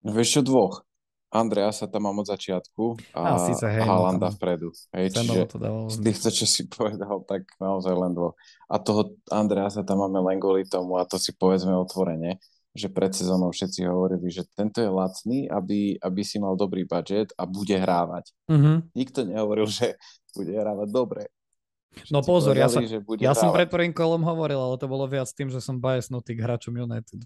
No 0.03 0.11
vieš 0.11 0.37
čo, 0.37 0.41
dvoch. 0.43 0.83
Andrea 1.31 1.71
sa 1.71 1.87
tam 1.87 2.11
mám 2.11 2.19
od 2.19 2.27
začiatku 2.27 3.15
a, 3.15 3.39
a 3.39 3.47
síce, 3.47 3.63
hej, 3.63 3.87
no, 3.87 4.27
vpredu. 4.35 4.75
Hej, 4.91 5.15
čiže 5.15 5.47
to 5.55 5.87
z 5.87 5.97
týchto, 6.03 6.27
čo 6.27 6.43
si 6.43 6.67
povedal, 6.75 7.23
tak 7.23 7.47
naozaj 7.55 7.95
len 7.95 8.11
dvo. 8.11 8.35
A 8.67 8.75
toho 8.83 9.15
Andrea 9.31 9.71
sa 9.71 9.87
tam 9.87 10.03
máme 10.03 10.19
len 10.27 10.43
kvôli 10.43 10.67
tomu 10.67 10.99
a 10.99 11.07
to 11.07 11.15
si 11.15 11.31
povedzme 11.31 11.71
otvorene, 11.71 12.35
že 12.75 12.91
pred 12.91 13.15
sezónou 13.15 13.55
všetci 13.55 13.87
hovorili, 13.87 14.27
že 14.27 14.43
tento 14.51 14.83
je 14.83 14.91
lacný, 14.91 15.47
aby, 15.47 15.95
aby 16.03 16.21
si 16.23 16.35
mal 16.35 16.59
dobrý 16.59 16.83
budget 16.83 17.31
a 17.39 17.47
bude 17.47 17.79
hrávať. 17.79 18.35
Mm-hmm. 18.51 18.75
Nikto 18.91 19.19
nehovoril, 19.23 19.67
že 19.71 19.95
bude 20.35 20.51
hrávať 20.51 20.87
dobre. 20.91 21.23
Všetci 21.91 22.11
no 22.11 22.23
pozor, 22.23 22.55
povedali, 22.55 22.63
ja, 22.63 22.67
som, 22.71 23.15
ja 23.19 23.33
som 23.35 23.49
pred 23.51 23.67
prvým 23.67 23.91
kolom 23.91 24.23
hovoril, 24.23 24.59
ale 24.59 24.75
to 24.79 24.87
bolo 24.87 25.07
viac 25.07 25.27
tým, 25.31 25.51
že 25.51 25.59
som 25.59 25.79
biasnutý 25.79 26.35
k 26.35 26.43
hráčom 26.43 26.71
United. 26.75 27.19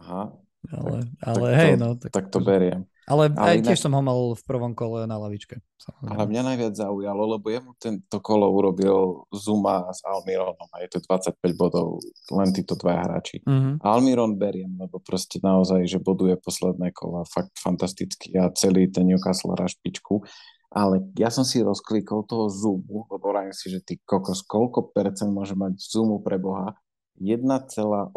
Aha, 0.00 0.32
ale, 0.68 1.08
ale 1.24 1.46
tak 1.48 1.60
hej, 1.60 1.72
to, 1.72 1.80
no. 1.80 1.88
Tak, 1.96 2.10
tak 2.12 2.24
to 2.28 2.38
beriem. 2.44 2.84
Ale, 3.08 3.26
ale 3.34 3.42
aj 3.42 3.56
inak... 3.58 3.66
tiež 3.72 3.80
som 3.82 3.92
ho 3.96 4.02
mal 4.04 4.38
v 4.38 4.42
prvom 4.46 4.70
kole 4.76 5.02
na 5.08 5.18
lavičke. 5.18 5.58
Samozrejme. 5.82 6.14
Ale 6.14 6.24
mňa 6.30 6.42
najviac 6.46 6.74
zaujalo, 6.78 7.22
lebo 7.34 7.46
jemu 7.50 7.70
tento 7.80 8.16
kolo 8.22 8.46
urobil 8.46 9.26
Zuma 9.34 9.88
s 9.90 10.04
Almironom 10.06 10.68
a 10.70 10.76
je 10.84 10.88
to 10.94 10.98
25 11.02 11.40
bodov, 11.58 11.98
len 12.30 12.48
títo 12.54 12.78
dvaja 12.78 13.02
hráči. 13.10 13.42
Mm-hmm. 13.42 13.82
Almiron 13.82 14.38
beriem, 14.38 14.70
lebo 14.78 15.02
proste 15.02 15.42
naozaj, 15.42 15.90
že 15.90 15.98
boduje 15.98 16.38
posledné 16.38 16.94
kola, 16.94 17.26
fakt 17.26 17.56
fantastický 17.58 18.38
a 18.38 18.52
celý 18.54 18.86
ten 18.92 19.10
Newcastle 19.10 19.58
hra 19.58 19.66
špičku. 19.66 20.22
Ale 20.70 21.02
ja 21.18 21.34
som 21.34 21.42
si 21.42 21.58
rozklikol 21.66 22.30
toho 22.30 22.46
Zumu, 22.46 23.10
lebo 23.10 23.26
hovorím 23.26 23.50
si, 23.50 23.74
že 23.74 23.82
ty 23.82 23.98
kokos, 24.06 24.46
koľko 24.46 24.94
percent 24.94 25.34
môže 25.34 25.58
mať 25.58 25.82
Zumu 25.82 26.22
pre 26.22 26.38
Boha 26.38 26.78
1,8% 27.20 28.16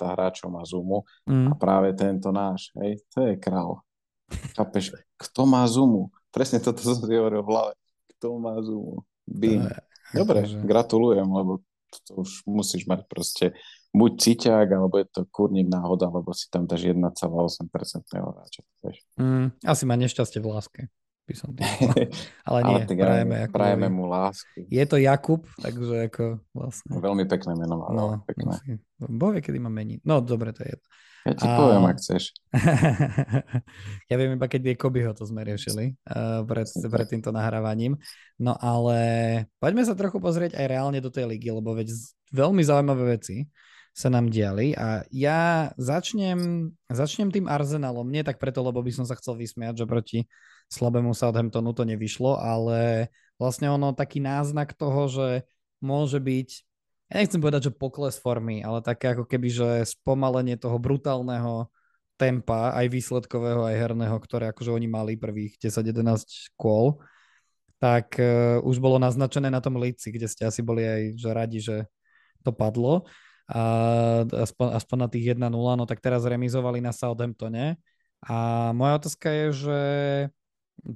hráčov 0.00 0.48
má 0.48 0.64
Zumu 0.64 1.04
mm. 1.28 1.52
a 1.52 1.54
práve 1.54 1.92
tento 1.92 2.32
náš, 2.32 2.72
hej, 2.80 2.98
to 3.12 3.28
je 3.28 3.34
král. 3.36 3.84
Chápeš, 4.56 4.96
kto 5.20 5.46
má 5.46 5.62
Zumu? 5.68 6.10
Presne 6.32 6.58
toto 6.58 6.82
som 6.82 6.96
si 6.96 7.12
hovoril 7.12 7.44
v 7.44 7.50
hlave. 7.52 7.72
Kto 8.16 8.40
má 8.40 8.56
Zumu? 8.64 9.04
Bim. 9.28 9.68
Dobre, 10.10 10.42
akože... 10.42 10.64
gratulujem, 10.64 11.28
lebo 11.28 11.60
to 12.08 12.26
už 12.26 12.44
musíš 12.48 12.84
mať 12.88 13.06
proste 13.08 13.56
buď 13.94 14.12
ciťák, 14.20 14.68
alebo 14.68 15.00
je 15.00 15.06
to 15.08 15.20
kurník 15.32 15.70
náhoda, 15.70 16.10
lebo 16.12 16.34
si 16.36 16.50
tam 16.52 16.68
dáš 16.68 16.88
1,8% 16.92 17.00
hráča. 18.12 18.60
Mm, 19.16 19.56
asi 19.64 19.82
má 19.88 19.94
nešťastie 19.96 20.42
v 20.42 20.48
láske 20.50 20.80
by 21.26 21.34
som 21.34 21.50
tým 21.52 21.66
Ale 22.48 22.58
nie, 22.62 22.76
Ale 22.86 22.94
prajeme, 22.94 23.36
ako, 23.50 23.54
prajeme 23.58 23.86
mu 23.90 24.06
lásku. 24.06 24.58
Je 24.70 24.84
to 24.86 24.96
Jakub, 24.96 25.42
takže 25.58 26.06
ako 26.06 26.24
vlastne. 26.54 26.90
Veľmi 26.94 27.26
pekné 27.26 27.52
meno 27.58 27.82
má. 27.82 27.86
No, 27.90 28.04
pekné. 28.22 28.80
Boh 29.02 29.34
vie, 29.34 29.42
kedy 29.42 29.58
má 29.58 29.68
meniť. 29.68 30.06
No, 30.06 30.22
dobre, 30.22 30.54
to 30.54 30.62
je 30.62 30.78
Ja 31.26 31.34
ti 31.34 31.46
a... 31.50 31.58
poviem, 31.58 31.84
ak 31.90 31.98
chceš. 31.98 32.30
ja 34.10 34.14
viem 34.14 34.38
iba, 34.38 34.46
keď 34.46 34.60
vie 34.62 34.74
Kobyho, 34.78 35.10
to 35.10 35.26
sme 35.26 35.42
riešili 35.42 35.98
uh, 36.06 36.46
pred, 36.46 36.70
pred 36.70 37.06
týmto 37.10 37.34
nahrávaním. 37.34 37.98
No 38.38 38.54
ale 38.54 38.98
poďme 39.58 39.82
sa 39.82 39.98
trochu 39.98 40.22
pozrieť 40.22 40.54
aj 40.54 40.66
reálne 40.70 41.02
do 41.02 41.10
tej 41.10 41.26
ligy, 41.26 41.50
lebo 41.50 41.74
veď 41.74 41.90
veľmi 42.30 42.62
zaujímavé 42.62 43.18
veci 43.18 43.50
sa 43.96 44.12
nám 44.12 44.28
diali 44.28 44.76
a 44.76 45.08
ja 45.08 45.72
začnem, 45.80 46.68
začnem 46.92 47.32
tým 47.32 47.48
Arsenalom, 47.48 48.04
nie 48.04 48.20
tak 48.20 48.36
preto, 48.36 48.60
lebo 48.60 48.84
by 48.84 48.92
som 48.92 49.08
sa 49.08 49.16
chcel 49.16 49.40
vysmiať, 49.40 49.82
že 49.82 49.86
proti 49.88 50.18
slabému 50.70 51.14
Southamptonu 51.14 51.70
to 51.72 51.86
nevyšlo, 51.86 52.38
ale 52.38 53.10
vlastne 53.38 53.70
ono 53.70 53.94
taký 53.94 54.18
náznak 54.18 54.74
toho, 54.74 55.06
že 55.06 55.28
môže 55.78 56.18
byť, 56.18 56.48
ja 57.12 57.14
nechcem 57.22 57.38
povedať, 57.38 57.70
že 57.70 57.78
pokles 57.78 58.18
formy, 58.18 58.64
ale 58.66 58.82
také 58.82 59.14
ako 59.14 59.28
keby, 59.28 59.48
že 59.52 59.68
spomalenie 59.86 60.58
toho 60.58 60.76
brutálneho 60.80 61.70
tempa, 62.16 62.72
aj 62.72 62.88
výsledkového, 62.88 63.68
aj 63.68 63.76
herného, 63.76 64.16
ktoré 64.16 64.50
akože 64.50 64.72
oni 64.72 64.88
mali 64.88 65.20
prvých 65.20 65.60
10-11 65.60 66.56
kôl, 66.56 66.98
tak 67.76 68.16
uh, 68.16 68.58
už 68.64 68.80
bolo 68.80 68.96
naznačené 68.96 69.52
na 69.52 69.60
tom 69.60 69.76
líci, 69.76 70.08
kde 70.08 70.26
ste 70.26 70.48
asi 70.48 70.64
boli 70.64 70.82
aj 70.82 71.02
že 71.20 71.30
radi, 71.30 71.58
že 71.60 71.76
to 72.40 72.56
padlo. 72.56 73.04
A 73.46 73.62
aspoň, 74.26 74.74
aspoň 74.74 74.98
na 75.06 75.08
tých 75.12 75.24
1-0, 75.38 75.52
no 75.52 75.84
tak 75.86 76.02
teraz 76.02 76.26
remizovali 76.26 76.82
na 76.82 76.90
Southamptone. 76.90 77.78
A 78.26 78.70
moja 78.74 78.98
otázka 78.98 79.28
je, 79.30 79.46
že 79.54 79.80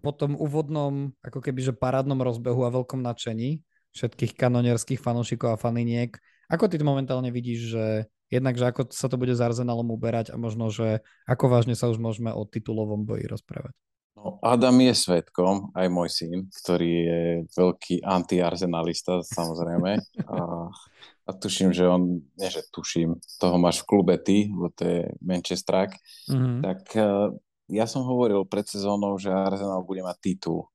po 0.01 0.13
tom 0.13 0.37
úvodnom, 0.37 1.15
ako 1.25 1.41
keby, 1.41 1.61
že 1.71 1.73
parádnom 1.77 2.21
rozbehu 2.21 2.65
a 2.67 2.75
veľkom 2.75 3.01
nadšení 3.01 3.65
všetkých 3.91 4.39
kanonierských 4.39 5.03
fanúšikov 5.03 5.55
a 5.55 5.61
faniniek, 5.61 6.15
ako 6.51 6.67
ty 6.71 6.79
momentálne 6.83 7.31
vidíš, 7.31 7.61
že 7.75 7.85
jednak, 8.31 8.59
že 8.59 8.71
ako 8.71 8.91
sa 8.91 9.11
to 9.11 9.19
bude 9.19 9.35
s 9.35 9.43
Arsenalom 9.43 9.91
uberať 9.91 10.31
a 10.31 10.37
možno, 10.39 10.71
že 10.71 11.03
ako 11.27 11.51
vážne 11.51 11.75
sa 11.75 11.91
už 11.91 11.99
môžeme 11.99 12.31
o 12.31 12.47
titulovom 12.47 13.03
boji 13.03 13.27
rozprávať? 13.27 13.75
No, 14.19 14.43
Adam 14.43 14.77
je 14.83 14.95
svetkom, 14.95 15.71
aj 15.75 15.87
môj 15.91 16.11
syn, 16.11 16.39
ktorý 16.51 16.93
je 16.93 17.23
veľký 17.55 18.03
anti-arsenalista, 18.03 19.23
samozrejme. 19.23 20.03
A, 20.27 20.69
a 21.27 21.31
tuším, 21.31 21.71
že 21.71 21.87
on, 21.87 22.19
nie 22.35 22.51
že 22.51 22.67
tuším, 22.75 23.17
toho 23.39 23.57
máš 23.57 23.87
v 23.87 23.89
klube 23.89 24.19
ty, 24.19 24.51
lebo 24.51 24.69
to 24.75 24.83
je 24.85 25.01
Manchester, 25.23 25.89
mm-hmm. 26.27 26.59
tak 26.61 26.79
ja 27.71 27.87
som 27.87 28.03
hovoril 28.03 28.43
pred 28.45 28.67
sezónou, 28.67 29.17
že 29.17 29.31
Arsenal 29.31 29.87
bude 29.87 30.03
mať 30.03 30.19
titul. 30.19 30.67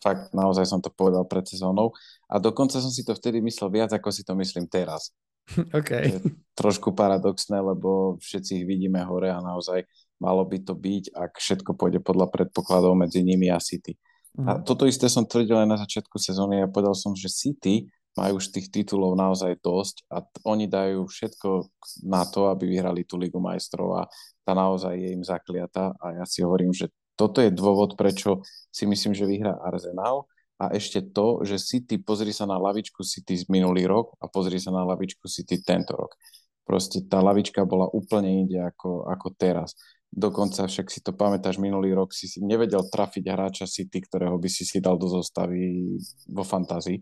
Fakt, 0.00 0.32
naozaj 0.32 0.64
som 0.64 0.80
to 0.80 0.88
povedal 0.88 1.28
pred 1.28 1.44
sezónou. 1.44 1.92
A 2.28 2.40
dokonca 2.40 2.80
som 2.80 2.88
si 2.88 3.04
to 3.04 3.12
vtedy 3.12 3.44
myslel 3.44 3.68
viac, 3.68 3.90
ako 3.92 4.08
si 4.08 4.24
to 4.24 4.32
myslím 4.36 4.68
teraz. 4.68 5.12
Okay. 5.74 6.14
trošku 6.54 6.94
paradoxné, 6.94 7.58
lebo 7.58 8.14
všetci 8.22 8.62
ich 8.62 8.64
vidíme 8.68 9.02
hore 9.02 9.34
a 9.34 9.42
naozaj 9.42 9.82
malo 10.22 10.46
by 10.46 10.62
to 10.62 10.78
byť, 10.78 11.10
ak 11.10 11.32
všetko 11.40 11.74
pôjde 11.74 11.98
podľa 12.04 12.30
predpokladov 12.30 12.94
medzi 12.94 13.24
nimi 13.24 13.50
a 13.50 13.58
City. 13.58 13.96
Mm. 14.38 14.46
A 14.46 14.50
toto 14.62 14.86
isté 14.86 15.10
som 15.10 15.26
tvrdil 15.26 15.58
aj 15.58 15.68
na 15.68 15.78
začiatku 15.80 16.20
sezóny 16.22 16.62
a 16.62 16.70
povedal 16.70 16.94
som, 16.94 17.16
že 17.18 17.26
City 17.32 17.90
majú 18.18 18.42
už 18.42 18.50
tých 18.50 18.68
titulov 18.70 19.14
naozaj 19.14 19.58
dosť 19.62 20.06
a 20.10 20.22
t- 20.24 20.40
oni 20.42 20.66
dajú 20.66 21.06
všetko 21.06 21.70
na 22.06 22.26
to, 22.26 22.50
aby 22.50 22.66
vyhrali 22.66 23.06
tú 23.06 23.14
Ligu 23.14 23.38
majstrov 23.38 24.02
a 24.02 24.02
tá 24.42 24.52
naozaj 24.52 24.98
je 24.98 25.08
im 25.14 25.22
zakliata 25.22 25.94
a 26.02 26.22
ja 26.22 26.24
si 26.26 26.42
hovorím, 26.42 26.74
že 26.74 26.90
toto 27.14 27.44
je 27.44 27.52
dôvod, 27.52 27.94
prečo 27.94 28.40
si 28.72 28.88
myslím, 28.88 29.12
že 29.12 29.28
vyhrá 29.28 29.60
Arsenal 29.60 30.24
a 30.60 30.72
ešte 30.76 31.00
to, 31.00 31.44
že 31.44 31.60
City, 31.60 32.00
pozri 32.00 32.32
sa 32.32 32.48
na 32.48 32.56
lavičku 32.56 33.04
City 33.04 33.36
z 33.36 33.44
minulý 33.52 33.84
rok 33.88 34.16
a 34.20 34.28
pozri 34.28 34.56
sa 34.56 34.72
na 34.72 34.84
lavičku 34.84 35.28
City 35.28 35.60
tento 35.60 35.96
rok. 35.96 36.16
Proste 36.64 37.04
tá 37.04 37.20
lavička 37.24 37.64
bola 37.64 37.88
úplne 37.92 38.44
inde 38.44 38.60
ako, 38.60 39.08
ako 39.08 39.36
teraz. 39.36 39.76
Dokonca 40.10 40.66
však 40.66 40.90
si 40.90 41.00
to 41.00 41.14
pamätáš, 41.14 41.62
minulý 41.62 41.94
rok 41.94 42.10
si, 42.10 42.26
si 42.26 42.42
nevedel 42.42 42.82
trafiť 42.90 43.24
hráča 43.30 43.66
City, 43.70 44.02
ktorého 44.02 44.34
by 44.36 44.48
si 44.50 44.66
si 44.66 44.82
dal 44.82 44.98
do 44.98 45.06
zostavy 45.06 45.96
vo 46.26 46.42
fantázii, 46.42 46.98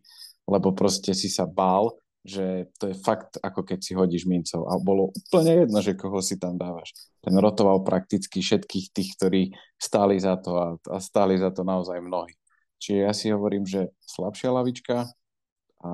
lebo 0.49 0.73
proste 0.73 1.13
si 1.13 1.29
sa 1.29 1.45
bál, 1.45 1.93
že 2.25 2.69
to 2.77 2.91
je 2.91 2.97
fakt 2.99 3.39
ako 3.41 3.63
keď 3.63 3.79
si 3.79 3.93
hodíš 3.95 4.25
mincov 4.29 4.67
a 4.69 4.77
bolo 4.81 5.15
úplne 5.15 5.65
jedno, 5.65 5.79
že 5.81 5.95
koho 5.95 6.19
si 6.21 6.41
tam 6.41 6.59
dávaš. 6.59 6.93
Ten 7.23 7.37
rotoval 7.37 7.87
prakticky 7.87 8.43
všetkých 8.43 8.87
tých, 8.91 9.11
ktorí 9.17 9.43
stáli 9.79 10.19
za 10.19 10.37
to 10.41 10.53
a, 10.59 10.69
a 10.93 10.99
stáli 10.99 11.39
za 11.39 11.55
to 11.55 11.63
naozaj 11.63 12.01
mnohí. 12.03 12.35
Čiže 12.79 12.99
ja 12.99 13.13
si 13.15 13.31
hovorím, 13.31 13.65
že 13.69 13.95
slabšia 14.07 14.51
lavička 14.51 15.09
a 15.79 15.93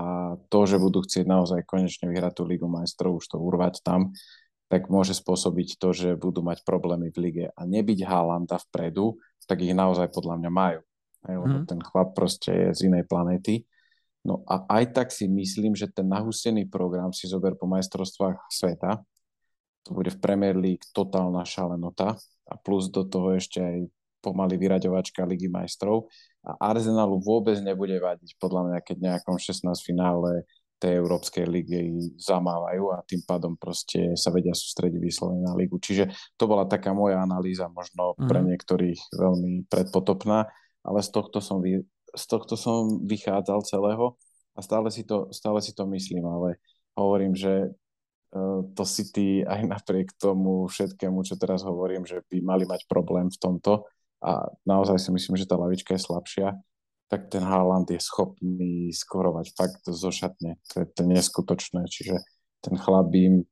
to, 0.48 0.60
že 0.64 0.80
budú 0.80 1.04
chcieť 1.04 1.28
naozaj 1.28 1.60
konečne 1.68 2.08
vyhrať 2.08 2.40
tú 2.40 2.42
Ligu 2.48 2.68
majstrov, 2.68 3.20
už 3.20 3.36
to 3.36 3.36
urvať 3.36 3.84
tam, 3.84 4.16
tak 4.72 4.88
môže 4.88 5.12
spôsobiť 5.12 5.76
to, 5.76 5.92
že 5.92 6.08
budú 6.16 6.40
mať 6.40 6.64
problémy 6.64 7.12
v 7.12 7.18
lige 7.20 7.46
a 7.52 7.60
nebyť 7.68 8.00
Haalanda 8.08 8.56
vpredu, 8.70 9.20
tak 9.44 9.60
ich 9.60 9.76
naozaj 9.76 10.08
podľa 10.08 10.40
mňa 10.40 10.50
majú. 10.50 10.80
Mm. 11.24 11.64
ten 11.64 11.80
chlap 11.80 12.12
proste 12.12 12.52
je 12.52 12.68
z 12.76 12.80
inej 12.92 13.08
planety 13.08 13.64
No 14.24 14.40
a 14.48 14.64
aj 14.80 14.84
tak 14.96 15.08
si 15.12 15.28
myslím, 15.28 15.76
že 15.76 15.86
ten 15.92 16.08
nahustený 16.08 16.66
program 16.72 17.12
si 17.12 17.28
zober 17.28 17.54
po 17.60 17.68
majstrovstvách 17.68 18.48
sveta, 18.48 19.04
to 19.84 19.92
bude 19.92 20.08
v 20.16 20.18
Premier 20.18 20.56
League 20.56 20.84
totálna 20.96 21.44
šalenota 21.44 22.16
a 22.48 22.54
plus 22.56 22.88
do 22.88 23.04
toho 23.04 23.36
ešte 23.36 23.60
aj 23.60 23.84
pomaly 24.24 24.56
vyraďovačka 24.56 25.28
Ligy 25.28 25.52
majstrov 25.52 26.08
a 26.40 26.56
Arsenalu 26.72 27.20
vôbec 27.20 27.60
nebude 27.60 28.00
vadiť 28.00 28.40
podľa 28.40 28.72
mňa, 28.72 28.78
keď 28.80 28.96
nejakom 28.96 29.36
16 29.36 29.68
finále 29.84 30.48
tej 30.84 31.00
Európskej 31.00 31.48
ligy 31.48 32.12
zamávajú 32.20 32.92
a 32.92 33.00
tým 33.08 33.24
pádom 33.24 33.56
proste 33.56 34.12
sa 34.20 34.28
vedia 34.28 34.52
sústrediť 34.52 35.00
vyslovene 35.00 35.48
na 35.48 35.56
ligu. 35.56 35.80
Čiže 35.80 36.12
to 36.36 36.44
bola 36.44 36.68
taká 36.68 36.92
moja 36.92 37.24
analýza, 37.24 37.72
možno 37.72 38.12
pre 38.28 38.44
mhm. 38.44 38.46
niektorých 38.52 39.00
veľmi 39.16 39.52
predpotopná, 39.72 40.44
ale 40.84 41.00
z 41.00 41.08
tohto 41.08 41.40
som 41.40 41.64
vy, 41.64 41.80
z 42.14 42.24
tohto 42.30 42.54
som 42.54 43.02
vychádzal 43.04 43.66
celého 43.66 44.14
a 44.54 44.60
stále 44.62 44.88
si 44.90 45.02
to, 45.02 45.28
stále 45.34 45.58
si 45.58 45.74
to 45.74 45.86
myslím, 45.90 46.24
ale 46.24 46.62
hovorím, 46.94 47.34
že 47.34 47.70
uh, 47.70 48.62
to 48.74 48.82
City 48.86 49.42
aj 49.42 49.66
napriek 49.74 50.14
tomu 50.16 50.70
všetkému, 50.70 51.26
čo 51.26 51.34
teraz 51.34 51.66
hovorím, 51.66 52.06
že 52.06 52.22
by 52.30 52.38
mali 52.40 52.64
mať 52.64 52.86
problém 52.86 53.28
v 53.28 53.40
tomto 53.40 53.86
a 54.24 54.48
naozaj 54.64 54.96
si 54.96 55.10
myslím, 55.12 55.36
že 55.36 55.48
tá 55.50 55.58
lavička 55.58 55.92
je 55.92 56.00
slabšia, 56.00 56.48
tak 57.12 57.28
ten 57.28 57.44
Haaland 57.44 57.90
je 57.92 58.00
schopný 58.00 58.88
skorovať 58.88 59.52
fakt 59.52 59.84
zo 59.84 60.08
šatne. 60.08 60.56
To 60.72 60.82
je 60.82 60.86
to 60.88 61.02
neskutočné, 61.04 61.84
čiže 61.92 62.16
ten 62.64 62.74
chlap 62.80 63.12
im 63.12 63.44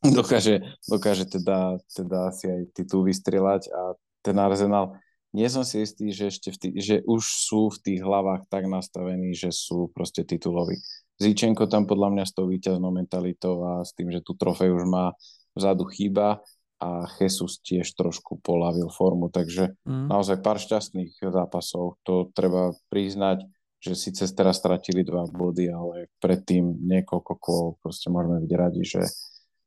dokáže, 0.00 0.62
dokáže 0.86 1.26
teda, 1.26 1.82
teda 1.90 2.30
asi 2.30 2.46
aj 2.46 2.60
titul 2.78 3.02
vystrelať 3.02 3.66
a 3.74 3.98
ten 4.22 4.38
Arsenal 4.38 4.94
nie 5.34 5.48
som 5.50 5.66
si 5.66 5.82
istý, 5.82 6.14
že, 6.14 6.30
ešte 6.30 6.48
v 6.54 6.58
tý, 6.58 6.68
že 6.78 6.96
už 7.02 7.22
sú 7.22 7.72
v 7.74 7.78
tých 7.82 8.00
hlavách 8.04 8.46
tak 8.46 8.70
nastavení, 8.70 9.34
že 9.34 9.50
sú 9.50 9.90
proste 9.90 10.22
tituloví. 10.22 10.78
Zíčenko 11.16 11.64
tam 11.66 11.88
podľa 11.88 12.12
mňa 12.12 12.24
s 12.28 12.32
tou 12.36 12.46
víťaznou 12.46 12.92
mentalitou 12.92 13.64
a 13.64 13.72
s 13.82 13.96
tým, 13.96 14.12
že 14.12 14.20
tu 14.20 14.36
trofej 14.36 14.72
už 14.72 14.84
má 14.84 15.16
vzadu 15.56 15.88
chýba 15.88 16.44
a 16.76 17.08
Jesus 17.16 17.56
tiež 17.64 17.88
trošku 17.96 18.36
polavil 18.44 18.92
formu, 18.92 19.32
takže 19.32 19.72
mm. 19.88 20.12
naozaj 20.12 20.44
pár 20.44 20.60
šťastných 20.60 21.24
zápasov, 21.24 21.96
to 22.04 22.28
treba 22.36 22.76
priznať, 22.92 23.48
že 23.80 23.96
síce 23.96 24.28
teraz 24.36 24.60
stratili 24.60 25.00
dva 25.00 25.24
body, 25.24 25.72
ale 25.72 26.12
predtým 26.20 26.76
niekoľko 26.84 27.32
kôl, 27.40 27.66
proste 27.80 28.12
môžeme 28.12 28.44
byť 28.44 28.52
radi, 28.52 28.82
že, 28.84 29.08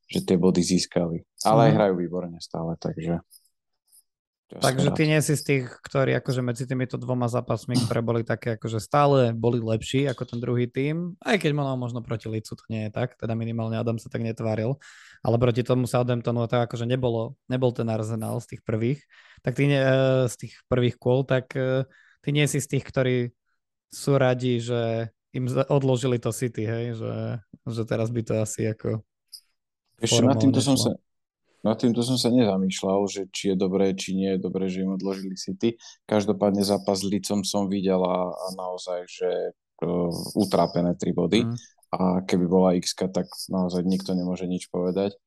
že 0.05 0.21
tie 0.21 0.37
body 0.37 0.61
získali. 0.61 1.25
Ale 1.41 1.59
mm. 1.61 1.65
aj 1.65 1.71
hrajú 1.73 1.93
výborne 1.97 2.37
stále, 2.37 2.77
takže 2.77 3.25
Takže 4.49 4.89
ty 4.97 5.05
nie 5.05 5.21
si 5.21 5.37
z 5.37 5.43
tých, 5.45 5.65
ktorí 5.85 6.17
akože 6.17 6.41
medzi 6.41 6.65
týmito 6.65 6.97
dvoma 6.97 7.29
zápasmi, 7.29 7.77
ktoré 7.85 8.01
boli 8.01 8.25
také 8.25 8.57
akože 8.57 8.81
stále 8.81 9.29
boli 9.29 9.61
lepší 9.61 10.09
ako 10.09 10.25
ten 10.25 10.41
druhý 10.41 10.65
tým, 10.65 11.13
aj 11.21 11.37
keď 11.37 11.53
možno, 11.53 11.77
možno 11.77 11.99
proti 12.01 12.33
Licu 12.33 12.57
to 12.57 12.65
nie 12.65 12.89
je 12.89 12.91
tak, 12.91 13.13
teda 13.13 13.37
minimálne 13.37 13.77
Adam 13.77 14.01
sa 14.01 14.09
tak 14.09 14.25
netváril, 14.25 14.81
ale 15.21 15.37
proti 15.37 15.61
tomu 15.61 15.85
Southamptonu 15.85 16.49
to 16.49 16.65
akože 16.65 16.89
nebolo, 16.89 17.37
nebol 17.45 17.69
ten 17.69 17.85
Arsenal 17.93 18.41
z 18.41 18.57
tých 18.57 18.61
prvých, 18.65 19.05
tak 19.45 19.53
ty 19.53 19.69
nie, 19.69 19.77
e, 19.77 20.25
z 20.25 20.35
tých 20.41 20.53
prvých 20.65 20.97
kôl, 20.97 21.21
tak 21.29 21.53
e, 21.53 21.85
ty 22.25 22.33
nie 22.33 22.49
si 22.49 22.57
z 22.57 22.73
tých, 22.73 22.89
ktorí 22.89 23.17
sú 23.93 24.17
radi, 24.17 24.57
že 24.57 25.13
im 25.29 25.45
odložili 25.69 26.17
to 26.17 26.33
City, 26.33 26.65
hej, 26.65 26.97
že, 26.97 27.13
že 27.69 27.83
teraz 27.85 28.09
by 28.09 28.21
to 28.25 28.33
asi 28.41 28.65
ako... 28.65 29.05
Ešte 30.01 30.25
na 30.25 30.33
týmto 30.33 30.57
som 30.57 30.73
sa, 30.73 30.97
nad 31.59 31.75
týmto 31.75 31.99
som 32.01 32.15
sa 32.15 32.31
nezamýšľal, 32.31 32.99
že 33.11 33.21
či 33.35 33.51
je 33.51 33.55
dobré, 33.59 33.91
či 33.91 34.15
nie 34.15 34.35
je 34.35 34.39
dobré, 34.39 34.71
že 34.71 34.87
im 34.87 34.95
odložili 34.95 35.35
City. 35.35 35.75
Každopádne 36.07 36.63
zápas 36.63 37.03
s 37.03 37.09
Licom 37.09 37.43
som 37.43 37.67
videl 37.67 37.99
a, 37.99 38.31
a 38.31 38.45
naozaj, 38.55 38.99
že 39.07 39.29
uh, 39.83 40.11
utrápené 40.39 40.95
tri 40.95 41.11
body. 41.11 41.43
Mm. 41.43 41.55
A 41.89 42.21
keby 42.23 42.45
bola 42.45 42.77
x 42.77 42.93
tak 42.95 43.27
naozaj 43.49 43.81
nikto 43.83 44.15
nemôže 44.15 44.47
nič 44.47 44.69
povedať. 44.69 45.17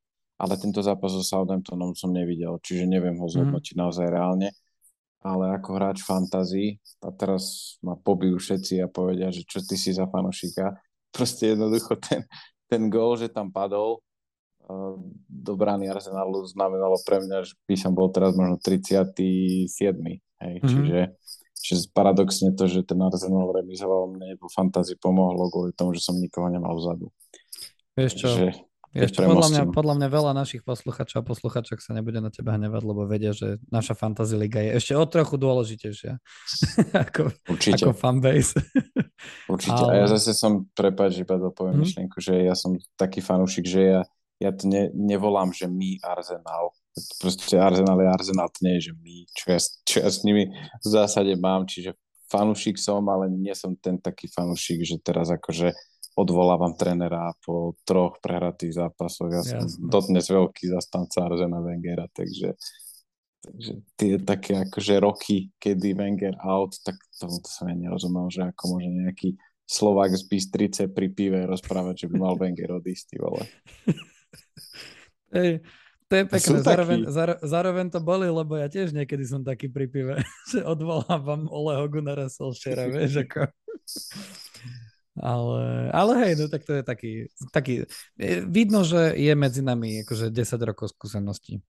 Ale 0.41 0.57
tento 0.57 0.81
zápas 0.81 1.13
so 1.13 1.21
Southamptonom 1.21 1.93
som 1.93 2.09
nevidel, 2.09 2.57
čiže 2.65 2.89
neviem 2.89 3.15
ho 3.21 3.27
zhodnotiť 3.29 3.77
mm. 3.77 3.81
naozaj 3.83 4.07
reálne. 4.09 4.49
Ale 5.23 5.55
ako 5.55 5.69
hráč 5.79 6.03
fantasy, 6.03 6.83
a 6.99 7.07
teraz 7.15 7.75
ma 7.79 7.95
pobijú 7.95 8.41
všetci 8.41 8.83
a 8.83 8.91
povedia, 8.91 9.31
že 9.31 9.47
čo 9.47 9.63
ty 9.63 9.79
si 9.79 9.95
za 9.95 10.03
fanošika. 10.09 10.75
Proste 11.15 11.55
jednoducho 11.55 11.95
ten, 11.95 12.27
ten 12.67 12.91
gól, 12.91 13.15
že 13.15 13.31
tam 13.31 13.47
padol, 13.47 14.03
do 15.27 15.53
brány 15.59 15.91
Arsenalu 15.91 16.47
znamenalo 16.47 16.95
pre 17.03 17.19
mňa, 17.19 17.37
že 17.43 17.53
by 17.67 17.75
som 17.75 17.91
bol 17.91 18.07
teraz 18.09 18.31
možno 18.35 18.55
37. 18.61 19.67
Hej, 19.67 20.55
mm-hmm. 20.59 20.67
čiže, 20.67 20.99
čiže 21.59 21.81
paradoxne 21.91 22.55
to, 22.55 22.67
že 22.67 22.87
ten 22.87 22.99
Arsenal 22.99 23.51
remizoval 23.51 24.11
mne 24.11 24.39
vo 24.39 24.47
fantázii 24.47 24.99
pomohlo 24.99 25.51
kvôli 25.51 25.71
tomu, 25.75 25.95
že 25.95 26.03
som 26.03 26.15
nikoho 26.15 26.47
nemal 26.47 26.75
vzadu. 26.79 27.11
Vieš 27.93 28.13
čo, 28.17 28.27
Takže, 28.31 28.49
vieš 28.95 29.11
čo 29.13 29.21
podľa, 29.29 29.49
mňa, 29.53 29.63
podľa 29.69 29.95
mňa 30.01 30.07
veľa 30.09 30.31
našich 30.33 30.61
posluchačov 30.65 31.21
a 31.21 31.27
posluchačok 31.27 31.77
sa 31.77 31.93
nebude 31.93 32.17
na 32.23 32.33
teba 32.33 32.57
hnevať, 32.57 32.81
lebo 32.81 33.05
vedia, 33.05 33.35
že 33.35 33.61
naša 33.69 33.93
fantasy 33.93 34.33
liga 34.33 34.63
je 34.63 34.79
ešte 34.79 34.93
o 34.97 35.05
trochu 35.05 35.35
dôležitejšia 35.37 36.17
ako, 37.05 37.29
Určite. 37.51 37.85
ako 37.85 37.89
fanbase. 37.93 38.57
Určite. 39.51 39.77
Ale... 39.77 39.91
A 39.91 39.95
ja 40.03 40.07
zase 40.09 40.33
som, 40.33 40.65
prepáč, 40.73 41.21
iba 41.21 41.37
dopoviem 41.37 41.77
mm-hmm. 41.77 41.83
myšlienku, 41.85 42.17
že 42.17 42.33
ja 42.47 42.55
som 42.57 42.75
taký 42.97 43.21
fanúšik, 43.21 43.67
že 43.69 43.81
ja 43.81 44.01
ja 44.43 44.51
to 44.51 44.67
ne, 44.67 44.91
nevolám, 44.91 45.55
že 45.55 45.71
my 45.71 46.03
Arsenal. 46.03 46.75
Proste 47.17 47.55
Arsenal 47.55 47.95
je 48.03 48.07
Arsenal, 48.11 48.51
to 48.51 48.59
nie 48.67 48.75
je, 48.77 48.91
že 48.91 48.93
my, 48.99 49.15
čo 49.31 49.45
ja, 49.47 49.59
čo 49.87 49.95
ja 50.03 50.09
s 50.11 50.19
nimi 50.27 50.51
v 50.83 50.87
zásade 50.87 51.31
mám, 51.39 51.63
čiže 51.63 51.95
fanúšik 52.27 52.75
som, 52.75 53.01
ale 53.07 53.31
nie 53.31 53.55
som 53.55 53.73
ten 53.79 53.95
taký 53.97 54.27
fanúšik, 54.27 54.83
že 54.83 54.99
teraz 54.99 55.31
akože 55.31 55.71
odvolávam 56.13 56.77
trenera 56.77 57.33
po 57.41 57.73
troch 57.87 58.21
prehratých 58.21 58.77
zápasoch. 58.77 59.33
Ja 59.33 59.41
som 59.41 59.65
Jasne. 59.65 59.89
dodnes 59.89 60.25
veľký 60.29 60.69
zastanca 60.69 61.25
Arzena 61.25 61.57
Wengera, 61.57 62.05
takže, 62.13 62.53
takže 63.41 63.71
tie 63.97 64.21
také 64.21 64.61
akože 64.69 64.93
roky, 65.01 65.49
kedy 65.57 65.97
Wenger 65.97 66.37
out, 66.45 66.77
tak 66.85 66.99
tomu 67.17 67.41
to 67.41 67.49
som 67.49 67.65
ja 67.71 67.75
nerozumel, 67.77 68.29
že 68.29 68.45
ako 68.45 68.77
môže 68.77 68.91
nejaký 68.91 69.29
Slovak 69.63 70.13
z 70.13 70.27
Bystrice 70.27 70.91
pri 70.91 71.09
pive 71.09 71.49
rozprávať, 71.49 72.05
že 72.05 72.07
by 72.13 72.15
mal 72.21 72.35
Wenger 72.37 72.77
odísť, 72.77 73.17
vole. 73.17 73.41
Ej, 75.33 75.65
to 76.11 76.13
je 76.21 76.23
pekné, 76.29 76.57
zároveň, 76.61 76.99
zároveň 77.41 77.85
to 77.89 77.97
boli, 77.97 78.29
lebo 78.29 78.53
ja 78.53 78.69
tiež 78.69 78.93
niekedy 78.93 79.25
som 79.25 79.41
taký 79.41 79.65
pri 79.65 79.89
pive, 79.89 80.21
že 80.53 80.61
odvolávam 80.61 81.49
Oleho 81.49 81.89
Gunnara 81.89 82.29
Solskjaera, 82.29 82.85
vieš, 82.91 83.25
ako... 83.25 83.49
Ale, 85.13 85.93
ale 85.93 86.11
hej, 86.25 86.33
no 86.41 86.45
tak 86.49 86.65
to 86.65 86.73
je 86.77 86.83
taký, 86.85 87.11
taký... 87.53 87.73
Vidno, 88.49 88.81
že 88.81 89.13
je 89.13 89.33
medzi 89.37 89.61
nami 89.61 90.01
akože 90.05 90.33
10 90.33 90.69
rokov 90.69 90.93
skúseností. 90.93 91.61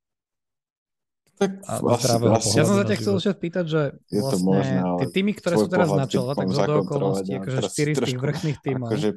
Tak 1.34 1.50
vlastne, 1.82 2.22
vlastne, 2.22 2.62
ja 2.62 2.62
som 2.62 2.78
sa 2.78 2.86
ťa 2.86 2.96
chcel 3.02 3.14
ešte 3.18 3.32
spýtať, 3.34 3.64
že 3.66 3.80
je 4.06 4.22
vlastne 4.22 4.30
to 4.30 4.38
možné, 4.46 4.78
ale 4.78 4.98
tie 5.02 5.08
týmy, 5.10 5.32
ktoré 5.34 5.54
sú 5.58 5.66
teraz 5.66 5.90
na 5.90 6.06
čele, 6.06 6.30
tak 6.30 6.46
zo 6.46 6.62
do 6.62 6.74
okolností, 6.86 7.32
akože 7.42 7.60
4 7.74 7.74
z 7.74 8.00
tých 8.06 8.20
vrchných 8.22 8.58
týmov 8.62 8.88
akože 8.94 9.08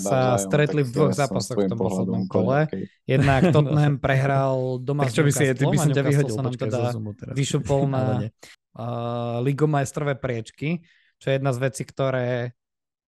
sa 0.00 0.40
stretli 0.40 0.80
v 0.80 0.90
dvoch 0.90 1.12
zápasoch 1.12 1.60
v 1.60 1.68
tom 1.68 1.76
poslednom 1.76 2.24
kole. 2.32 2.64
Jednak 3.04 3.40
Tottenham 3.54 4.00
prehral 4.00 4.80
doma 4.80 5.04
tak 5.04 5.20
čo 5.20 5.22
by 5.28 5.32
si, 5.36 5.44
ty 5.52 5.64
by 5.68 5.76
som 5.76 5.92
ťa 5.92 6.04
vyhodil, 6.08 6.32
sa 6.32 6.42
nám 6.48 6.56
teda 6.56 6.80
vyšupol 7.36 7.80
na 7.92 8.04
ligomajstrové 9.44 10.16
priečky, 10.16 10.80
čo 11.20 11.28
je 11.28 11.34
jedna 11.36 11.52
z 11.52 11.60
vecí, 11.60 11.84
ktoré 11.84 12.56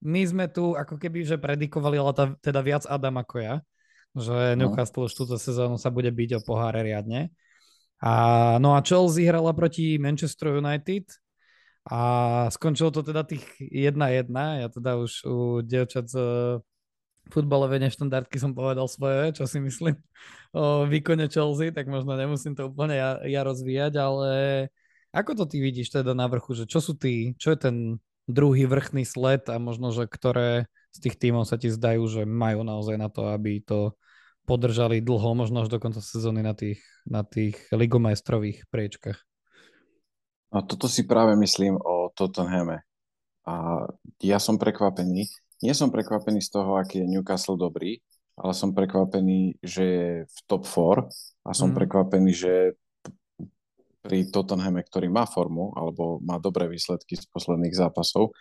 my 0.03 0.21
sme 0.27 0.45
tu 0.51 0.75
ako 0.75 0.99
keby, 0.99 1.25
že 1.25 1.41
predikovali, 1.41 1.97
ale 1.97 2.37
teda 2.43 2.61
viac 2.61 2.85
Adam 2.85 3.17
ako 3.23 3.37
ja, 3.39 3.55
že 4.13 4.59
no. 4.59 4.69
Newcastle 4.69 5.09
už 5.09 5.15
túto 5.15 5.41
sezónu 5.41 5.81
sa 5.81 5.89
bude 5.89 6.13
byť 6.13 6.43
o 6.43 6.45
poháre 6.45 6.85
riadne. 6.85 7.33
A, 8.03 8.13
no 8.59 8.75
a 8.75 8.83
Chelsea 8.83 9.31
hrala 9.31 9.55
proti 9.55 9.95
Manchester 9.95 10.59
United 10.59 11.07
a 11.87 12.01
skončilo 12.51 12.91
to 12.91 13.07
teda 13.07 13.23
tých 13.23 13.47
1-1. 13.63 14.27
Ja 14.35 14.69
teda 14.71 14.99
už 14.99 15.13
u 15.23 15.37
dievčat 15.63 16.11
z 16.11 16.19
futbalovej 17.31 17.79
neštandardky 17.87 18.43
som 18.43 18.51
povedal 18.51 18.91
svoje, 18.91 19.39
čo 19.39 19.47
si 19.47 19.63
myslím 19.63 19.95
o 20.59 20.83
výkone 20.91 21.31
Chelsea, 21.31 21.71
tak 21.71 21.87
možno 21.87 22.19
nemusím 22.19 22.59
to 22.59 22.67
úplne 22.67 22.99
ja, 22.99 23.23
ja 23.23 23.47
rozvíjať, 23.47 23.95
ale 24.03 24.31
ako 25.15 25.39
to 25.39 25.45
ty 25.47 25.63
vidíš 25.63 25.95
teda 25.95 26.19
na 26.19 26.27
vrchu, 26.27 26.59
že 26.59 26.65
čo 26.67 26.83
sú 26.83 26.99
tí, 26.99 27.39
čo 27.39 27.55
je 27.55 27.59
ten 27.71 27.77
druhý 28.27 28.67
vrchný 28.67 29.07
sled 29.07 29.47
a 29.47 29.63
možno, 29.63 29.95
že 29.95 30.11
ktoré 30.11 30.67
z 30.91 30.99
tých 31.09 31.17
tímov 31.23 31.47
sa 31.47 31.55
ti 31.55 31.71
zdajú, 31.71 32.03
že 32.11 32.23
majú 32.27 32.67
naozaj 32.67 32.97
na 32.99 33.09
to, 33.09 33.31
aby 33.31 33.63
to 33.63 33.95
podržali 34.45 35.01
dlho, 35.01 35.38
možno 35.38 35.62
až 35.62 35.68
do 35.70 35.78
konca 35.78 36.03
sezóny 36.03 36.43
na 36.43 36.55
tých, 36.55 36.82
na 37.07 37.22
tých 37.22 37.59
ligomajstrových 37.70 38.66
priečkach. 38.68 39.18
No 40.53 40.61
toto 40.66 40.90
si 40.90 41.09
práve 41.09 41.32
myslím 41.40 41.80
o 41.80 42.12
Tottenhame. 42.12 42.84
A 43.49 43.86
ja 44.22 44.38
som 44.38 44.61
prekvapený. 44.61 45.26
Nie 45.64 45.74
som 45.74 45.88
prekvapený 45.88 46.43
z 46.43 46.51
toho, 46.53 46.76
aký 46.76 47.03
je 47.03 47.11
Newcastle 47.11 47.57
dobrý, 47.57 47.99
ale 48.36 48.53
som 48.53 48.74
prekvapený, 48.74 49.62
že 49.62 49.84
je 49.84 50.09
v 50.26 50.38
top 50.51 50.66
4 50.68 51.09
a 51.47 51.51
som 51.55 51.70
mm. 51.72 51.76
prekvapený, 51.78 52.30
že 52.34 52.55
pri 54.03 54.26
Tottenhame, 54.28 54.82
ktorý 54.82 55.07
má 55.07 55.24
formu 55.30 55.70
alebo 55.78 56.18
má 56.18 56.36
dobré 56.43 56.66
výsledky 56.66 57.14
z 57.14 57.22
posledných 57.30 57.70
zápasov, 57.70 58.34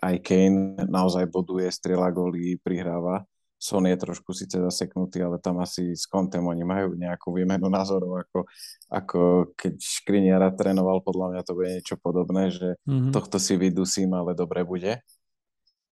aj 0.00 0.16
Kane 0.24 0.80
naozaj 0.88 1.28
boduje, 1.28 1.68
strieľa 1.68 2.08
góly, 2.08 2.56
prihráva. 2.56 3.28
Son 3.58 3.82
je 3.82 3.96
trošku 3.98 4.30
síce 4.30 4.54
zaseknutý, 4.54 5.18
ale 5.20 5.42
tam 5.42 5.58
asi 5.58 5.92
s 5.92 6.06
kontem 6.06 6.40
oni 6.46 6.62
majú 6.62 6.94
nejakú 6.94 7.34
výmenu 7.34 7.66
názorov, 7.66 8.22
ako, 8.22 8.38
ako 8.86 9.20
keď 9.58 9.74
Škriniara 9.82 10.54
trénoval, 10.54 11.02
podľa 11.02 11.34
mňa 11.34 11.42
to 11.42 11.52
bude 11.58 11.70
niečo 11.74 11.98
podobné, 11.98 12.54
že 12.54 12.78
mm-hmm. 12.86 13.10
tohto 13.10 13.42
si 13.42 13.58
vydusím, 13.58 14.14
ale 14.14 14.38
dobre 14.38 14.62
bude 14.62 15.02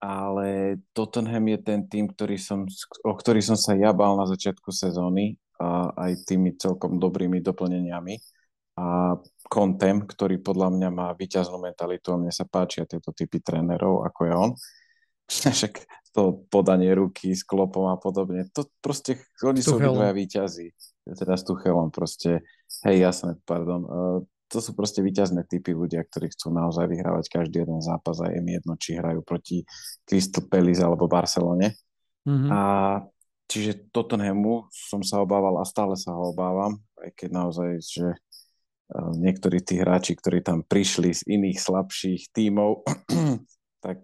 ale 0.01 0.82
Tottenham 0.97 1.45
je 1.45 1.59
ten 1.62 1.86
tým, 1.86 2.09
ktorý 2.09 2.34
som, 2.41 2.66
o 3.05 3.14
ktorý 3.14 3.38
som 3.38 3.53
sa 3.53 3.78
ja 3.78 3.93
bál 3.93 4.18
na 4.18 4.26
začiatku 4.26 4.74
sezóny 4.74 5.38
a 5.62 5.93
aj 5.93 6.26
tými 6.26 6.57
celkom 6.57 6.97
dobrými 6.97 7.38
doplneniami. 7.38 8.18
A 8.82 9.14
Kontem, 9.51 10.07
ktorý 10.07 10.39
podľa 10.39 10.72
mňa 10.72 10.89
má 10.95 11.12
vyťaznú 11.12 11.59
mentalitu 11.59 12.16
a 12.16 12.20
mne 12.24 12.32
sa 12.32 12.47
páčia 12.47 12.88
tieto 12.88 13.12
typy 13.12 13.43
trénerov, 13.43 14.07
ako 14.07 14.20
je 14.24 14.32
on. 14.32 14.51
Však 15.28 15.74
to 16.12 16.43
podanie 16.51 16.91
ruky 16.91 17.32
s 17.32 17.47
klopom 17.47 17.88
a 17.88 17.95
podobne, 17.95 18.47
to 18.51 18.68
proste, 18.84 19.20
oni 19.43 19.64
sú 19.64 19.80
dvaja 19.80 20.12
výťazí. 20.12 20.68
Teda 21.16 21.34
s 21.39 21.43
Tuchelom 21.47 21.89
proste, 21.89 22.43
hej, 22.84 22.97
jasné, 23.01 23.39
pardon, 23.47 23.88
to 24.51 24.59
sú 24.59 24.76
proste 24.76 24.99
vyťazné 24.99 25.47
typy 25.47 25.72
ľudia, 25.72 26.03
ktorí 26.03 26.28
chcú 26.36 26.51
naozaj 26.51 26.91
vyhrávať 26.91 27.32
každý 27.32 27.64
jeden 27.64 27.80
zápas 27.80 28.20
a 28.20 28.28
je 28.28 28.43
mi 28.43 28.59
jedno, 28.59 28.76
či 28.76 28.99
hrajú 28.99 29.24
proti 29.24 29.64
Crystal 30.03 30.43
Palace 30.43 30.84
alebo 30.84 31.07
Barcelone. 31.07 31.80
Mm-hmm. 32.28 32.51
A 32.51 32.62
čiže 33.47 33.88
Tottenhamu 33.95 34.68
som 34.68 34.99
sa 35.07 35.24
obával 35.24 35.55
a 35.55 35.64
stále 35.64 35.95
sa 35.95 36.12
ho 36.12 36.36
obávam, 36.36 36.84
aj 36.99 37.09
keď 37.16 37.30
naozaj, 37.32 37.70
že 37.80 38.07
e, 38.12 38.18
niektorí 39.16 39.64
tí 39.64 39.80
hráči, 39.80 40.20
ktorí 40.20 40.43
tam 40.43 40.68
prišli 40.68 41.16
z 41.16 41.22
iných 41.32 41.57
slabších 41.57 42.36
tímov, 42.36 42.84
tak 43.86 44.03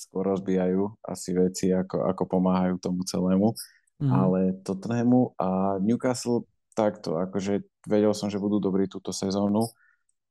skôr 0.00 0.24
rozbijajú 0.24 0.96
asi 1.04 1.36
veci, 1.36 1.68
ako, 1.76 2.08
ako 2.08 2.22
pomáhajú 2.24 2.80
tomu 2.80 3.04
celému. 3.04 3.52
Mm. 4.00 4.10
Ale 4.10 4.38
Tottenhamu 4.64 5.36
a 5.36 5.76
Newcastle 5.84 6.48
takto, 6.72 7.20
akože 7.20 7.60
vedel 7.84 8.16
som, 8.16 8.32
že 8.32 8.40
budú 8.40 8.56
dobrí 8.56 8.88
túto 8.88 9.12
sezónu, 9.12 9.68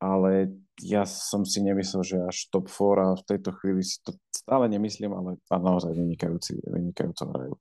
ale 0.02 0.58
ja 0.82 1.04
som 1.06 1.46
si 1.46 1.62
nemyslel, 1.62 2.02
že 2.02 2.18
až 2.24 2.50
top 2.50 2.72
4 2.72 3.14
a 3.14 3.20
v 3.20 3.24
tejto 3.30 3.52
chvíli 3.62 3.86
si 3.86 4.02
to 4.02 4.16
stále 4.32 4.66
nemyslím, 4.72 5.12
ale 5.14 5.38
a 5.52 5.56
naozaj 5.60 5.94
vynikajúci, 5.94 6.58
vynikajúco 6.66 7.24
hrajú. 7.30 7.54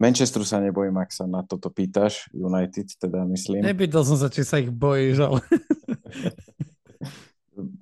Manchesteru 0.00 0.42
sa 0.42 0.58
nebojím, 0.58 0.98
ak 0.98 1.10
sa 1.14 1.28
na 1.28 1.44
toto 1.46 1.70
pýtaš, 1.70 2.26
United 2.34 2.90
teda 2.98 3.22
myslím. 3.28 3.62
Nepýtal 3.62 4.02
som 4.02 4.18
sa, 4.18 4.32
či 4.32 4.42
sa 4.42 4.58
ich 4.58 4.72
bojíš, 4.72 5.20
ale... 5.20 5.38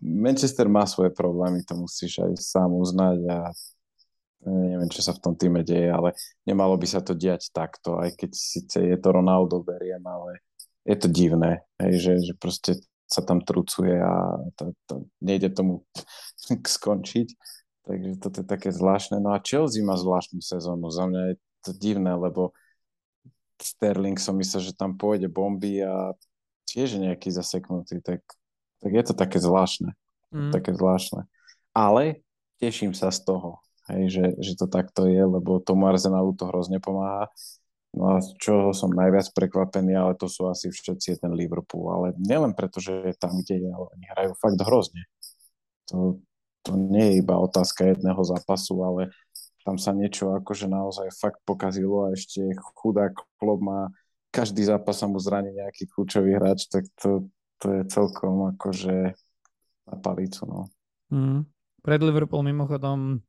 Manchester 0.02 0.66
má 0.66 0.82
svoje 0.86 1.14
problémy, 1.14 1.62
to 1.62 1.78
musíš 1.78 2.18
aj 2.22 2.32
sám 2.38 2.74
uznať 2.74 3.18
a 3.30 3.38
neviem, 4.46 4.90
čo 4.90 5.04
sa 5.04 5.12
v 5.12 5.22
tom 5.22 5.34
týme 5.36 5.60
deje, 5.62 5.92
ale 5.92 6.16
nemalo 6.48 6.74
by 6.74 6.86
sa 6.88 7.04
to 7.04 7.12
diať 7.12 7.52
takto, 7.52 8.00
aj 8.00 8.16
keď 8.16 8.30
síce 8.32 8.78
je 8.80 8.96
to 8.96 9.08
Ronaldo, 9.12 9.60
beriem, 9.60 10.00
ale 10.02 10.40
je 10.88 10.96
to 10.96 11.08
divné, 11.12 11.62
hej, 11.78 11.94
že, 12.00 12.14
že 12.30 12.34
proste 12.40 12.72
sa 13.10 13.26
tam 13.26 13.42
trucuje 13.42 13.98
a 13.98 14.38
to, 14.54 14.72
to 14.86 14.94
nejde 15.18 15.50
tomu 15.52 15.82
skončiť. 16.78 17.28
Takže 17.80 18.10
toto 18.22 18.36
je 18.44 18.46
také 18.46 18.70
zvláštne. 18.70 19.18
No 19.18 19.34
a 19.34 19.42
Chelsea 19.42 19.82
má 19.82 19.98
zvláštnu 19.98 20.38
sezónu. 20.38 20.94
Za 20.94 21.10
mňa 21.10 21.34
je 21.34 21.36
to 21.66 21.70
divné, 21.74 22.14
lebo 22.14 22.54
Sterling 23.58 24.14
som 24.16 24.38
myslel, 24.38 24.70
že 24.70 24.78
tam 24.78 24.94
pôjde 24.94 25.26
bomby 25.26 25.82
a 25.82 26.14
tiež 26.70 27.02
nejaký 27.02 27.34
zaseknutý, 27.34 27.98
tak, 27.98 28.22
tak 28.80 28.92
je 28.92 29.04
to 29.04 29.14
také 29.14 29.38
zvláštne. 29.38 29.92
Mm. 30.32 30.52
Také 30.52 30.72
zvláštne. 30.74 31.28
Ale 31.76 32.24
teším 32.58 32.96
sa 32.96 33.12
z 33.14 33.24
toho, 33.24 33.62
hej, 33.92 34.10
že, 34.10 34.24
že 34.40 34.52
to 34.58 34.66
takto 34.66 35.06
je, 35.06 35.20
lebo 35.20 35.62
tomu 35.62 35.86
Arsenalu 35.86 36.34
to 36.34 36.48
hrozne 36.48 36.82
pomáha. 36.82 37.28
No 37.90 38.16
a 38.16 38.22
z 38.22 38.38
čoho 38.38 38.70
som 38.70 38.94
najviac 38.94 39.34
prekvapený, 39.34 39.98
ale 39.98 40.12
to 40.14 40.30
sú 40.30 40.46
asi 40.46 40.70
všetci 40.70 41.18
ten 41.18 41.34
Liverpool. 41.34 41.90
Ale 41.90 42.06
nielen 42.22 42.54
preto, 42.54 42.78
že 42.78 42.94
je 43.10 43.14
tam, 43.18 43.34
kde 43.42 43.66
je, 43.66 43.70
ale 43.70 43.86
oni 43.90 44.04
hrajú 44.14 44.32
fakt 44.38 44.60
hrozne. 44.62 45.02
To, 45.90 46.22
to 46.62 46.78
nie 46.78 47.10
je 47.10 47.14
iba 47.18 47.34
otázka 47.34 47.90
jedného 47.90 48.22
zápasu, 48.22 48.78
ale 48.86 49.10
tam 49.66 49.74
sa 49.74 49.90
niečo 49.90 50.38
akože 50.38 50.70
naozaj 50.70 51.10
fakt 51.18 51.42
pokazilo 51.42 52.06
a 52.06 52.14
ešte 52.14 52.46
chudák 52.78 53.12
klub 53.42 53.58
má 53.58 53.90
každý 54.30 54.62
zápas 54.62 54.94
sa 54.94 55.10
mu 55.10 55.18
zraní 55.18 55.50
nejaký 55.50 55.90
kľúčový 55.90 56.38
hráč, 56.38 56.70
tak 56.70 56.86
to, 57.02 57.26
to 57.60 57.66
je 57.76 57.82
celkom 57.92 58.56
akože 58.56 59.14
na 59.86 59.96
palicu, 60.00 60.42
no. 60.48 60.60
Mm. 61.12 61.44
Pred 61.80 62.00
Liverpool 62.04 62.44
mimochodom 62.44 63.20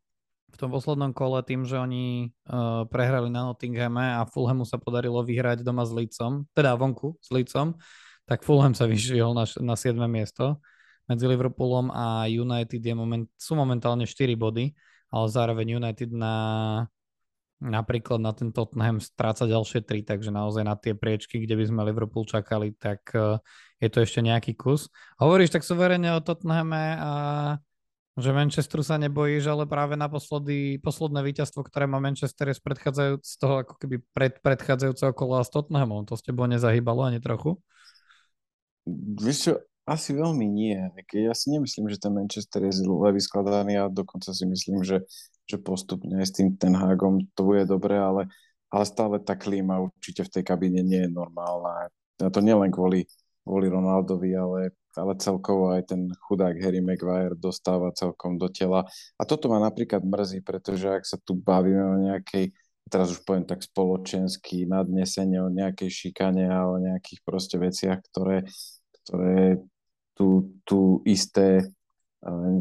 v 0.51 0.55
tom 0.59 0.69
poslednom 0.71 1.15
kole 1.15 1.39
tým, 1.47 1.63
že 1.63 1.79
oni 1.79 2.27
uh, 2.51 2.83
prehrali 2.91 3.31
na 3.31 3.47
Nottinghame 3.47 4.19
a 4.19 4.27
Fulhamu 4.27 4.67
sa 4.67 4.75
podarilo 4.75 5.23
vyhrať 5.23 5.63
doma 5.63 5.87
s 5.87 5.95
Lícom, 5.95 6.43
teda 6.51 6.75
vonku 6.75 7.15
s 7.23 7.31
Lícom, 7.31 7.79
tak 8.27 8.43
Fulham 8.43 8.75
sa 8.75 8.87
vyšiel 8.87 9.31
na, 9.31 9.47
na 9.63 9.75
7. 9.79 9.95
miesto. 10.11 10.59
Medzi 11.07 11.27
Liverpoolom 11.27 11.91
a 11.91 12.27
United 12.27 12.79
je 12.79 12.95
moment, 12.95 13.27
sú 13.35 13.55
momentálne 13.55 14.03
4 14.03 14.35
body, 14.35 14.71
ale 15.11 15.25
zároveň 15.27 15.79
United 15.79 16.11
na 16.11 16.35
napríklad 17.61 18.17
na 18.17 18.33
ten 18.33 18.49
Tottenham 18.49 18.97
stráca 18.97 19.45
ďalšie 19.45 19.85
3, 19.85 20.01
takže 20.01 20.33
naozaj 20.33 20.65
na 20.65 20.73
tie 20.73 20.97
priečky, 20.97 21.45
kde 21.45 21.61
by 21.61 21.65
sme 21.69 21.81
Liverpool 21.85 22.25
čakali, 22.25 22.73
tak 22.73 23.05
uh, 23.13 23.37
je 23.81 23.89
to 23.89 24.05
ešte 24.05 24.21
nejaký 24.21 24.53
kus. 24.53 24.87
Hovoríš 25.17 25.57
tak 25.57 25.65
suverene 25.65 26.13
o 26.13 26.21
Tottenhame 26.21 26.95
a 27.01 27.11
že 28.19 28.35
Manchesteru 28.35 28.83
sa 28.83 28.99
nebojíš, 28.99 29.47
ale 29.49 29.63
práve 29.65 29.95
naposledy, 29.95 30.77
posledné 30.83 31.23
víťazstvo, 31.25 31.63
ktoré 31.65 31.87
má 31.87 31.97
Manchester 31.97 32.51
je 32.51 32.59
z, 32.59 33.17
z 33.17 33.35
toho 33.39 33.63
ako 33.63 33.79
keby 33.79 34.03
pred, 34.11 34.35
predchádzajúceho 34.43 35.15
kola 35.15 35.41
s 35.41 35.49
Tottenhamom. 35.49 36.05
To 36.05 36.19
s 36.19 36.21
tebou 36.21 36.45
nezahýbalo 36.45 37.07
ani 37.07 37.23
trochu? 37.23 37.57
Vieš 39.17 39.37
čo, 39.47 39.53
asi 39.87 40.11
veľmi 40.13 40.45
nie. 40.45 40.77
Ja 41.15 41.33
si 41.33 41.55
nemyslím, 41.55 41.87
že 41.87 42.03
ten 42.03 42.13
Manchester 42.13 42.67
je 42.67 42.83
zle 42.83 43.09
vyskladaný 43.15 43.79
a 43.81 43.87
dokonca 43.87 44.35
si 44.35 44.43
myslím, 44.43 44.83
že, 44.83 45.07
že 45.47 45.57
postupne 45.57 46.19
s 46.21 46.35
tým 46.35 46.59
ten 46.59 46.75
Hagom 46.75 47.25
to 47.33 47.41
bude 47.47 47.63
dobre, 47.65 47.95
ale, 47.95 48.27
ale 48.69 48.83
stále 48.85 49.17
tá 49.23 49.39
klíma 49.39 49.81
určite 49.81 50.27
v 50.27 50.33
tej 50.35 50.43
kabíne 50.45 50.83
nie 50.83 51.07
je 51.07 51.09
normálna. 51.09 51.89
A 52.21 52.29
to 52.29 52.43
nielen 52.43 52.69
kvôli, 52.69 53.09
kvôli 53.51 53.67
Ronaldovi, 53.67 54.31
ale 54.31 54.71
ale 54.97 55.15
celkovo 55.15 55.71
aj 55.71 55.95
ten 55.95 56.11
chudák 56.27 56.59
Harry 56.59 56.83
Maguire 56.83 57.35
dostáva 57.39 57.95
celkom 57.95 58.35
do 58.35 58.51
tela. 58.51 58.83
A 59.15 59.23
toto 59.23 59.47
ma 59.47 59.55
napríklad 59.63 60.03
mrzí, 60.03 60.43
pretože 60.43 60.87
ak 60.91 61.03
sa 61.07 61.15
tu 61.15 61.31
bavíme 61.31 61.79
o 61.79 61.95
nejakej, 62.11 62.51
teraz 62.91 63.15
už 63.15 63.23
poviem 63.23 63.47
tak 63.47 63.63
spoločensky, 63.63 64.67
nadnesenie 64.67 65.39
o 65.39 65.47
nejakej 65.47 65.87
šikane 65.87 66.43
a 66.51 66.67
o 66.67 66.75
nejakých 66.75 67.23
proste 67.23 67.55
veciach, 67.55 68.03
ktoré, 68.11 68.43
ktoré 69.03 69.63
tu, 70.11 70.59
tu 70.67 70.99
isté 71.07 71.71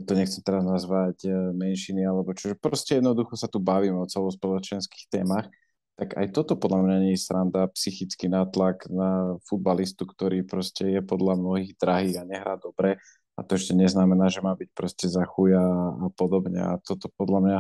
to 0.09 0.17
nechcem 0.17 0.41
teraz 0.41 0.65
nazvať 0.65 1.29
e, 1.29 1.53
menšiny, 1.53 2.01
alebo 2.01 2.33
čo, 2.33 2.57
proste 2.57 2.97
jednoducho 2.97 3.37
sa 3.37 3.45
tu 3.45 3.61
bavíme 3.61 4.01
o 4.01 4.09
celospoločenských 4.09 5.13
témach 5.13 5.53
tak 6.01 6.17
aj 6.17 6.33
toto 6.33 6.57
podľa 6.57 6.81
mňa 6.89 6.97
nie 7.05 7.13
je 7.13 7.29
sranda, 7.29 7.69
psychický 7.77 8.33
nátlak 8.33 8.89
na 8.89 9.37
futbalistu, 9.45 10.09
ktorý 10.09 10.49
proste 10.49 10.89
je 10.97 11.05
podľa 11.05 11.37
mnohých 11.37 11.77
drahý 11.77 12.17
a 12.17 12.25
nehrá 12.25 12.57
dobre. 12.57 12.97
A 13.37 13.45
to 13.45 13.61
ešte 13.61 13.77
neznamená, 13.77 14.33
že 14.33 14.41
má 14.41 14.57
byť 14.57 14.73
proste 14.73 15.13
za 15.13 15.29
chuja 15.29 15.61
a 16.01 16.09
podobne. 16.17 16.65
A 16.65 16.81
toto 16.81 17.13
podľa 17.13 17.41
mňa 17.45 17.59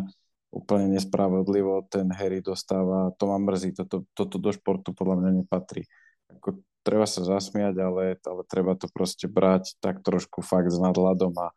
úplne 0.56 0.96
nespravodlivo 0.96 1.84
ten 1.92 2.08
Harry 2.16 2.40
dostáva, 2.40 3.12
to 3.20 3.28
ma 3.28 3.36
mrzí, 3.36 3.76
toto, 3.76 4.08
toto 4.16 4.40
do 4.40 4.56
športu 4.56 4.96
podľa 4.96 5.20
mňa 5.20 5.30
nepatrí. 5.44 5.84
Ako, 6.40 6.64
treba 6.80 7.04
sa 7.04 7.20
zasmiať, 7.20 7.76
ale, 7.76 8.16
ale 8.24 8.42
treba 8.48 8.72
to 8.72 8.88
proste 8.88 9.28
brať 9.28 9.76
tak 9.84 10.00
trošku 10.00 10.40
fakt 10.40 10.72
s 10.72 10.80
nadhľadom 10.80 11.36
a, 11.36 11.52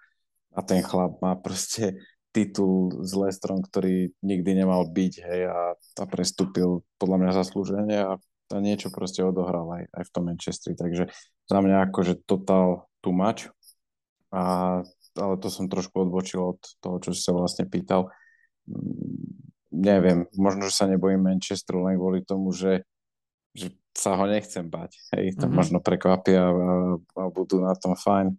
a 0.51 0.59
ten 0.67 0.83
chlap 0.83 1.23
má 1.23 1.31
proste 1.39 1.95
titul 2.33 3.05
s 3.05 3.13
Lestrom, 3.13 3.61
ktorý 3.61 4.11
nikdy 4.25 4.57
nemal 4.57 4.89
byť, 4.89 5.13
hej, 5.21 5.41
a, 5.47 5.77
a 5.77 6.03
prestúpil 6.09 6.81
podľa 6.97 7.17
mňa 7.21 7.31
zaslúženie 7.37 7.99
a, 8.01 8.17
a 8.49 8.57
niečo 8.57 8.89
proste 8.89 9.21
odohral 9.21 9.69
aj, 9.69 9.83
aj 9.93 10.03
v 10.09 10.11
tom 10.11 10.23
Manchestri, 10.25 10.73
takže 10.73 11.13
za 11.45 11.59
mňa 11.61 11.93
akože 11.93 12.25
total 12.25 12.89
too 13.05 13.13
much 13.13 13.53
a 14.33 14.81
ale 15.13 15.37
to 15.37 15.49
som 15.49 15.69
trošku 15.69 16.09
odbočil 16.09 16.57
od 16.57 16.59
toho, 16.81 16.97
čo 16.97 17.13
si 17.13 17.21
sa 17.21 17.37
vlastne 17.37 17.69
pýtal. 17.69 18.09
Mm, 18.65 19.53
neviem, 19.69 20.19
možno, 20.33 20.69
že 20.69 20.73
sa 20.73 20.89
nebojím 20.89 21.21
Manchesteru 21.21 21.85
len 21.85 21.97
kvôli 22.01 22.25
tomu, 22.25 22.49
že, 22.49 22.85
že 23.53 23.73
sa 23.93 24.17
ho 24.17 24.25
nechcem 24.25 24.65
bať. 24.65 24.97
Hej, 25.13 25.37
to 25.37 25.45
mm-hmm. 25.45 25.53
možno 25.53 25.77
prekvapia 25.81 26.49
a, 26.49 26.53
a 26.97 27.23
budú 27.29 27.61
na 27.61 27.77
tom 27.77 27.93
fajn. 27.93 28.33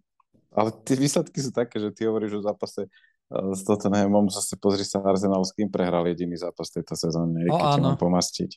Ale 0.55 0.71
tie 0.83 0.95
výsledky 0.95 1.39
sú 1.39 1.51
také, 1.51 1.79
že 1.79 1.91
ty 1.91 2.07
hovoríš 2.07 2.39
o 2.39 2.45
zápase 2.45 2.87
s 3.31 3.61
Tottenhamom, 3.65 4.29
zase 4.29 4.53
pozri 4.61 4.85
sa 4.85 5.01
Arsenal, 5.01 5.41
s 5.41 5.51
kým 5.57 5.73
prehral 5.73 6.05
jediný 6.05 6.37
zápas 6.37 6.69
tejto 6.69 6.93
sezóne, 6.93 7.41
o, 7.49 7.57
keď 7.57 7.81
mám 7.81 7.97
pomastiť. 7.97 8.51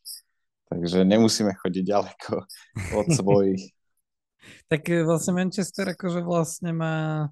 Takže 0.69 1.09
nemusíme 1.09 1.57
chodiť 1.57 1.85
ďaleko 1.89 2.33
od 3.01 3.07
svojich. 3.09 3.73
tak 4.69 4.85
e, 4.93 5.01
vlastne 5.01 5.33
Manchester 5.41 5.97
akože 5.97 6.21
vlastne 6.21 6.77
má 6.77 7.29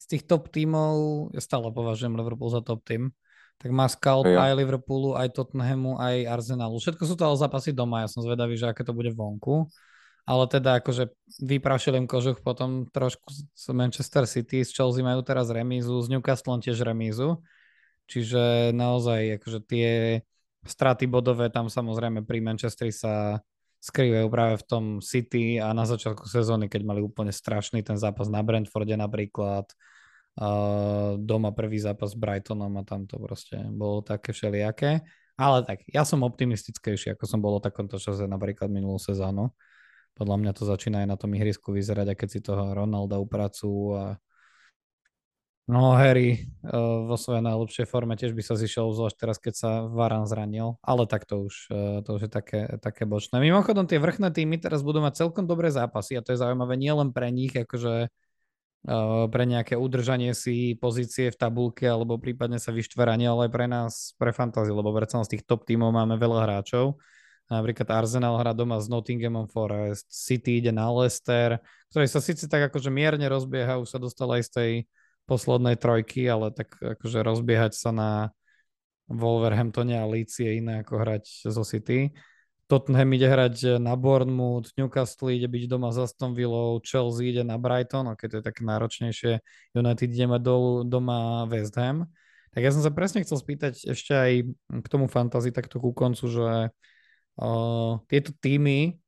z 0.00 0.16
tých 0.16 0.26
top 0.26 0.50
tímov, 0.50 1.30
ja 1.30 1.40
stále 1.44 1.70
považujem 1.70 2.16
Liverpool 2.16 2.50
za 2.50 2.64
top 2.64 2.82
tým, 2.82 3.14
tak 3.60 3.70
má 3.70 3.86
scout 3.86 4.26
ja. 4.26 4.50
aj 4.50 4.58
Liverpoolu, 4.58 5.14
aj 5.14 5.36
Tottenhamu, 5.36 6.00
aj 6.00 6.26
Arsenalu. 6.26 6.80
Všetko 6.80 7.04
sú 7.04 7.14
to 7.14 7.22
ale 7.28 7.36
zápasy 7.36 7.70
doma, 7.76 8.02
ja 8.02 8.08
som 8.10 8.24
zvedavý, 8.24 8.56
že 8.56 8.66
aké 8.66 8.82
to 8.82 8.96
bude 8.96 9.12
vonku. 9.12 9.70
Ale 10.28 10.44
teda 10.46 10.80
akože 10.80 11.12
vyprašil 11.42 11.96
im 11.96 12.06
kožuch 12.06 12.40
potom 12.44 12.88
trošku 12.88 13.28
z 13.32 13.64
Manchester 13.72 14.24
City, 14.28 14.62
z 14.64 14.70
Chelsea 14.70 15.04
majú 15.04 15.24
teraz 15.24 15.48
remízu, 15.48 16.00
z 16.04 16.12
Newcastle 16.12 16.60
tiež 16.60 16.84
remízu. 16.84 17.40
Čiže 18.10 18.74
naozaj 18.74 19.38
akože 19.38 19.60
tie 19.64 19.88
straty 20.66 21.06
bodové 21.08 21.48
tam 21.48 21.70
samozrejme 21.70 22.26
pri 22.26 22.42
Manchesteri 22.42 22.92
sa 22.92 23.40
skrývajú 23.80 24.28
práve 24.28 24.54
v 24.60 24.64
tom 24.68 24.84
City 25.00 25.56
a 25.56 25.72
na 25.72 25.88
začiatku 25.88 26.28
sezóny, 26.28 26.68
keď 26.68 26.84
mali 26.84 27.00
úplne 27.00 27.32
strašný 27.32 27.80
ten 27.80 27.96
zápas 27.96 28.28
na 28.28 28.44
Brentforde 28.44 28.92
napríklad, 28.92 29.72
uh, 30.36 31.16
doma 31.16 31.50
prvý 31.56 31.80
zápas 31.80 32.12
s 32.12 32.20
Brightonom 32.20 32.76
a 32.76 32.84
tam 32.84 33.08
to 33.08 33.16
proste 33.16 33.56
bolo 33.72 34.04
také 34.04 34.36
všelijaké. 34.36 35.00
Ale 35.40 35.64
tak, 35.64 35.88
ja 35.88 36.04
som 36.04 36.20
optimistickejší, 36.20 37.16
ako 37.16 37.24
som 37.24 37.40
bol 37.40 37.56
o 37.56 37.64
takomto 37.64 37.96
čase 37.96 38.28
napríklad 38.28 38.68
minulú 38.68 39.00
sezónu. 39.00 39.56
Podľa 40.18 40.36
mňa 40.40 40.52
to 40.56 40.64
začína 40.64 41.04
aj 41.04 41.08
na 41.08 41.16
tom 41.16 41.34
ihrisku 41.34 41.74
vyzerať, 41.74 42.06
a 42.12 42.18
keď 42.18 42.28
si 42.28 42.40
toho 42.42 42.72
Ronalda 42.72 43.18
upracujú 43.18 43.82
a 43.96 44.04
No 45.70 45.94
Harry 45.94 46.50
uh, 46.66 47.06
vo 47.06 47.14
svojej 47.14 47.46
najlepšej 47.46 47.86
forme 47.86 48.18
tiež 48.18 48.34
by 48.34 48.42
sa 48.42 48.58
zišiel, 48.58 48.90
zvlášť 48.90 49.16
teraz, 49.22 49.38
keď 49.38 49.54
sa 49.54 49.70
Varan 49.86 50.26
zranil, 50.26 50.82
ale 50.82 51.06
tak 51.06 51.30
to 51.30 51.46
už, 51.46 51.70
uh, 51.70 52.02
to 52.02 52.18
už 52.18 52.26
je 52.26 52.30
také, 52.30 52.60
také 52.82 53.06
bočné. 53.06 53.38
Mimochodom, 53.38 53.86
tie 53.86 54.02
vrchné 54.02 54.34
týmy 54.34 54.58
teraz 54.58 54.82
budú 54.82 54.98
mať 54.98 55.22
celkom 55.22 55.46
dobré 55.46 55.70
zápasy 55.70 56.18
a 56.18 56.26
to 56.26 56.34
je 56.34 56.42
zaujímavé 56.42 56.74
nielen 56.74 57.14
pre 57.14 57.30
nich, 57.30 57.54
akože 57.54 58.10
pre 59.28 59.44
nejaké 59.44 59.76
udržanie 59.76 60.32
si 60.32 60.72
pozície 60.72 61.28
v 61.28 61.36
tabulke 61.36 61.84
alebo 61.84 62.16
prípadne 62.16 62.56
sa 62.56 62.72
vyštveranie, 62.72 63.28
ale 63.28 63.46
aj 63.48 63.52
pre 63.52 63.66
nás, 63.68 64.16
pre 64.16 64.32
fantasy, 64.32 64.72
lebo 64.72 64.88
predsa 64.96 65.20
z 65.20 65.36
tých 65.36 65.44
top 65.44 65.68
tímov 65.68 65.92
máme 65.92 66.16
veľa 66.16 66.48
hráčov. 66.48 66.96
Napríklad 67.50 67.90
Arsenal 67.90 68.38
hrá 68.38 68.54
doma 68.54 68.78
s 68.78 68.86
Nottinghamom 68.86 69.50
Forest, 69.50 70.06
City 70.06 70.62
ide 70.62 70.70
na 70.70 70.86
Leicester, 70.86 71.58
ktorý 71.90 72.06
sa 72.06 72.22
síce 72.22 72.46
tak 72.46 72.70
akože 72.70 72.94
mierne 72.94 73.26
rozbieha, 73.26 73.82
už 73.82 73.90
sa 73.90 73.98
dostal 73.98 74.30
aj 74.30 74.42
z 74.46 74.50
tej 74.54 74.70
poslednej 75.26 75.74
trojky, 75.74 76.30
ale 76.30 76.54
tak 76.54 76.78
akože 76.78 77.26
rozbiehať 77.26 77.74
sa 77.74 77.90
na 77.90 78.10
Wolverhamptone 79.10 79.98
a 79.98 80.06
Leeds 80.06 80.38
je 80.38 80.62
iné 80.62 80.86
ako 80.86 81.02
hrať 81.02 81.50
zo 81.50 81.66
City. 81.66 82.14
Tottenham 82.70 83.10
ide 83.18 83.26
hrať 83.26 83.82
na 83.82 83.98
Bournemouth, 83.98 84.70
Newcastle 84.78 85.34
ide 85.34 85.50
byť 85.50 85.66
doma 85.66 85.90
za 85.90 86.06
Aston 86.06 86.38
Villou, 86.38 86.78
Chelsea 86.86 87.34
ide 87.34 87.42
na 87.42 87.58
Brighton, 87.58 88.14
keď 88.14 88.26
to 88.30 88.36
je 88.38 88.44
také 88.46 88.62
náročnejšie, 88.62 89.32
United 89.74 90.06
ide 90.06 90.26
mať 90.30 90.42
do, 90.46 90.86
doma 90.86 91.50
West 91.50 91.74
Ham. 91.74 92.06
Tak 92.54 92.62
ja 92.62 92.70
som 92.70 92.82
sa 92.82 92.94
presne 92.94 93.26
chcel 93.26 93.42
spýtať 93.42 93.90
ešte 93.90 94.14
aj 94.14 94.32
k 94.70 94.86
tomu 94.86 95.10
fantasy 95.10 95.50
takto 95.50 95.82
ku 95.82 95.90
koncu, 95.90 96.30
že 96.30 96.70
tieto 98.08 98.30
týmy, 98.40 99.00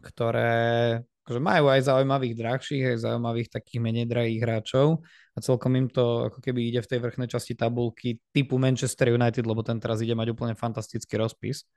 ktoré 0.00 1.00
akože 1.24 1.40
majú 1.40 1.68
aj 1.68 1.80
zaujímavých 1.86 2.34
drahších, 2.34 2.84
aj 2.96 2.96
zaujímavých 3.04 3.48
takých 3.52 3.80
menej 3.84 4.06
drahých 4.08 4.40
hráčov 4.40 5.04
a 5.36 5.38
celkom 5.44 5.76
im 5.76 5.86
to 5.92 6.32
ako 6.32 6.40
keby 6.40 6.72
ide 6.72 6.80
v 6.80 6.90
tej 6.90 6.98
vrchnej 7.04 7.28
časti 7.28 7.52
tabulky 7.54 8.18
typu 8.32 8.56
Manchester 8.56 9.12
United, 9.12 9.44
lebo 9.44 9.60
ten 9.60 9.76
teraz 9.76 10.00
ide 10.00 10.16
mať 10.16 10.32
úplne 10.32 10.56
fantastický 10.56 11.20
rozpis 11.20 11.68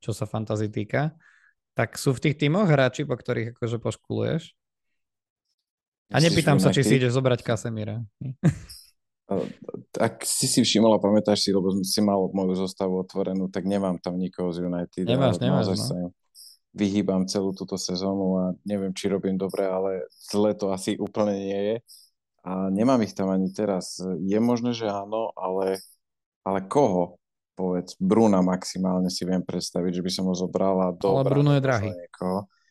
čo 0.00 0.16
sa 0.16 0.24
fantasy 0.24 0.72
týka. 0.72 1.12
Tak 1.76 1.94
sú 2.00 2.16
v 2.16 2.22
tých 2.28 2.40
týmoch 2.40 2.66
hráči, 2.66 3.06
po 3.06 3.14
ktorých 3.14 3.54
akože 3.54 3.76
poškuluješ? 3.78 4.42
A 6.10 6.18
nepýtam 6.18 6.58
sa, 6.58 6.74
či 6.74 6.82
si 6.82 6.98
ideš 6.98 7.14
zobrať 7.14 7.46
Kasemíra. 7.46 8.02
Ak 9.98 10.26
si 10.26 10.50
si 10.50 10.60
všimol 10.66 10.98
a 10.98 11.02
pamätáš 11.02 11.46
si, 11.46 11.50
lebo 11.54 11.70
si 11.86 12.00
mal 12.02 12.30
moju 12.34 12.58
zostavu 12.58 12.98
otvorenú, 13.00 13.46
tak 13.46 13.64
nemám 13.64 14.02
tam 14.02 14.18
nikoho 14.18 14.50
z 14.50 14.66
United. 14.66 15.06
Nemáš, 15.06 15.38
nemáš, 15.38 15.70
no. 15.94 16.10
vyhýbam 16.74 17.30
celú 17.30 17.54
túto 17.54 17.78
sezónu 17.78 18.26
a 18.38 18.44
neviem, 18.66 18.90
či 18.90 19.06
robím 19.06 19.38
dobre, 19.38 19.66
ale 19.66 20.10
zle 20.10 20.54
to 20.58 20.74
asi 20.74 20.98
úplne 20.98 21.34
nie 21.38 21.60
je. 21.62 21.76
A 22.42 22.72
nemám 22.72 23.04
ich 23.06 23.14
tam 23.14 23.30
ani 23.30 23.52
teraz. 23.52 24.00
Je 24.02 24.38
možné, 24.42 24.74
že 24.74 24.88
áno, 24.88 25.30
ale, 25.38 25.78
ale 26.42 26.66
koho? 26.66 27.20
povedz, 27.60 28.00
Bruna 28.00 28.40
maximálne 28.40 29.12
si 29.12 29.28
viem 29.28 29.44
predstaviť, 29.44 30.00
že 30.00 30.04
by 30.04 30.10
som 30.10 30.24
ho 30.32 30.34
zobrala 30.34 30.96
do 30.96 31.12
Ale 31.12 31.28
Bruno 31.28 31.52
je 31.52 31.60
drahý. 31.60 31.92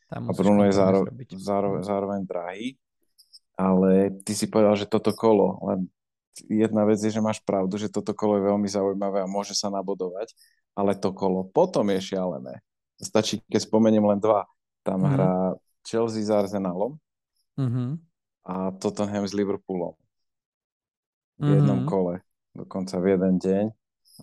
A 0.10 0.34
Bruno 0.34 0.66
je 0.66 0.74
záro, 0.74 1.06
zároveň, 1.38 1.82
zároveň 1.86 2.20
drahý. 2.26 2.68
Ale 3.54 4.18
ty 4.26 4.34
si 4.34 4.50
povedal, 4.50 4.74
že 4.74 4.90
toto 4.90 5.14
kolo, 5.14 5.62
len 5.70 5.86
jedna 6.48 6.86
vec 6.86 7.00
je, 7.02 7.12
že 7.12 7.24
máš 7.24 7.40
pravdu, 7.42 7.76
že 7.80 7.92
toto 7.92 8.14
kolo 8.14 8.38
je 8.38 8.48
veľmi 8.50 8.70
zaujímavé 8.70 9.24
a 9.24 9.32
môže 9.32 9.58
sa 9.58 9.72
nabodovať, 9.74 10.34
ale 10.78 10.96
to 10.96 11.12
kolo 11.12 11.48
potom 11.50 11.90
je 11.94 12.14
šialené. 12.14 12.62
Stačí, 13.00 13.40
keď 13.48 13.64
spomeniem 13.64 14.04
len 14.04 14.20
dva. 14.20 14.44
Tam 14.84 15.04
mm-hmm. 15.04 15.14
hrá 15.16 15.34
Chelsea 15.84 16.24
s 16.24 16.32
Arsenalom 16.32 17.00
mm-hmm. 17.60 17.90
a 18.48 18.72
Tottenham 18.80 19.28
s 19.28 19.36
Liverpoolom. 19.36 19.96
V 19.96 21.44
mm-hmm. 21.44 21.56
jednom 21.56 21.80
kole. 21.88 22.24
Dokonca 22.56 23.00
v 23.00 23.16
jeden 23.16 23.36
deň 23.40 23.66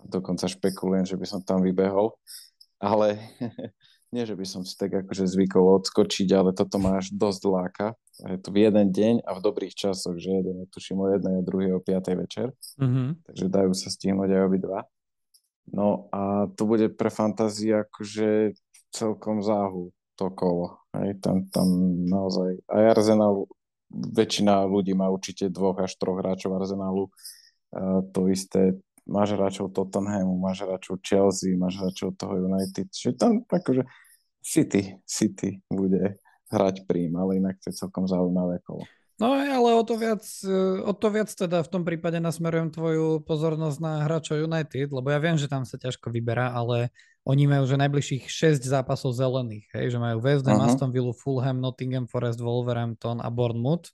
dokonca 0.05 0.45
špekulujem, 0.45 1.09
že 1.09 1.17
by 1.17 1.25
som 1.25 1.41
tam 1.41 1.65
vybehol, 1.65 2.13
ale 2.77 3.17
nie, 4.11 4.23
že 4.23 4.35
by 4.39 4.45
som 4.47 4.61
si 4.63 4.73
tak 4.79 4.93
akože 5.03 5.27
zvykol 5.27 5.83
odskočiť, 5.83 6.29
ale 6.31 6.55
toto 6.55 6.79
ma 6.79 6.99
až 7.03 7.11
dosť 7.11 7.41
láka. 7.47 7.87
Je 8.23 8.39
to 8.39 8.49
v 8.55 8.65
jeden 8.65 8.87
deň 8.89 9.15
a 9.27 9.35
v 9.35 9.43
dobrých 9.43 9.75
časoch, 9.75 10.15
že 10.17 10.41
jeden 10.41 10.63
je 10.63 10.67
tuším 10.71 10.97
o 11.03 11.07
jednej 11.11 11.39
a 11.39 11.45
druhý 11.45 11.75
o 11.75 11.83
piatej 11.83 12.15
večer, 12.17 12.47
mm-hmm. 12.79 13.27
takže 13.27 13.45
dajú 13.51 13.71
sa 13.75 13.91
stihnúť 13.91 14.29
aj 14.31 14.41
obidva. 14.47 14.79
No 15.67 16.07
a 16.15 16.47
to 16.55 16.63
bude 16.63 16.95
pre 16.95 17.11
fantáziu 17.11 17.83
akože 17.83 18.55
celkom 18.95 19.43
záhu 19.43 19.91
to 20.15 20.31
kolo. 20.31 20.79
Hej, 20.95 21.19
tam, 21.21 21.45
tam 21.51 21.67
naozaj 22.07 22.63
aj 22.71 22.83
Arsenal, 22.97 23.45
väčšina 23.91 24.65
ľudí 24.65 24.95
má 24.95 25.11
určite 25.11 25.51
dvoch 25.51 25.77
až 25.83 25.93
troch 25.99 26.19
hráčov 26.23 26.57
Arsenalu. 26.57 27.11
Uh, 27.67 27.99
to 28.15 28.31
isté 28.31 28.79
máš 29.07 29.33
hráčov 29.33 29.71
Tottenhamu, 29.71 30.35
máš 30.37 30.67
hráčov 30.67 30.99
Chelsea, 31.01 31.55
máš 31.55 31.79
hráčov 31.79 32.13
toho 32.19 32.37
United, 32.37 32.91
čiže 32.91 33.15
tam 33.15 33.41
akože 33.47 33.87
City, 34.43 34.99
City 35.03 35.63
bude 35.67 36.19
hrať 36.47 36.87
prím, 36.87 37.15
ale 37.19 37.39
inak 37.39 37.59
to 37.59 37.71
je 37.71 37.75
celkom 37.75 38.07
zaujímavé 38.07 38.63
kolo. 38.63 38.87
No 39.17 39.33
ale 39.33 39.73
o 39.73 39.81
to 39.81 39.97
viac, 39.97 40.21
o 40.85 40.93
to 40.93 41.07
viac 41.09 41.33
teda 41.33 41.65
v 41.65 41.71
tom 41.73 41.81
prípade 41.81 42.21
nasmerujem 42.21 42.69
tvoju 42.69 43.25
pozornosť 43.25 43.77
na 43.81 44.05
hráčov 44.05 44.45
United, 44.45 44.93
lebo 44.93 45.09
ja 45.09 45.17
viem, 45.17 45.33
že 45.33 45.49
tam 45.49 45.65
sa 45.65 45.81
ťažko 45.81 46.13
vyberá, 46.13 46.53
ale 46.53 46.93
oni 47.25 47.49
majú 47.49 47.65
že 47.65 47.81
najbližších 47.81 48.29
6 48.29 48.61
zápasov 48.61 49.17
zelených, 49.17 49.65
hej, 49.73 49.97
že 49.97 49.99
majú 49.99 50.21
West 50.21 50.45
Ham, 50.45 50.61
uh-huh. 50.61 50.69
Aston 50.69 50.93
Villa, 50.93 51.17
Fulham, 51.17 51.57
Nottingham 51.57 52.05
Forest, 52.05 52.39
Wolverhampton 52.39 53.17
a 53.17 53.27
Bournemouth 53.33 53.89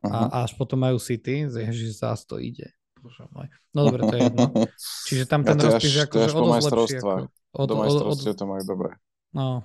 uh-huh. 0.00 0.32
a 0.32 0.48
až 0.48 0.56
potom 0.56 0.80
majú 0.80 0.96
City, 0.96 1.44
ježiš, 1.44 2.00
zás 2.00 2.24
to 2.24 2.40
ide. 2.40 2.72
Bože 3.00 3.24
môj. 3.30 3.46
No 3.72 3.80
dobre, 3.88 4.02
to 4.06 4.14
je 4.14 4.22
jedno. 4.26 4.44
Čiže 5.08 5.24
tam 5.30 5.40
ten 5.46 5.58
ja 5.58 5.64
rozpis 5.70 5.92
je 5.94 6.02
akože 6.04 6.28
o 6.28 6.40
dosť 6.42 6.66
lepší. 6.68 6.96
Ako, 6.98 7.10
od, 7.54 7.66
do 7.66 7.74
majstrovstiev 7.78 8.34
to 8.36 8.44
majú 8.44 8.62
dobre. 8.66 8.90
No, 9.32 9.62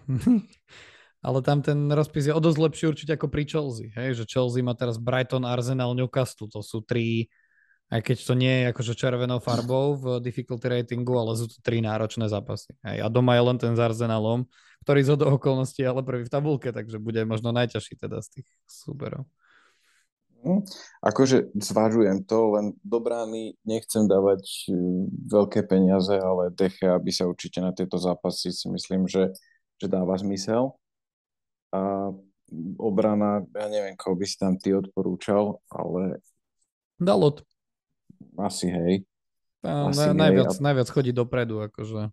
ale 1.27 1.37
tam 1.41 1.59
ten 1.63 1.89
rozpis 1.91 2.29
je 2.29 2.33
o 2.35 2.41
dosť 2.41 2.59
lepší 2.59 2.83
určite 2.89 3.11
ako 3.15 3.27
pri 3.31 3.43
Chelsea. 3.47 3.89
Hej? 3.95 4.21
Že 4.21 4.23
Chelsea 4.29 4.65
má 4.65 4.73
teraz 4.75 4.99
Brighton, 4.99 5.47
Arsenal, 5.47 5.95
Newcastle. 5.95 6.51
To 6.51 6.59
sú 6.63 6.83
tri, 6.83 7.31
aj 7.89 8.01
keď 8.03 8.17
to 8.23 8.33
nie 8.35 8.53
je 8.53 8.65
akože 8.71 8.93
červenou 8.95 9.39
farbou 9.39 9.95
v 9.97 10.05
difficulty 10.21 10.67
ratingu, 10.67 11.15
ale 11.15 11.39
sú 11.39 11.47
to 11.47 11.57
tri 11.63 11.79
náročné 11.79 12.27
zápasy. 12.27 12.75
Hej? 12.83 13.03
A 13.03 13.07
doma 13.07 13.39
je 13.39 13.43
len 13.43 13.57
ten 13.59 13.73
s 13.73 13.81
Arsenalom, 13.81 14.45
ktorý 14.83 15.01
zo 15.03 15.15
do 15.15 15.31
okolností 15.39 15.83
je 15.83 15.89
ale 15.89 16.03
prvý 16.03 16.27
v 16.27 16.33
tabulke, 16.33 16.69
takže 16.75 16.99
bude 16.99 17.23
možno 17.23 17.55
najťažší 17.55 17.95
teda 17.99 18.19
z 18.19 18.39
tých 18.39 18.47
súberov. 18.67 19.23
Hm? 20.43 20.61
Akože 20.99 21.55
zvažujem 21.55 22.27
to, 22.27 22.59
len 22.59 22.65
do 22.83 22.99
brány 22.99 23.55
nechcem 23.63 24.03
dávať 24.03 24.43
e, 24.67 24.75
veľké 25.31 25.63
peniaze, 25.63 26.11
ale 26.11 26.51
Deche, 26.51 26.91
aby 26.91 27.15
sa 27.15 27.25
určite 27.31 27.63
na 27.63 27.71
tieto 27.71 27.95
zápasy 27.95 28.51
si 28.51 28.67
myslím, 28.67 29.07
že, 29.07 29.31
že 29.79 29.87
dáva 29.87 30.19
zmysel. 30.19 30.75
A 31.71 32.11
obrana, 32.77 33.47
ja 33.55 33.67
neviem, 33.71 33.95
koho 33.95 34.19
by 34.19 34.25
si 34.27 34.35
tam 34.35 34.59
ty 34.59 34.75
odporúčal, 34.75 35.63
ale 35.71 36.19
Dalot. 37.03 37.41
Asi 38.39 38.71
hej. 38.71 38.93
Asi 39.63 40.11
na, 40.11 40.27
najviac, 40.27 40.59
a... 40.59 40.63
najviac 40.63 40.87
chodí 40.91 41.11
dopredu, 41.15 41.63
akože. 41.71 42.11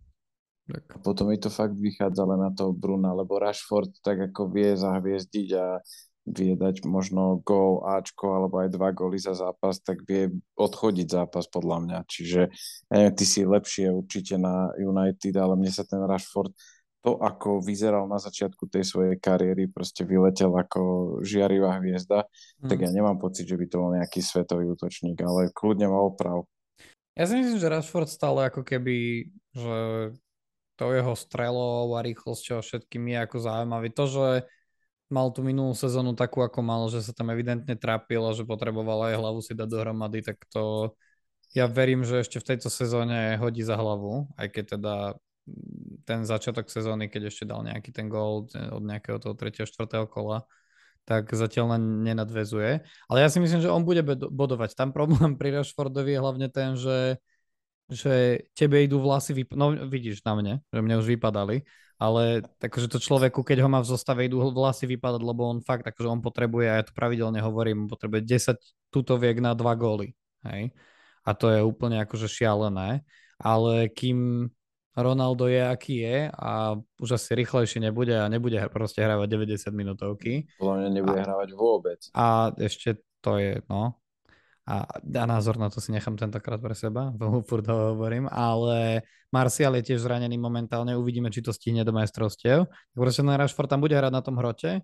Tak. 0.71 0.85
A 0.87 0.97
potom 1.03 1.35
mi 1.35 1.39
to 1.39 1.51
fakt 1.51 1.75
vychádza 1.75 2.23
len 2.23 2.47
na 2.47 2.51
toho 2.55 2.71
Bruna, 2.71 3.11
lebo 3.11 3.43
Rashford 3.43 3.91
tak 4.07 4.31
ako 4.31 4.55
vie 4.55 4.79
zahviezdiť 4.79 5.49
a 5.59 5.83
vie 6.29 6.53
dať 6.53 6.85
možno 6.85 7.41
gól 7.41 7.83
Ačko 7.85 8.37
alebo 8.37 8.61
aj 8.61 8.77
dva 8.77 8.93
góly 8.93 9.17
za 9.17 9.33
zápas, 9.33 9.81
tak 9.81 10.05
vie 10.05 10.29
odchodiť 10.55 11.09
zápas 11.09 11.49
podľa 11.49 11.79
mňa. 11.85 11.99
Čiže 12.07 12.41
neviem, 12.93 13.13
ty 13.17 13.25
si 13.25 13.41
lepšie 13.43 13.89
určite 13.89 14.37
na 14.37 14.71
United, 14.77 15.35
ale 15.41 15.57
mne 15.57 15.73
sa 15.73 15.83
ten 15.83 16.01
Rashford 16.05 16.53
to, 17.01 17.17
ako 17.17 17.65
vyzeral 17.65 18.05
na 18.05 18.21
začiatku 18.21 18.69
tej 18.69 18.85
svojej 18.85 19.17
kariéry, 19.17 19.73
proste 19.73 20.05
vyletel 20.05 20.53
ako 20.53 21.17
žiarivá 21.25 21.81
hviezda, 21.81 22.29
mm. 22.61 22.69
tak 22.69 22.85
ja 22.85 22.93
nemám 22.93 23.17
pocit, 23.17 23.49
že 23.49 23.57
by 23.57 23.67
to 23.73 23.81
bol 23.81 23.91
nejaký 23.97 24.21
svetový 24.21 24.69
útočník, 24.69 25.17
ale 25.25 25.49
kľudne 25.57 25.89
má 25.89 25.97
oprav. 25.97 26.45
Ja 27.17 27.25
si 27.25 27.41
myslím, 27.41 27.57
že 27.57 27.73
Rashford 27.73 28.09
stále 28.13 28.53
ako 28.53 28.69
keby, 28.69 29.29
že 29.57 29.79
to 30.77 30.97
jeho 30.97 31.13
strelou 31.17 31.93
a 31.97 32.05
rýchlosťou 32.05 32.65
všetkým 32.65 33.13
je 33.13 33.19
ako 33.21 33.37
zaujímavý. 33.45 33.89
To, 33.93 34.05
že 34.09 34.29
mal 35.11 35.35
tú 35.35 35.43
minulú 35.43 35.75
sezónu 35.75 36.15
takú, 36.15 36.41
ako 36.41 36.63
mal, 36.63 36.87
že 36.89 37.03
sa 37.03 37.13
tam 37.13 37.35
evidentne 37.35 37.75
trápil 37.75 38.23
a 38.25 38.33
že 38.33 38.47
potreboval 38.47 39.11
aj 39.11 39.19
hlavu 39.19 39.41
si 39.43 39.53
dať 39.53 39.69
dohromady, 39.69 40.23
tak 40.23 40.39
to 40.49 40.95
ja 41.51 41.67
verím, 41.67 42.07
že 42.07 42.23
ešte 42.23 42.39
v 42.39 42.49
tejto 42.55 42.71
sezóne 42.71 43.35
hodí 43.43 43.67
za 43.67 43.75
hlavu, 43.75 44.31
aj 44.39 44.49
keď 44.55 44.65
teda 44.79 44.95
ten 46.07 46.23
začiatok 46.23 46.71
sezóny, 46.71 47.11
keď 47.11 47.31
ešte 47.31 47.43
dal 47.43 47.67
nejaký 47.67 47.91
ten 47.91 48.07
gól 48.07 48.47
od 48.55 48.83
nejakého 48.87 49.19
toho 49.19 49.35
3. 49.35 49.67
4. 49.67 50.07
kola, 50.07 50.47
tak 51.09 51.27
zatiaľ 51.35 51.75
len 51.75 52.07
nenadvezuje. 52.07 52.87
Ale 53.11 53.19
ja 53.19 53.27
si 53.27 53.43
myslím, 53.43 53.59
že 53.59 53.73
on 53.73 53.83
bude 53.83 54.05
bodovať. 54.31 54.79
Tam 54.79 54.95
problém 54.95 55.35
pri 55.35 55.59
Rashfordovi 55.59 56.15
je 56.15 56.23
hlavne 56.23 56.49
ten, 56.55 56.79
že, 56.79 57.19
že 57.91 58.47
tebe 58.55 58.79
idú 58.79 59.03
vlasy, 59.03 59.35
vyp- 59.35 59.59
no 59.59 59.75
vidíš 59.91 60.23
na 60.23 60.39
mne, 60.39 60.55
že 60.71 60.81
mne 60.81 61.03
už 61.03 61.07
vypadali, 61.19 61.67
ale 62.01 62.49
takže 62.57 62.89
to 62.89 62.97
človeku, 62.97 63.45
keď 63.45 63.61
ho 63.61 63.69
má 63.69 63.85
v 63.85 63.93
zostave, 63.93 64.25
idú 64.25 64.41
vlasy 64.41 64.89
vypadať, 64.89 65.21
lebo 65.21 65.53
on 65.53 65.61
fakt, 65.61 65.85
akože 65.85 66.09
on 66.09 66.25
potrebuje, 66.25 66.67
a 66.73 66.81
ja 66.81 66.85
to 66.89 66.97
pravidelne 66.97 67.45
hovorím, 67.45 67.85
on 67.85 67.91
potrebuje 67.93 68.25
10 68.25 68.57
tutoviek 68.89 69.37
na 69.45 69.53
dva 69.53 69.77
góly, 69.77 70.17
hej. 70.49 70.73
A 71.29 71.37
to 71.37 71.53
je 71.53 71.61
úplne 71.61 72.01
akože 72.01 72.25
šialené, 72.25 73.05
ale 73.37 73.93
kým 73.93 74.49
Ronaldo 74.97 75.47
je, 75.47 75.61
aký 75.61 76.03
je 76.03 76.19
a 76.33 76.75
už 76.99 77.21
asi 77.21 77.37
rýchlejšie 77.37 77.79
nebude 77.85 78.17
a 78.17 78.27
nebude 78.33 78.57
proste 78.73 79.05
hrávať 79.05 79.29
90 79.31 79.71
minútovky. 79.71 80.49
Podľa 80.57 80.75
mňa 80.81 80.89
nebude 80.91 81.21
a, 81.21 81.25
hrávať 81.29 81.51
vôbec. 81.53 82.01
A 82.17 82.51
ešte 82.57 82.99
to 83.21 83.37
je, 83.37 83.61
no, 83.69 84.01
a, 84.69 84.85
a 85.01 85.25
názor 85.25 85.57
na 85.57 85.73
to 85.73 85.81
si 85.81 85.93
nechám 85.93 86.17
tentokrát 86.21 86.61
pre 86.61 86.77
seba, 86.77 87.13
furt 87.49 87.67
ho 87.67 87.97
hovorím, 87.97 88.29
ale 88.29 89.05
Martial 89.31 89.79
je 89.79 89.95
tiež 89.95 90.03
zranený 90.03 90.37
momentálne, 90.37 90.99
uvidíme, 90.99 91.31
či 91.31 91.41
to 91.41 91.55
stihne 91.55 91.87
do 91.87 91.95
majstrovstiev. 91.95 92.67
Proste 92.93 93.23
na 93.23 93.39
Rashford 93.39 93.71
tam 93.71 93.81
bude 93.81 93.95
hrať 93.95 94.13
na 94.13 94.23
tom 94.23 94.37
hrote 94.37 94.83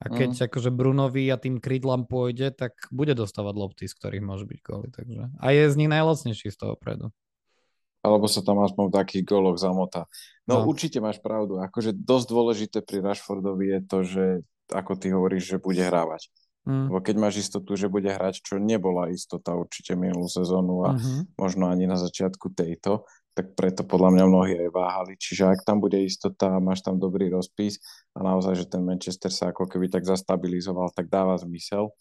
a 0.00 0.06
keď 0.08 0.30
mm. 0.32 0.44
akože 0.48 0.70
Brunovi 0.72 1.28
a 1.28 1.36
tým 1.36 1.60
krídlam 1.60 2.08
pôjde, 2.08 2.56
tak 2.56 2.72
bude 2.88 3.12
dostávať 3.12 3.54
lopty, 3.54 3.84
z 3.84 3.94
ktorých 4.00 4.24
môže 4.24 4.48
byť 4.48 4.58
góly. 4.64 4.88
Takže. 4.88 5.28
A 5.36 5.46
je 5.52 5.68
z 5.68 5.76
nich 5.76 5.92
najlacnejší 5.92 6.48
z 6.48 6.56
toho 6.56 6.74
predu. 6.80 7.12
Alebo 8.00 8.24
sa 8.24 8.40
tam 8.40 8.64
aspoň 8.64 8.88
v 8.88 8.96
takých 8.96 9.24
goloch 9.28 9.60
zamotá. 9.60 10.08
No, 10.48 10.64
no 10.64 10.72
určite 10.72 11.04
máš 11.04 11.20
pravdu. 11.20 11.60
Akože 11.60 11.92
dosť 11.92 12.26
dôležité 12.32 12.78
pri 12.80 13.04
Rashfordovi 13.04 13.76
je 13.76 13.80
to, 13.84 13.98
že 14.00 14.24
ako 14.72 14.96
ty 14.96 15.12
hovoríš, 15.12 15.52
že 15.52 15.56
bude 15.60 15.84
hrávať. 15.84 16.32
Mm. 16.68 16.92
Lebo 16.92 17.00
keď 17.00 17.16
máš 17.16 17.40
istotu, 17.40 17.72
že 17.72 17.88
bude 17.88 18.12
hrať, 18.12 18.44
čo 18.44 18.60
nebola 18.60 19.08
istota 19.08 19.56
určite 19.56 19.96
minulú 19.96 20.28
sezónu 20.28 20.84
a 20.84 20.92
mm-hmm. 20.92 21.40
možno 21.40 21.72
ani 21.72 21.88
na 21.88 21.96
začiatku 21.96 22.52
tejto, 22.52 23.08
tak 23.32 23.56
preto 23.56 23.86
podľa 23.86 24.10
mňa 24.12 24.24
mnohí 24.28 24.54
aj 24.58 24.70
váhali. 24.74 25.12
Čiže 25.16 25.48
ak 25.48 25.64
tam 25.64 25.80
bude 25.80 25.96
istota, 25.96 26.60
máš 26.60 26.84
tam 26.84 27.00
dobrý 27.00 27.32
rozpis 27.32 27.80
a 28.12 28.20
naozaj, 28.20 28.58
že 28.58 28.66
ten 28.68 28.84
Manchester 28.84 29.32
sa 29.32 29.54
ako 29.54 29.64
keby 29.64 29.88
tak 29.88 30.04
zastabilizoval, 30.04 30.92
tak 30.92 31.08
dáva 31.08 31.40
zmysel. 31.40 31.94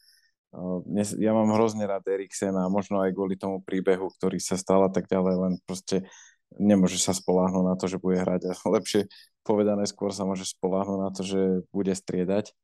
Ja 1.21 1.31
mám 1.37 1.53
hrozne 1.53 1.85
rád 1.85 2.09
Eriksena 2.09 2.65
a 2.65 2.73
možno 2.73 3.05
aj 3.05 3.13
kvôli 3.13 3.37
tomu 3.37 3.61
príbehu, 3.61 4.09
ktorý 4.17 4.41
sa 4.41 4.57
stal 4.57 4.81
a 4.81 4.91
tak 4.91 5.05
ďalej, 5.05 5.35
len 5.37 5.53
proste 5.63 6.09
nemôže 6.57 6.97
sa 6.97 7.13
spoláhnuť 7.13 7.63
na 7.63 7.77
to, 7.77 7.85
že 7.85 8.01
bude 8.01 8.17
hrať 8.17 8.49
a 8.49 8.53
lepšie 8.75 9.05
povedané 9.45 9.85
skôr 9.85 10.09
sa 10.09 10.25
môže 10.25 10.49
spoláhnuť 10.49 10.99
na 10.99 11.09
to, 11.13 11.21
že 11.21 11.41
bude 11.69 11.93
striedať 11.93 12.57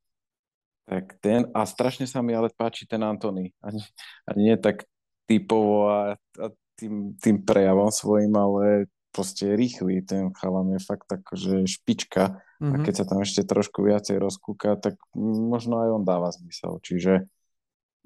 tak 0.86 1.18
ten, 1.18 1.50
a 1.50 1.66
strašne 1.66 2.06
sa 2.06 2.22
mi 2.22 2.30
ale 2.30 2.46
páči 2.54 2.86
ten 2.86 3.02
Antony. 3.02 3.50
Ani, 3.58 3.82
ani 4.30 4.40
nie 4.54 4.56
tak 4.56 4.86
typovo 5.26 5.90
a, 5.90 6.14
a 6.38 6.46
tým, 6.78 7.18
tým 7.18 7.42
prejavom 7.42 7.90
svojim, 7.90 8.30
ale 8.38 8.86
proste 9.10 9.50
rýchly. 9.58 10.06
Ten 10.06 10.30
chalan 10.36 10.78
je 10.78 10.80
fakt 10.86 11.10
že 11.34 11.66
špička 11.66 12.38
mm-hmm. 12.38 12.70
a 12.70 12.76
mhm. 12.78 12.84
keď 12.86 12.94
sa 12.94 13.04
tam 13.08 13.18
ešte 13.24 13.42
trošku 13.42 13.82
viacej 13.82 14.16
rozkúka, 14.22 14.78
tak 14.78 14.94
možno 15.18 15.82
aj 15.82 15.88
on 15.90 16.02
dáva 16.06 16.30
zmysel. 16.30 16.78
Čiže 16.78 17.26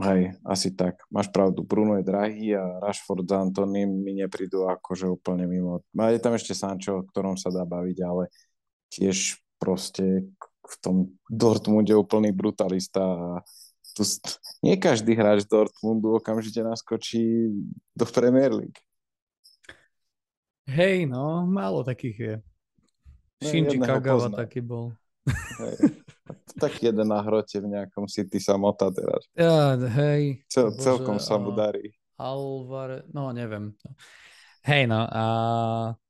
hej, 0.01 0.33
asi 0.49 0.73
tak. 0.73 1.05
Máš 1.13 1.29
pravdu, 1.29 1.61
Bruno 1.61 2.01
je 2.01 2.09
drahý 2.09 2.57
a 2.57 2.81
Rashford 2.81 3.29
s 3.29 3.37
Antonym 3.37 3.91
mi 3.91 4.17
neprídu 4.17 4.65
akože 4.65 5.05
úplne 5.05 5.45
mimo. 5.45 5.85
A 6.01 6.17
je 6.17 6.21
tam 6.23 6.33
ešte 6.33 6.57
Sancho, 6.57 7.05
o 7.05 7.07
ktorom 7.07 7.37
sa 7.37 7.53
dá 7.53 7.69
baviť, 7.69 7.99
ale 8.01 8.33
tiež 8.89 9.37
proste 9.61 10.33
v 10.71 10.77
tom 10.79 10.97
Dortmunde 11.27 11.91
úplný 11.99 12.31
brutalista 12.31 13.03
a 13.03 13.43
tu, 13.91 14.07
nie 14.63 14.79
každý 14.79 15.19
hráč 15.19 15.43
Dortmundu 15.51 16.15
okamžite 16.15 16.63
naskočí 16.63 17.51
do 17.91 18.07
Premier 18.07 18.55
League. 18.55 18.79
Hej, 20.71 21.11
no, 21.11 21.43
málo 21.51 21.83
takých 21.83 22.17
je. 22.19 22.35
No, 23.43 23.47
Shinji 23.51 23.79
Kagawa 23.83 24.31
taký 24.31 24.63
bol. 24.63 24.95
Hej. 25.59 25.99
Tak 26.61 26.79
jeden 26.79 27.11
na 27.11 27.19
hrote 27.19 27.59
v 27.59 27.67
nejakom 27.67 28.07
City 28.07 28.39
sa 28.39 28.55
motá 28.55 28.87
teraz. 28.95 29.27
Ja, 29.35 29.75
hej. 29.75 30.47
Cel, 30.47 30.71
bože, 30.71 30.83
celkom 30.87 31.19
sa 31.19 31.41
mu 31.43 31.51
darí. 31.51 31.91
Alvar, 32.15 33.03
no 33.11 33.35
neviem. 33.35 33.75
Hej, 34.61 34.93
no 34.93 35.09
a 35.09 35.25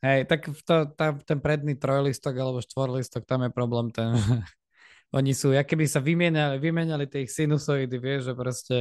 hej, 0.02 0.26
tak 0.26 0.50
to, 0.66 0.90
tá, 0.98 1.14
ten 1.22 1.38
predný 1.38 1.78
trojlistok 1.78 2.34
alebo 2.34 2.58
štvorlistok, 2.58 3.22
tam 3.22 3.46
je 3.46 3.50
problém 3.54 3.94
ten, 3.94 4.10
oni 5.18 5.30
sú, 5.38 5.54
aké 5.54 5.78
by 5.78 5.86
sa 5.86 6.02
vymieniali, 6.02 6.58
vymieniali 6.58 7.06
tie 7.06 7.22
ich 7.22 7.30
sinusoidy, 7.30 7.94
vieš, 8.02 8.30
že 8.30 8.34
proste 8.34 8.76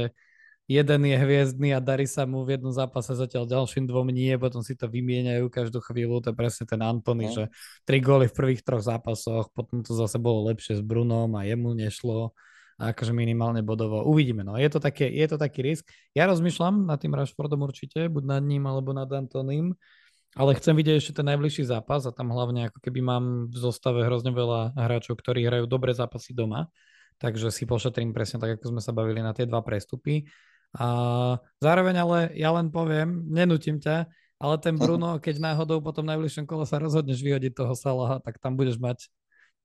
jeden 0.70 1.02
je 1.06 1.18
hviezdny 1.18 1.74
a 1.74 1.82
darí 1.82 2.06
sa 2.06 2.26
mu 2.26 2.42
v 2.46 2.58
jednom 2.58 2.74
zápase 2.74 3.14
zatiaľ 3.14 3.46
ďalším 3.46 3.90
dvom 3.90 4.10
nie, 4.10 4.34
potom 4.38 4.62
si 4.62 4.74
to 4.74 4.90
vymieňajú 4.90 5.46
každú 5.50 5.78
chvíľu, 5.82 6.22
to 6.22 6.30
je 6.30 6.38
presne 6.38 6.64
ten 6.66 6.82
Antony, 6.82 7.30
no. 7.30 7.34
že 7.34 7.44
tri 7.86 8.02
góly 8.02 8.26
v 8.26 8.34
prvých 8.34 8.62
troch 8.62 8.82
zápasoch, 8.82 9.54
potom 9.54 9.86
to 9.86 9.94
zase 9.94 10.18
bolo 10.18 10.50
lepšie 10.50 10.78
s 10.78 10.82
Brunom 10.82 11.30
a 11.38 11.46
jemu 11.46 11.74
nešlo 11.74 12.34
akože 12.80 13.12
minimálne 13.12 13.60
bodovo. 13.60 14.00
Uvidíme, 14.08 14.40
no. 14.40 14.56
Je 14.56 14.72
to, 14.72 14.80
také, 14.80 15.04
je 15.12 15.26
to 15.28 15.36
taký 15.36 15.60
risk. 15.60 15.84
Ja 16.16 16.24
rozmýšľam 16.24 16.88
nad 16.88 16.96
tým 16.96 17.12
Rashfordom 17.12 17.60
určite, 17.60 18.08
buď 18.08 18.24
nad 18.24 18.40
ním 18.40 18.64
alebo 18.64 18.96
nad 18.96 19.06
Antonym, 19.12 19.76
ale 20.32 20.56
chcem 20.56 20.72
vidieť 20.72 20.96
ešte 20.96 21.20
ten 21.20 21.28
najbližší 21.28 21.68
zápas 21.68 22.08
a 22.08 22.14
tam 22.14 22.32
hlavne 22.32 22.72
ako 22.72 22.80
keby 22.80 23.04
mám 23.04 23.24
v 23.52 23.56
zostave 23.60 24.00
hrozne 24.08 24.32
veľa 24.32 24.72
hráčov, 24.80 25.20
ktorí 25.20 25.44
hrajú 25.44 25.68
dobré 25.68 25.92
zápasy 25.92 26.32
doma, 26.32 26.72
takže 27.20 27.52
si 27.52 27.68
pošetrím 27.68 28.16
presne 28.16 28.40
tak, 28.40 28.56
ako 28.56 28.72
sme 28.72 28.80
sa 28.80 28.96
bavili 28.96 29.20
na 29.20 29.36
tie 29.36 29.44
dva 29.44 29.60
prestupy. 29.60 30.24
A 30.78 30.86
zároveň 31.60 32.00
ale 32.00 32.18
ja 32.38 32.54
len 32.54 32.72
poviem, 32.72 33.26
nenutím 33.28 33.76
ťa, 33.82 34.08
ale 34.40 34.54
ten 34.56 34.78
Bruno, 34.78 35.20
keď 35.20 35.36
náhodou 35.36 35.84
po 35.84 35.92
tom 35.92 36.08
najbližšom 36.08 36.48
kole 36.48 36.64
sa 36.64 36.80
rozhodneš 36.80 37.20
vyhodiť 37.20 37.52
toho 37.52 37.76
Salaha, 37.76 38.24
tak 38.24 38.40
tam 38.40 38.56
budeš 38.56 38.80
mať 38.80 39.10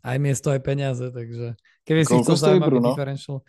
aj 0.05 0.17
miesto, 0.21 0.53
aj 0.53 0.61
peniaze, 0.61 1.09
takže 1.09 1.57
keby 1.89 2.01
si 2.05 2.13
chcel 2.21 2.37
zaujímavý 2.37 2.77
Bruno? 2.77 2.93
differential. 2.93 3.41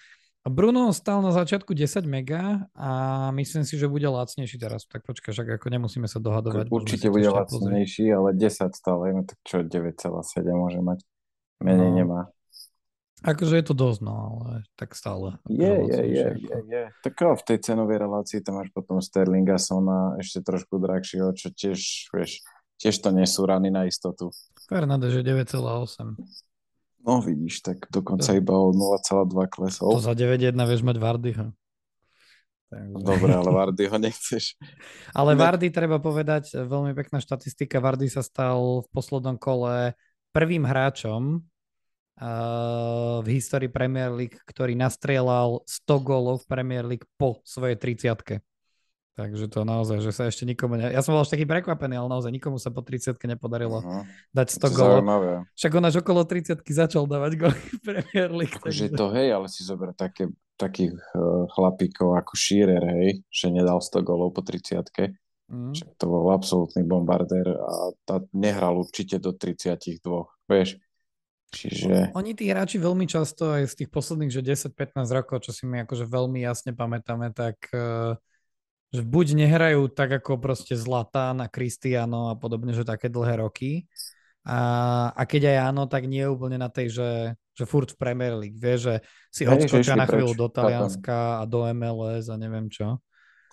Bruno 0.47 0.95
stal 0.95 1.27
na 1.27 1.35
začiatku 1.35 1.75
10 1.75 2.07
mega 2.07 2.71
a 2.71 2.91
myslím 3.35 3.67
si, 3.67 3.75
že 3.75 3.91
bude 3.91 4.07
lacnejší 4.07 4.63
teraz. 4.63 4.87
Tak 4.87 5.03
počkaj, 5.03 5.35
však 5.35 5.59
ako 5.59 5.67
nemusíme 5.75 6.07
sa 6.07 6.23
dohadovať. 6.23 6.71
Určite 6.71 7.11
bude 7.11 7.27
lacnejší, 7.27 8.15
ale 8.15 8.31
10 8.31 8.79
stále, 8.79 9.11
no 9.11 9.27
tak 9.27 9.39
čo 9.43 9.67
9,7 9.67 10.47
môže 10.55 10.79
mať. 10.79 11.03
Menej 11.59 11.91
no. 11.91 11.97
nemá. 11.99 12.21
Akože 13.27 13.59
je 13.59 13.65
to 13.67 13.75
dosť, 13.75 14.01
no, 14.07 14.15
ale 14.15 14.69
tak 14.79 14.95
stále. 14.95 15.41
Je, 15.51 15.67
je, 15.67 16.03
je, 16.05 16.27
je, 16.37 16.59
je. 16.69 16.83
Tak 17.03 17.17
v 17.17 17.43
tej 17.43 17.59
cenovej 17.65 17.99
relácii 18.07 18.45
tam 18.45 18.61
máš 18.61 18.71
potom 18.71 19.03
Sterlinga, 19.03 19.59
Sona, 19.59 20.15
ešte 20.21 20.45
trošku 20.45 20.79
drahšieho, 20.79 21.33
čo 21.33 21.49
tiež, 21.51 22.13
vieš, 22.13 22.45
tiež 22.77 22.95
to 23.01 23.11
nie 23.11 23.25
sú 23.27 23.49
rany 23.49 23.73
na 23.73 23.89
istotu. 23.89 24.31
Fernández 24.69 25.17
je 25.17 25.25
9,8. 25.27 26.15
No 27.07 27.23
vidíš, 27.23 27.63
tak 27.63 27.87
dokonca 27.87 28.35
to... 28.35 28.35
iba 28.35 28.55
o 28.59 28.75
0,2 28.75 29.31
klesol. 29.47 29.95
To 29.95 30.03
za 30.03 30.19
9,1 30.19 30.59
vieš 30.67 30.83
mať 30.83 30.97
Vardyho. 30.99 31.47
Dobre, 32.99 33.31
ale 33.31 33.51
Vardy 33.55 33.87
ho 33.87 33.95
nechceš. 33.95 34.59
Ale 35.15 35.39
ne... 35.39 35.41
Vardy, 35.41 35.71
treba 35.71 36.03
povedať, 36.03 36.51
veľmi 36.67 36.99
pekná 36.99 37.23
štatistika. 37.23 37.79
Vardy 37.79 38.11
sa 38.11 38.27
stal 38.27 38.83
v 38.83 38.89
poslednom 38.91 39.39
kole 39.39 39.95
prvým 40.35 40.67
hráčom 40.67 41.39
uh, 41.39 43.23
v 43.23 43.27
histórii 43.39 43.71
Premier 43.71 44.11
League, 44.11 44.43
ktorý 44.51 44.75
nastrieľal 44.75 45.63
100 45.63 46.03
gólov 46.03 46.43
v 46.43 46.49
Premier 46.51 46.85
League 46.85 47.07
po 47.15 47.39
svojej 47.47 47.79
30 47.79 48.43
Takže 49.17 49.49
to 49.49 49.65
naozaj, 49.65 50.05
že 50.05 50.13
sa 50.13 50.29
ešte 50.29 50.45
nikomu... 50.45 50.77
Ne... 50.77 50.93
Ja 50.93 51.01
som 51.01 51.17
bol 51.17 51.25
až 51.25 51.33
taký 51.33 51.49
prekvapený, 51.49 51.97
ale 51.97 52.13
naozaj 52.13 52.29
nikomu 52.29 52.61
sa 52.61 52.69
po 52.69 52.85
30 52.85 53.17
nepodarilo 53.17 53.81
uh-huh. 53.81 54.05
dať 54.37 54.61
100 54.61 54.77
gólov. 54.77 55.01
Však 55.57 55.73
on 55.73 55.85
až 55.89 56.05
okolo 56.05 56.29
30 56.29 56.61
začal 56.61 57.09
dávať 57.09 57.41
góly 57.41 57.57
v 57.57 57.81
Premier 57.81 58.29
League. 58.29 58.61
Takže 58.61 58.93
takže... 58.93 59.01
to 59.01 59.07
hej, 59.17 59.29
ale 59.33 59.49
si 59.49 59.65
zober 59.65 59.97
také, 59.97 60.29
takých 60.61 61.01
uh, 61.17 61.49
chlapíkov 61.49 62.13
ako 62.13 62.37
Shearer, 62.37 62.85
hej, 63.01 63.25
že 63.33 63.49
nedal 63.49 63.81
100 63.81 64.05
gólov 64.05 64.37
po 64.37 64.45
30 64.45 64.85
mm. 64.85 65.73
Však 65.73 65.91
to 65.97 66.05
bol 66.05 66.29
absolútny 66.37 66.85
bombardér 66.85 67.57
a 67.57 67.97
tá 68.05 68.21
nehral 68.37 68.77
určite 68.77 69.17
do 69.17 69.33
32, 69.33 69.97
vieš. 70.45 70.77
Čiže... 71.57 72.13
Oni 72.13 72.37
tí 72.37 72.53
hráči 72.53 72.77
veľmi 72.77 73.09
často 73.09 73.49
aj 73.49 73.65
z 73.65 73.75
tých 73.81 73.89
posledných, 73.89 74.29
že 74.29 74.45
10-15 74.45 75.09
rokov, 75.09 75.49
čo 75.49 75.57
si 75.57 75.65
my 75.65 75.89
akože 75.89 76.05
veľmi 76.05 76.45
jasne 76.45 76.77
pamätáme, 76.77 77.33
tak 77.33 77.73
uh, 77.73 78.13
že 78.97 79.05
buď 79.05 79.47
nehrajú 79.47 79.93
tak 79.93 80.17
ako 80.25 80.41
proste 80.41 80.73
Zlatán 80.73 81.45
a 81.45 81.53
Cristiano 81.53 82.33
a 82.33 82.35
podobne, 82.35 82.73
že 82.73 82.89
také 82.89 83.13
dlhé 83.13 83.45
roky. 83.45 83.85
A, 84.47 84.59
a 85.11 85.23
keď 85.27 85.53
aj 85.53 85.59
áno, 85.75 85.85
tak 85.91 86.07
nie 86.07 86.23
je 86.23 86.31
úplne 86.31 86.57
na 86.57 86.71
tej, 86.71 86.95
že, 86.95 87.11
že 87.59 87.65
furt 87.67 87.93
v 87.93 87.99
Premier 87.99 88.33
League. 88.39 88.57
Vie, 88.57 88.79
že 88.79 88.95
si 89.29 89.43
odskočia 89.43 89.99
na 89.99 90.07
chvíľu 90.07 90.39
do 90.39 90.47
Talianska 90.47 91.43
a 91.43 91.45
do 91.45 91.67
MLS 91.75 92.31
a 92.31 92.39
neviem 92.39 92.71
čo. 92.71 93.03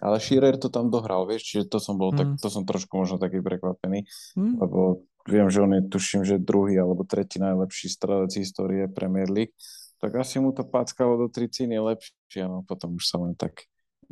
Ale 0.03 0.19
Shearer 0.19 0.59
to 0.59 0.67
tam 0.67 0.91
dohral, 0.91 1.23
vieš, 1.23 1.47
čiže 1.47 1.71
to 1.71 1.79
som 1.79 1.95
bol, 1.95 2.11
mm. 2.11 2.17
tak, 2.19 2.27
to 2.43 2.47
som 2.51 2.67
trošku 2.67 2.91
možno 2.99 3.15
taký 3.15 3.39
prekvapený, 3.39 4.03
mm. 4.35 4.59
lebo 4.59 5.07
viem, 5.23 5.47
že 5.47 5.63
on 5.63 5.71
je, 5.79 5.81
tuším, 5.87 6.27
že 6.27 6.43
druhý 6.43 6.75
alebo 6.75 7.07
tretí 7.07 7.39
najlepší 7.39 7.87
strelec 7.87 8.35
histórie 8.35 8.91
Premier 8.91 9.31
League, 9.31 9.55
tak 10.03 10.19
asi 10.19 10.43
mu 10.43 10.51
to 10.51 10.67
páckalo 10.67 11.15
do 11.15 11.31
30 11.31 11.71
je 11.71 11.79
lepšie, 11.79 12.43
no 12.43 12.67
potom 12.67 12.99
už 12.99 13.07
sa 13.07 13.23
len 13.23 13.31
tak 13.39 13.63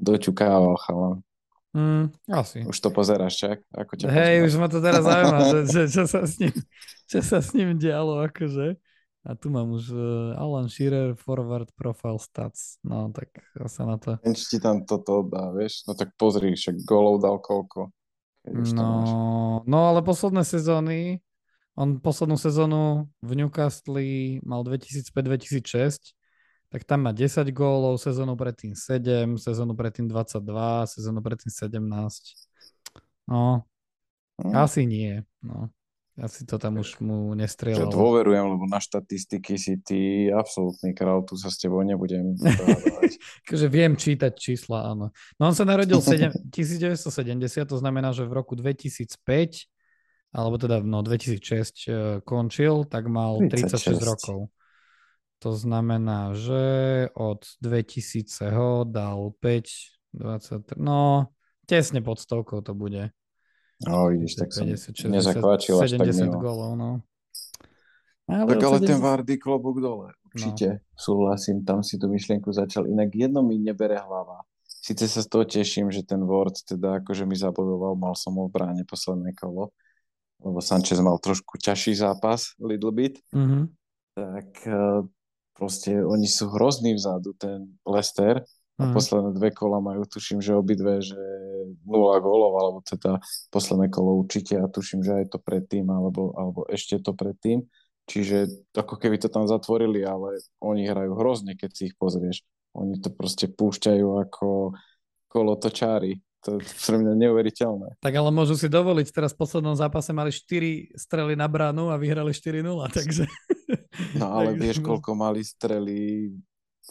doťukával 0.02 0.76
chalan. 0.82 1.18
Mm, 1.72 2.12
asi. 2.28 2.68
Už 2.68 2.76
to 2.84 2.92
pozeráš, 2.92 3.40
čak? 3.40 3.58
Ako 3.72 3.96
ťa 3.96 4.12
Hej, 4.12 4.52
už 4.52 4.60
ma 4.60 4.68
to 4.68 4.84
teraz 4.84 5.08
zaujíma, 5.08 5.40
že, 5.56 5.60
že, 5.72 5.82
čo, 5.88 6.04
sa 6.04 6.28
s 6.28 6.36
ním, 6.42 6.52
čo 7.08 7.20
sa 7.24 7.40
s 7.40 7.56
ním 7.56 7.80
dialo, 7.80 8.20
akože. 8.28 8.76
A 9.22 9.38
tu 9.38 9.54
mám 9.54 9.70
už 9.70 9.94
uh, 9.94 10.34
Alan 10.42 10.66
Shearer, 10.66 11.14
Forward 11.14 11.70
Profile 11.78 12.18
Stats. 12.18 12.82
No, 12.82 13.14
tak 13.14 13.30
sa 13.70 13.86
na 13.86 14.02
to... 14.02 14.18
Či 14.26 14.58
ti 14.58 14.60
tam 14.60 14.82
toto 14.84 15.22
dá, 15.22 15.54
vieš? 15.54 15.86
No 15.86 15.94
tak 15.94 16.18
pozri, 16.18 16.58
však 16.58 16.82
golov 16.84 17.22
dal 17.22 17.38
koľko. 17.38 17.94
No, 18.74 19.62
no, 19.70 19.80
ale 19.94 20.02
posledné 20.02 20.42
sezóny, 20.42 21.22
on 21.78 22.02
poslednú 22.02 22.42
sezónu 22.42 23.06
v 23.22 23.32
Newcastle 23.38 24.42
mal 24.42 24.66
2005-2006 24.66 26.18
tak 26.72 26.88
tam 26.88 27.04
má 27.04 27.12
10 27.12 27.52
gólov, 27.52 28.00
sezónu 28.00 28.40
predtým 28.40 28.72
7, 28.72 29.36
sezónu 29.36 29.76
predtým 29.76 30.08
22, 30.08 30.88
sezónu 30.88 31.20
predtým 31.20 31.52
17. 31.52 31.84
No, 33.28 33.68
hmm. 34.40 34.56
asi 34.56 34.88
nie. 34.88 35.20
No. 35.44 35.68
Asi 36.20 36.44
to 36.44 36.60
tam 36.60 36.76
už 36.76 37.00
mu 37.00 37.32
nestrieľalo. 37.40 37.88
Ja 37.88 37.96
dôverujem, 37.96 38.46
lebo 38.56 38.68
na 38.68 38.84
štatistiky 38.84 39.56
si 39.56 39.80
ty 39.80 40.28
absolútny 40.28 40.92
král, 40.92 41.24
tu 41.24 41.40
sa 41.40 41.48
s 41.48 41.56
tebou 41.56 41.80
nebudem 41.88 42.36
Takže 43.48 43.68
viem 43.76 43.96
čítať 43.96 44.36
čísla, 44.36 44.92
áno. 44.92 45.16
No 45.40 45.44
on 45.50 45.56
sa 45.56 45.64
narodil 45.64 46.04
7, 46.04 46.52
1970, 46.52 47.64
to 47.72 47.78
znamená, 47.80 48.12
že 48.12 48.28
v 48.28 48.38
roku 48.38 48.60
2005 48.60 49.18
alebo 50.32 50.56
teda 50.56 50.80
no 50.80 51.04
2006 51.04 51.44
uh, 51.44 52.24
končil, 52.24 52.88
tak 52.88 53.12
mal 53.12 53.40
36, 53.52 54.00
36 54.00 54.08
rokov. 54.08 54.38
To 55.42 55.58
znamená, 55.58 56.38
že 56.38 56.64
od 57.18 57.42
2000 57.66 58.54
ho 58.54 58.86
dal 58.86 59.34
5, 59.42 60.14
23, 60.14 60.78
no 60.78 61.34
tesne 61.66 62.04
pod 62.04 62.20
stovkou 62.20 62.60
to 62.60 62.76
bude. 62.76 63.16
No 63.88 64.12
vidíš, 64.12 64.36
tak 64.38 64.54
50, 64.54 64.94
60, 64.94 65.10
nezakváčil 65.10 65.80
až 65.80 65.98
tak 65.98 66.14
mimo. 66.14 66.38
golov, 66.38 66.76
no. 66.78 67.02
Ale 68.30 68.54
tak 68.54 68.64
ale 68.64 68.78
70... 68.84 68.92
ten 68.92 69.00
Vardy 69.02 69.36
klobúk 69.42 69.82
dole, 69.82 70.14
určite 70.30 70.68
no. 70.78 70.94
súhlasím, 70.94 71.66
tam 71.66 71.82
si 71.82 71.98
tú 71.98 72.06
myšlienku 72.06 72.54
začal, 72.54 72.86
inak 72.86 73.10
jedno 73.16 73.42
mi 73.42 73.58
nebere 73.58 73.98
hlava. 73.98 74.46
Sice 74.64 75.10
sa 75.10 75.26
z 75.26 75.28
toho 75.28 75.46
teším, 75.46 75.90
že 75.90 76.06
ten 76.06 76.22
Ward 76.22 76.62
teda 76.62 77.02
akože 77.02 77.26
mi 77.26 77.34
zabodoval, 77.34 77.98
mal 77.98 78.14
som 78.14 78.38
ho 78.38 78.46
v 78.46 78.54
bráne 78.54 78.84
posledné 78.86 79.34
kolo, 79.34 79.74
lebo 80.38 80.62
Sanchez 80.62 81.02
mal 81.02 81.18
trošku 81.18 81.58
ťažší 81.58 81.98
zápas, 81.98 82.54
little 82.62 82.94
bit, 82.94 83.18
mm-hmm. 83.34 83.64
tak 84.14 84.48
eh, 84.70 85.02
proste 85.62 85.94
oni 86.02 86.26
sú 86.26 86.50
hrozní 86.50 86.98
vzadu, 86.98 87.38
ten 87.38 87.78
Lester 87.86 88.42
a 88.82 88.90
mm. 88.90 88.94
posledné 88.98 89.30
dve 89.38 89.54
kola 89.54 89.78
majú, 89.78 90.10
tuším, 90.10 90.42
že 90.42 90.58
obidve, 90.58 91.06
že 91.06 91.22
0 91.86 92.18
gólov, 92.18 92.58
alebo 92.58 92.80
teda 92.82 93.22
posledné 93.54 93.94
kolo 93.94 94.26
určite 94.26 94.58
a 94.58 94.66
tuším, 94.66 95.06
že 95.06 95.22
aj 95.22 95.26
to 95.30 95.38
predtým, 95.38 95.86
alebo, 95.86 96.34
alebo 96.34 96.66
ešte 96.66 96.98
to 96.98 97.14
predtým. 97.14 97.62
Čiže 98.10 98.50
ako 98.74 98.98
keby 98.98 99.22
to 99.22 99.30
tam 99.30 99.46
zatvorili, 99.46 100.02
ale 100.02 100.42
oni 100.58 100.90
hrajú 100.90 101.14
hrozne, 101.14 101.54
keď 101.54 101.70
si 101.70 101.82
ich 101.94 101.96
pozrieš. 102.02 102.42
Oni 102.74 102.98
to 102.98 103.14
proste 103.14 103.54
púšťajú 103.54 104.08
ako 104.18 104.74
kolo 105.30 105.54
točári. 105.62 106.18
To 106.42 106.58
je 106.58 106.66
pre 106.66 106.98
mňa 106.98 107.14
neuveriteľné. 107.22 108.02
Tak 108.02 108.14
ale 108.18 108.34
môžu 108.34 108.58
si 108.58 108.66
dovoliť, 108.66 109.14
teraz 109.14 109.38
v 109.38 109.46
poslednom 109.46 109.78
zápase 109.78 110.10
mali 110.10 110.34
4 110.34 110.98
strely 110.98 111.38
na 111.38 111.46
bránu 111.46 111.94
a 111.94 112.02
vyhrali 112.02 112.34
4-0, 112.34 112.66
takže... 112.98 113.30
No 114.16 114.32
ale 114.32 114.56
vieš, 114.56 114.80
koľko 114.80 115.12
mali 115.16 115.44
strely 115.44 116.32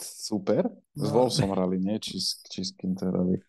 super? 0.01 0.69
S 0.93 1.09
no. 1.09 1.13
Wolfsom 1.13 1.49
hrali, 1.51 1.81
nie? 1.81 1.97
Či, 1.97 2.21
či 2.47 2.59
s 2.61 2.71
kým 2.77 2.93
to 2.93 3.09
hrali? 3.09 3.41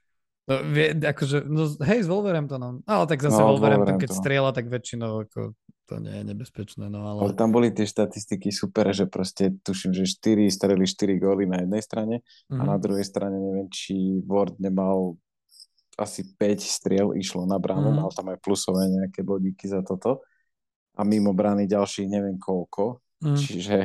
No, 0.51 0.55
vie, 0.75 0.91
akože, 0.91 1.47
no, 1.47 1.71
hej, 1.87 2.03
s 2.03 2.09
Wolverhamptonom. 2.11 2.83
Ale 2.83 3.05
tak 3.07 3.23
zase 3.23 3.39
no, 3.39 3.55
Wolverhampton, 3.55 4.01
keď 4.01 4.11
strieľa, 4.11 4.51
tak 4.51 4.67
väčšinou 4.67 5.23
ako, 5.29 5.55
to 5.87 5.95
nie 6.03 6.19
je 6.19 6.25
nebezpečné. 6.35 6.91
No, 6.91 7.07
ale... 7.07 7.31
ale 7.31 7.33
tam 7.39 7.55
boli 7.55 7.71
tie 7.71 7.87
štatistiky 7.87 8.51
super, 8.51 8.91
že 8.91 9.07
proste 9.07 9.55
tuším, 9.63 9.95
že 9.95 10.09
4 10.09 10.51
streli 10.51 10.83
4 10.83 11.23
góly 11.23 11.47
na 11.47 11.63
jednej 11.63 11.83
strane 11.85 12.17
mm-hmm. 12.27 12.59
a 12.59 12.63
na 12.67 12.77
mhm. 12.77 12.83
druhej 12.83 13.07
strane 13.07 13.39
neviem, 13.39 13.69
či 13.71 14.19
Ward 14.27 14.59
nemal 14.59 15.15
asi 16.01 16.25
5 16.25 16.59
striel 16.65 17.09
išlo 17.15 17.45
na 17.45 17.61
bránu, 17.61 17.93
mm. 17.93 17.97
mal 18.01 18.11
tam 18.17 18.33
aj 18.33 18.41
plusové 18.41 18.89
nejaké 18.89 19.21
bodíky 19.21 19.69
za 19.69 19.85
toto 19.85 20.25
a 20.97 21.05
mimo 21.05 21.37
brány 21.37 21.69
ďalších 21.69 22.09
neviem 22.09 22.41
koľko. 22.41 23.02
Mm. 23.23 23.39
Čiže, 23.39 23.79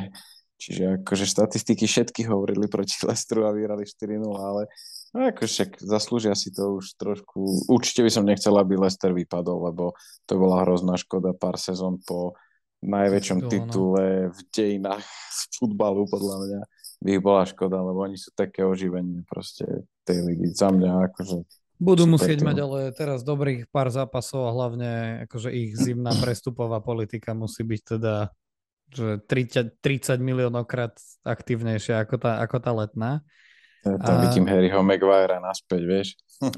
čiže 0.58 0.84
akože 1.02 1.24
štatistiky 1.24 1.86
všetky 1.86 2.26
hovorili 2.26 2.66
proti 2.66 2.98
Lestru 3.06 3.46
a 3.46 3.54
vyhrali 3.54 3.86
4-0, 3.86 4.18
ale 4.34 4.66
no 5.14 5.18
ako 5.30 5.46
však 5.46 5.78
zaslúžia 5.78 6.34
si 6.34 6.50
to 6.50 6.82
už 6.82 6.98
trošku. 6.98 7.70
Určite 7.70 8.02
by 8.02 8.10
som 8.10 8.26
nechcel, 8.26 8.52
aby 8.58 8.74
Lester 8.74 9.14
vypadol, 9.14 9.70
lebo 9.72 9.94
to 10.26 10.34
bola 10.36 10.66
hrozná 10.66 10.98
škoda 10.98 11.32
pár 11.32 11.56
sezón 11.56 12.02
po 12.02 12.34
najväčšom 12.82 13.38
no. 13.42 13.48
titule 13.50 14.04
v 14.30 14.40
dejinách 14.54 15.06
futbalu, 15.54 16.06
podľa 16.06 16.36
mňa 16.46 16.60
by 16.98 17.08
ich 17.14 17.22
bola 17.22 17.46
škoda, 17.46 17.78
lebo 17.78 18.02
oni 18.02 18.18
sú 18.18 18.34
také 18.34 18.66
oživenie 18.66 19.22
proste 19.26 19.86
tej 20.02 20.26
ligy. 20.26 20.50
Za 20.50 20.74
mňa 20.74 21.14
akože 21.14 21.46
budú 21.78 22.10
musieť 22.10 22.42
mať 22.42 22.58
ale 22.58 22.80
teraz 22.90 23.22
dobrých 23.22 23.70
pár 23.70 23.86
zápasov 23.94 24.50
a 24.50 24.54
hlavne 24.54 24.90
akože 25.30 25.54
ich 25.54 25.78
zimná 25.78 26.10
prestupová 26.22 26.82
politika 26.82 27.38
musí 27.38 27.62
byť 27.62 27.82
teda 27.96 28.34
že 28.92 29.20
30, 29.24 29.80
30 29.80 30.18
miliónov 30.20 30.64
krát 30.64 30.96
aktívnejšia 31.24 32.04
ako 32.04 32.16
tá, 32.20 32.40
ako 32.42 32.56
tá 32.60 32.70
letná. 32.72 33.12
Ja 33.86 33.94
tam 34.02 34.18
a... 34.18 34.22
vidím 34.26 34.50
Harryho 34.50 34.82
Maguirea 34.82 35.38
naspäť, 35.38 35.82
vieš. 35.86 36.08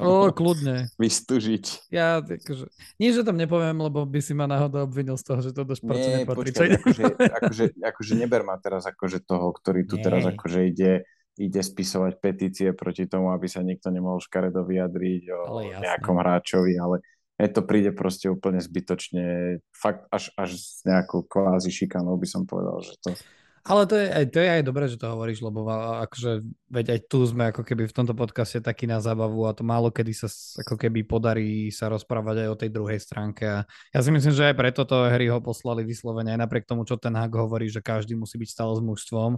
O, 0.00 0.28
kľudne. 0.32 0.88
Vystúžiť. 1.02 1.92
Ja, 1.92 2.20
akože, 2.20 2.68
nie, 3.00 3.10
že 3.12 3.24
tam 3.24 3.36
nepoviem, 3.36 3.76
lebo 3.76 4.04
by 4.04 4.20
si 4.20 4.32
ma 4.36 4.44
náhodou 4.44 4.84
obvinil 4.84 5.16
z 5.16 5.24
toho, 5.24 5.40
že 5.40 5.50
to 5.52 5.64
do 5.64 5.76
športu 5.76 6.04
nie, 6.04 6.24
nepatrí. 6.24 6.52
Počkaj, 6.52 6.68
akože, 6.80 7.04
akože, 7.40 7.64
akože 7.80 8.12
neber 8.16 8.44
ma 8.44 8.56
teraz 8.60 8.84
akože 8.84 9.24
toho, 9.24 9.52
ktorý 9.52 9.88
tu 9.88 9.96
nie. 10.00 10.04
teraz 10.04 10.24
akože 10.24 10.60
ide 10.68 11.04
ide 11.40 11.64
spisovať 11.64 12.20
petície 12.20 12.68
proti 12.76 13.08
tomu, 13.08 13.32
aby 13.32 13.48
sa 13.48 13.64
nikto 13.64 13.88
nemohol 13.88 14.20
škaredo 14.20 14.60
vyjadriť 14.60 15.22
o 15.32 15.64
nejakom 15.80 16.20
hráčovi, 16.20 16.76
ale 16.76 17.00
mne 17.40 17.56
to 17.56 17.64
príde 17.64 17.96
proste 17.96 18.28
úplne 18.28 18.60
zbytočne, 18.60 19.58
fakt 19.72 20.04
až, 20.12 20.28
až 20.36 20.60
s 20.60 20.84
nejakou 20.84 21.24
kvázi 21.24 21.72
šikanou 21.72 22.20
by 22.20 22.28
som 22.28 22.44
povedal, 22.44 22.84
že 22.84 23.00
to... 23.00 23.16
Ale 23.60 23.84
to 23.84 23.92
je, 23.92 24.08
to 24.32 24.40
je 24.40 24.48
aj 24.56 24.62
dobré, 24.64 24.88
že 24.88 24.96
to 24.96 25.08
hovoríš, 25.08 25.44
lebo 25.44 25.68
akože, 26.04 26.44
veď 26.72 26.86
aj 26.96 27.00
tu 27.12 27.24
sme 27.28 27.52
ako 27.52 27.60
keby 27.60 27.88
v 27.88 27.96
tomto 27.96 28.16
podcaste 28.16 28.60
taký 28.60 28.88
na 28.88 29.04
zábavu 29.04 29.44
a 29.44 29.52
to 29.52 29.60
málo 29.64 29.92
kedy 29.92 30.16
sa 30.16 30.32
ako 30.64 30.80
keby 30.80 31.04
podarí 31.04 31.68
sa 31.68 31.92
rozprávať 31.92 32.44
aj 32.44 32.48
o 32.48 32.60
tej 32.60 32.70
druhej 32.72 33.00
stránke 33.00 33.44
a 33.44 33.58
ja 33.92 34.00
si 34.00 34.08
myslím, 34.12 34.32
že 34.32 34.48
aj 34.48 34.56
preto 34.56 34.88
to 34.88 35.12
hry 35.12 35.28
ho 35.28 35.44
poslali 35.44 35.84
vyslovene, 35.84 36.32
aj 36.36 36.40
napriek 36.40 36.64
tomu, 36.64 36.88
čo 36.88 36.96
ten 36.96 37.12
Hag 37.12 37.36
hovorí, 37.36 37.68
že 37.68 37.84
každý 37.84 38.16
musí 38.16 38.40
byť 38.40 38.48
stále 38.48 38.72
s 38.76 38.80
mužstvom, 38.80 39.36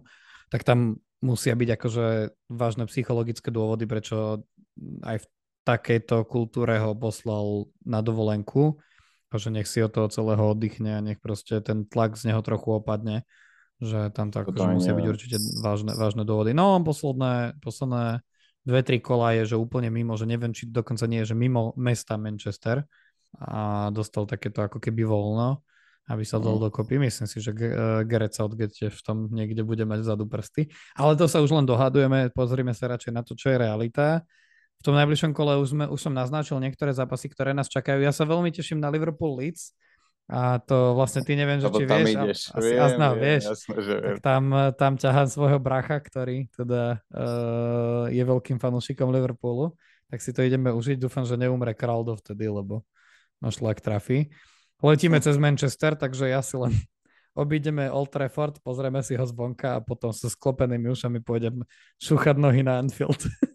tak 0.55 0.63
tam 0.63 1.03
musia 1.19 1.59
byť 1.59 1.69
akože 1.79 2.07
vážne 2.47 2.87
psychologické 2.87 3.51
dôvody, 3.51 3.91
prečo 3.91 4.47
aj 5.03 5.19
v 5.19 5.27
takejto 5.63 6.27
kultúre 6.27 6.79
ho 6.83 6.95
poslal 6.95 7.71
na 7.87 8.03
dovolenku, 8.03 8.79
že 9.33 9.49
nech 9.49 9.71
si 9.71 9.81
od 9.81 9.95
toho 9.95 10.13
celého 10.13 10.45
oddychne 10.45 10.99
a 10.99 11.05
nech 11.05 11.17
proste 11.23 11.63
ten 11.65 11.89
tlak 11.89 12.21
z 12.21 12.33
neho 12.33 12.43
trochu 12.45 12.77
opadne, 12.77 13.25
že 13.81 14.13
tam 14.13 14.29
to 14.29 14.45
akože 14.45 14.77
musia 14.77 14.93
byť 14.93 15.07
určite 15.09 15.37
vážne, 15.65 15.97
vážne 15.97 16.23
dôvody. 16.29 16.53
No, 16.53 16.77
posledné, 16.85 17.57
posledné 17.65 18.21
dve, 18.63 18.81
tri 18.85 18.99
kola 19.03 19.35
je, 19.41 19.55
že 19.55 19.57
úplne 19.57 19.89
mimo, 19.89 20.15
že 20.15 20.29
neviem, 20.29 20.53
či 20.53 20.69
dokonca 20.69 21.09
nie 21.09 21.25
je, 21.25 21.35
že 21.35 21.37
mimo 21.39 21.73
mesta 21.75 22.21
Manchester 22.21 22.85
a 23.41 23.89
dostal 23.89 24.29
takéto 24.29 24.61
ako 24.61 24.79
keby 24.79 25.09
voľno, 25.09 25.65
aby 26.13 26.23
sa 26.27 26.37
dal 26.37 26.61
mm. 26.61 26.63
dokopy. 26.69 27.01
Myslím 27.01 27.27
si, 27.27 27.41
že 27.41 27.57
uh, 27.57 28.05
Gareth 28.05 28.37
Southgate 28.37 28.93
v 28.93 29.01
tom 29.01 29.33
niekde 29.33 29.65
bude 29.65 29.83
mať 29.89 30.05
vzadu 30.05 30.29
prsty. 30.29 30.69
Ale 30.95 31.17
to 31.17 31.25
sa 31.25 31.41
už 31.41 31.51
len 31.57 31.65
dohadujeme, 31.65 32.29
pozrime 32.37 32.77
sa 32.77 32.93
radšej 32.93 33.13
na 33.15 33.23
to, 33.25 33.33
čo 33.33 33.51
je 33.55 33.57
realita. 33.57 34.21
V 34.83 34.91
tom 34.91 34.99
najbližšom 34.99 35.31
kole 35.31 35.63
už, 35.63 35.79
sme, 35.79 35.85
už 35.87 36.01
som 36.03 36.11
naznačil 36.11 36.59
niektoré 36.59 36.91
zápasy, 36.91 37.31
ktoré 37.31 37.55
nás 37.55 37.71
čakajú. 37.71 38.03
Ja 38.03 38.11
sa 38.11 38.27
veľmi 38.27 38.51
teším 38.51 38.83
na 38.83 38.91
Liverpool 38.91 39.39
Leeds 39.39 39.79
a 40.27 40.59
to 40.59 40.99
vlastne 40.99 41.23
ty 41.23 41.39
neviem, 41.39 41.63
že 41.63 41.71
či 41.71 41.87
vieš, 41.87 42.09
ideš. 42.15 42.41
asi 42.51 42.73
viem, 42.75 42.83
azná, 42.83 43.09
viem, 43.15 43.23
vieš. 43.23 43.43
Jasné, 43.53 43.77
že 43.79 43.95
viem. 43.95 44.17
Tak 44.19 44.23
tam, 44.27 44.45
tam 44.75 44.93
ťahám 44.99 45.29
svojho 45.31 45.59
bracha, 45.63 45.99
ktorý 46.03 46.51
teda 46.51 46.99
uh, 47.15 48.11
je 48.11 48.23
veľkým 48.27 48.59
fanúšikom 48.59 49.11
Liverpoolu, 49.11 49.75
tak 50.11 50.19
si 50.19 50.35
to 50.35 50.43
ideme 50.43 50.75
užiť. 50.75 50.99
Dúfam, 50.99 51.23
že 51.23 51.39
neumre 51.39 51.75
král 51.79 52.03
dovtedy, 52.03 52.51
lebo 52.51 52.83
no 53.39 53.49
šlak 53.55 53.83
trafí. 53.83 54.35
Letíme 54.83 55.23
cez 55.23 55.39
Manchester, 55.39 55.95
takže 55.95 56.27
ja 56.27 56.43
si 56.43 56.59
len 56.59 56.75
obídeme 57.43 57.93
Old 57.93 58.11
Trafford, 58.11 58.57
pozrieme 58.65 59.05
si 59.05 59.15
ho 59.15 59.27
zvonka 59.29 59.79
a 59.79 59.85
potom 59.85 60.17
so 60.17 60.33
sklopenými 60.33 60.91
ušami 60.91 61.21
pôjdem 61.21 61.61
šúchať 62.01 62.41
nohy 62.41 62.65
na 62.65 62.81
Anfield. 62.81 63.21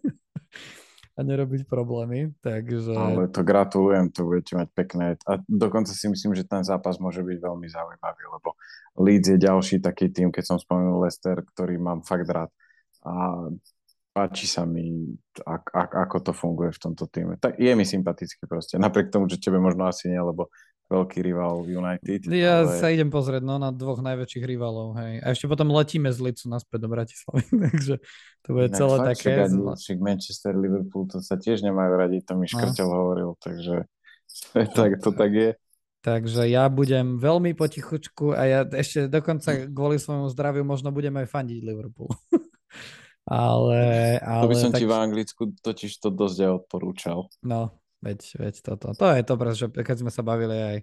a 1.18 1.20
nerobiť 1.26 1.66
problémy, 1.66 2.30
takže... 2.38 2.94
Ale 2.94 3.26
to 3.26 3.42
gratulujem, 3.42 4.06
to 4.14 4.22
budete 4.22 4.54
mať 4.54 4.68
pekné. 4.70 5.18
A 5.26 5.42
dokonca 5.50 5.90
si 5.90 6.06
myslím, 6.06 6.38
že 6.38 6.46
ten 6.46 6.62
zápas 6.62 7.02
môže 7.02 7.26
byť 7.26 7.38
veľmi 7.42 7.66
zaujímavý, 7.66 8.22
lebo 8.38 8.54
Leeds 8.94 9.34
je 9.34 9.38
ďalší 9.42 9.82
taký 9.82 10.14
tým, 10.14 10.30
keď 10.30 10.54
som 10.54 10.62
spomenul 10.62 11.02
Leicester, 11.02 11.42
ktorý 11.42 11.74
mám 11.82 12.06
fakt 12.06 12.30
rád. 12.30 12.54
A 13.02 13.50
páči 14.14 14.46
sa 14.46 14.62
mi, 14.62 15.14
ak, 15.42 15.74
ak, 15.74 15.90
ako 16.06 16.16
to 16.30 16.32
funguje 16.34 16.70
v 16.70 16.82
tomto 16.86 17.10
týme. 17.10 17.34
Tak 17.38 17.58
je 17.58 17.70
mi 17.74 17.82
sympatický 17.82 18.46
proste, 18.46 18.78
napriek 18.78 19.10
tomu, 19.10 19.26
že 19.26 19.42
tebe 19.42 19.58
možno 19.58 19.90
asi 19.90 20.10
nie, 20.10 20.22
lebo 20.22 20.54
veľký 20.88 21.20
rival 21.20 21.68
United. 21.68 22.32
Ja 22.32 22.64
ale... 22.64 22.80
sa 22.80 22.88
idem 22.88 23.12
pozrieť 23.12 23.44
no, 23.44 23.60
na 23.60 23.68
dvoch 23.68 24.00
najväčších 24.00 24.44
rivalov. 24.44 24.96
Hej. 24.96 25.20
A 25.20 25.26
ešte 25.36 25.46
potom 25.46 25.68
letíme 25.68 26.08
z 26.08 26.18
Licu 26.24 26.48
naspäť 26.48 26.78
do 26.80 26.88
Bratislavy, 26.88 27.44
takže 27.68 27.94
to 28.42 28.48
bude 28.56 28.68
Inak 28.72 28.78
celé 28.80 28.96
fakt, 28.96 29.08
také. 29.12 29.32
Však 29.52 29.98
Manchester, 30.00 30.52
Liverpool, 30.56 31.04
to 31.12 31.20
sa 31.20 31.36
tiež 31.36 31.60
nemajú 31.60 31.92
radi, 31.92 32.24
to 32.24 32.32
mi 32.40 32.48
no. 32.48 32.50
Škrtel 32.50 32.88
hovoril, 32.88 33.36
takže 33.36 33.84
tak, 34.76 34.90
to 35.04 35.12
tak 35.12 35.32
je. 35.32 35.50
Takže 35.98 36.48
ja 36.48 36.70
budem 36.72 37.20
veľmi 37.20 37.52
potichučku 37.52 38.32
a 38.32 38.42
ja 38.48 38.60
ešte 38.64 39.10
dokonca 39.10 39.68
kvôli 39.68 40.00
svojmu 40.00 40.30
zdraviu 40.30 40.64
možno 40.64 40.94
budem 40.94 41.12
aj 41.20 41.26
fandiť 41.28 41.60
Liverpool. 41.60 42.08
ale, 43.28 43.80
ale... 44.24 44.44
To 44.46 44.48
by 44.48 44.56
som 44.56 44.72
tak... 44.72 44.80
ti 44.80 44.86
v 44.88 44.94
Anglicku 44.96 45.42
totiž 45.58 46.00
to 46.00 46.08
dosť 46.08 46.38
aj 46.48 46.50
odporúčal. 46.64 47.18
No, 47.44 47.76
Veď, 47.98 48.20
veď 48.38 48.54
toto. 48.62 48.94
To 48.94 49.06
je 49.10 49.22
to, 49.26 49.34
že 49.54 49.66
keď 49.74 49.96
sme 50.06 50.10
sa 50.14 50.22
bavili 50.22 50.54
aj 50.54 50.76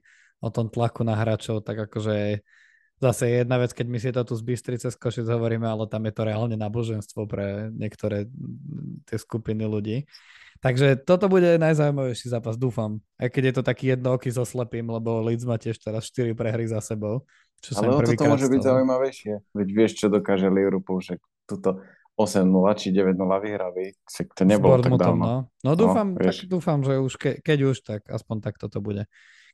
o 0.44 0.50
tom 0.52 0.68
tlaku 0.68 1.08
na 1.08 1.16
hráčov, 1.16 1.64
tak 1.64 1.88
akože 1.88 2.44
zase 3.00 3.24
jedna 3.44 3.60
vec, 3.60 3.72
keď 3.72 3.88
my 3.88 3.98
si 4.00 4.10
to 4.12 4.22
tu 4.24 4.36
z 4.36 4.44
Bystrice 4.44 4.88
z 4.92 4.98
Košic 5.00 5.28
hovoríme, 5.28 5.68
ale 5.68 5.88
tam 5.88 6.04
je 6.08 6.14
to 6.16 6.22
reálne 6.28 6.56
náboženstvo 6.60 7.28
pre 7.28 7.72
niektoré 7.72 8.28
tie 9.08 9.18
skupiny 9.20 9.64
ľudí. 9.64 10.08
Takže 10.64 11.04
toto 11.04 11.28
bude 11.28 11.60
najzaujímavejší 11.60 12.32
zápas, 12.32 12.56
dúfam. 12.56 13.04
Aj 13.20 13.28
keď 13.28 13.52
je 13.52 13.54
to 13.60 13.64
taký 13.64 13.86
jednooký 13.92 14.32
so 14.32 14.48
slepým, 14.48 14.88
lebo 14.88 15.20
Leeds 15.20 15.44
má 15.44 15.60
tiež 15.60 15.76
teraz 15.84 16.08
4 16.08 16.32
prehry 16.32 16.66
za 16.72 16.80
sebou. 16.80 17.28
Čo 17.60 17.84
ale 17.84 17.92
o 17.92 18.00
toto 18.00 18.24
môže 18.24 18.48
byť 18.48 18.62
zaujímavejšie. 18.64 19.34
Veď 19.52 19.68
vieš, 19.76 19.92
čo 20.00 20.08
dokáže 20.08 20.48
Liverpool, 20.48 21.04
že 21.04 21.20
tuto 21.44 21.84
8-0 22.16 22.48
či 22.80 22.96
9-0 22.96 23.20
vyhrali, 23.44 23.92
to 24.08 24.44
nebolo 24.48 24.80
tak 24.80 24.96
dávno. 24.96 25.24
No, 25.24 25.36
no 25.52 25.72
dúfam, 25.76 26.16
no, 26.16 26.24
tak 26.24 26.36
dúfam, 26.48 26.80
že 26.80 26.96
už 26.96 27.14
ke, 27.20 27.32
keď 27.44 27.60
už, 27.76 27.76
tak 27.84 28.02
aspoň 28.08 28.36
tak 28.40 28.56
toto 28.56 28.80
bude. 28.80 29.08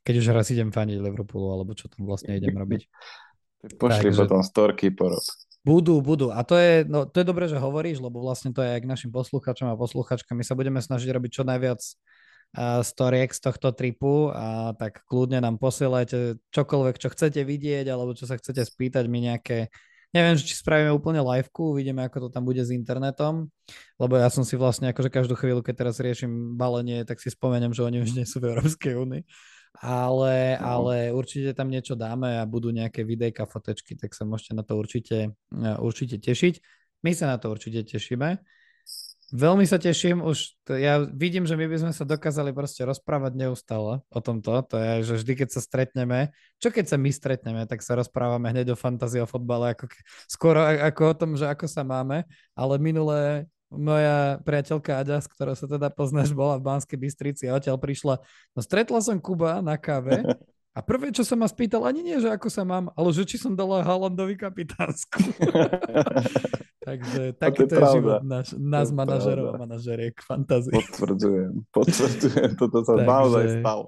Keď 0.06 0.14
už 0.22 0.26
raz 0.30 0.46
idem 0.54 0.70
faniť 0.70 1.02
Liverpoolu, 1.02 1.54
alebo 1.58 1.74
čo 1.74 1.90
tam 1.90 2.06
vlastne 2.06 2.38
idem 2.38 2.54
robiť. 2.54 2.86
Pošli 3.82 4.10
Takže... 4.10 4.26
potom 4.26 4.42
storky 4.42 4.90
porod. 4.90 5.22
Budú, 5.62 6.02
budú. 6.02 6.34
A 6.34 6.42
to 6.42 6.58
je, 6.58 6.82
no, 6.90 7.06
to 7.06 7.22
je 7.22 7.26
dobré, 7.26 7.46
že 7.46 7.54
hovoríš, 7.54 8.02
lebo 8.02 8.18
vlastne 8.18 8.50
to 8.50 8.66
je 8.66 8.74
aj 8.74 8.82
k 8.82 8.90
našim 8.90 9.10
posluchačom 9.14 9.70
a 9.70 9.78
posluchačkám. 9.78 10.34
My 10.34 10.42
sa 10.42 10.58
budeme 10.58 10.82
snažiť 10.82 11.06
robiť 11.06 11.30
čo 11.30 11.46
najviac 11.46 11.78
storiek 12.84 13.32
z 13.32 13.40
tohto 13.40 13.72
tripu 13.72 14.28
a 14.28 14.76
tak 14.76 15.08
kľudne 15.08 15.40
nám 15.40 15.56
posielajte 15.56 16.36
čokoľvek, 16.52 17.00
čo 17.00 17.08
chcete 17.08 17.40
vidieť 17.48 17.88
alebo 17.88 18.12
čo 18.12 18.28
sa 18.28 18.36
chcete 18.36 18.60
spýtať, 18.60 19.08
my 19.08 19.32
nejaké 19.32 19.72
Neviem, 20.12 20.36
či 20.36 20.52
spravíme 20.52 20.92
úplne 20.92 21.24
liveku, 21.24 21.72
uvidíme, 21.72 22.04
ako 22.04 22.28
to 22.28 22.36
tam 22.36 22.44
bude 22.44 22.60
s 22.60 22.68
internetom, 22.68 23.48
lebo 23.96 24.20
ja 24.20 24.28
som 24.28 24.44
si 24.44 24.60
vlastne 24.60 24.92
akože 24.92 25.08
každú 25.08 25.32
chvíľu, 25.40 25.64
keď 25.64 25.88
teraz 25.88 25.96
riešim 26.04 26.52
balenie, 26.60 27.00
tak 27.08 27.16
si 27.16 27.32
spomeniem, 27.32 27.72
že 27.72 27.80
oni 27.80 28.04
už 28.04 28.12
nie 28.12 28.28
sú 28.28 28.36
v 28.44 28.52
Európskej 28.52 28.92
únii. 28.92 29.24
Ale, 29.80 30.60
no. 30.60 30.68
ale 30.68 31.16
určite 31.16 31.56
tam 31.56 31.72
niečo 31.72 31.96
dáme 31.96 32.36
a 32.36 32.44
budú 32.44 32.68
nejaké 32.68 33.08
videjka, 33.08 33.48
fotečky, 33.48 33.96
tak 33.96 34.12
sa 34.12 34.28
môžete 34.28 34.52
na 34.52 34.60
to 34.60 34.76
určite, 34.76 35.32
určite 35.80 36.20
tešiť. 36.20 36.60
My 37.00 37.16
sa 37.16 37.32
na 37.32 37.40
to 37.40 37.48
určite 37.48 37.80
tešíme. 37.88 38.36
Veľmi 39.32 39.64
sa 39.64 39.80
teším, 39.80 40.20
už 40.20 40.60
to, 40.68 40.76
ja 40.76 41.00
vidím, 41.08 41.48
že 41.48 41.56
my 41.56 41.64
by 41.64 41.80
sme 41.80 41.92
sa 41.96 42.04
dokázali 42.04 42.52
proste 42.52 42.84
rozprávať 42.84 43.32
neustále 43.32 44.04
o 44.12 44.20
tomto, 44.20 44.60
to 44.68 44.76
je, 44.76 44.92
že 45.08 45.14
vždy, 45.24 45.32
keď 45.40 45.48
sa 45.56 45.60
stretneme, 45.64 46.36
čo 46.60 46.68
keď 46.68 46.92
sa 46.92 47.00
my 47.00 47.08
stretneme, 47.08 47.64
tak 47.64 47.80
sa 47.80 47.96
rozprávame 47.96 48.52
hneď 48.52 48.76
o 48.76 48.76
fantázii 48.76 49.24
o 49.24 49.28
fotbale, 49.28 49.72
ako, 49.72 49.88
skoro 50.28 50.60
ako 50.60 51.02
o 51.08 51.14
tom, 51.16 51.30
že 51.40 51.48
ako 51.48 51.64
sa 51.64 51.80
máme, 51.80 52.28
ale 52.52 52.74
minulé 52.76 53.48
moja 53.72 54.36
priateľka 54.44 55.00
Aďa, 55.00 55.24
s 55.24 55.28
ktorou 55.32 55.56
sa 55.56 55.64
teda 55.64 55.88
poznáš, 55.88 56.36
bola 56.36 56.60
v 56.60 56.68
Banskej 56.68 57.00
Bystrici 57.00 57.48
a 57.48 57.56
odtiaľ 57.56 57.80
prišla, 57.80 58.20
no 58.52 58.60
stretla 58.60 59.00
som 59.00 59.16
Kuba 59.16 59.64
na 59.64 59.80
káve 59.80 60.20
A 60.72 60.80
prvé, 60.80 61.12
čo 61.12 61.20
som 61.20 61.36
ma 61.36 61.44
spýtal, 61.44 61.84
ani 61.84 62.00
nie, 62.00 62.16
že 62.16 62.32
ako 62.32 62.48
sa 62.48 62.64
mám, 62.64 62.88
ale 62.96 63.12
že 63.12 63.28
či 63.28 63.36
som 63.36 63.52
dala 63.52 63.84
Haalandovi 63.84 64.40
kapitánsku. 64.40 65.20
Takže 66.88 67.36
takýto 67.36 67.76
je, 67.76 67.84
je 67.84 67.92
život 67.94 68.24
náš, 68.24 68.56
nás 68.58 68.88
manažerov 68.90 69.52
a 69.52 69.60
manažeriek 69.60 70.16
fantázie. 70.24 70.72
Potvrdzujem, 70.72 71.62
potvrdzujem, 71.70 72.50
toto 72.60 72.82
sa 72.82 72.98
takže, 72.98 73.06
naozaj 73.06 73.44
stalo. 73.60 73.84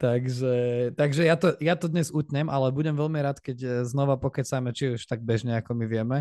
Takže, 0.00 0.54
takže 0.96 1.22
ja, 1.28 1.36
to, 1.36 1.48
ja 1.60 1.74
to 1.76 1.90
dnes 1.90 2.08
utnem, 2.08 2.48
ale 2.48 2.72
budem 2.72 2.96
veľmi 2.96 3.20
rád, 3.20 3.42
keď 3.42 3.58
eh, 3.60 3.70
znova 3.84 4.16
pokecáme, 4.16 4.70
či 4.70 4.96
už 4.96 5.04
tak 5.04 5.20
bežne, 5.26 5.58
ako 5.58 5.76
my 5.76 5.84
vieme. 5.90 6.18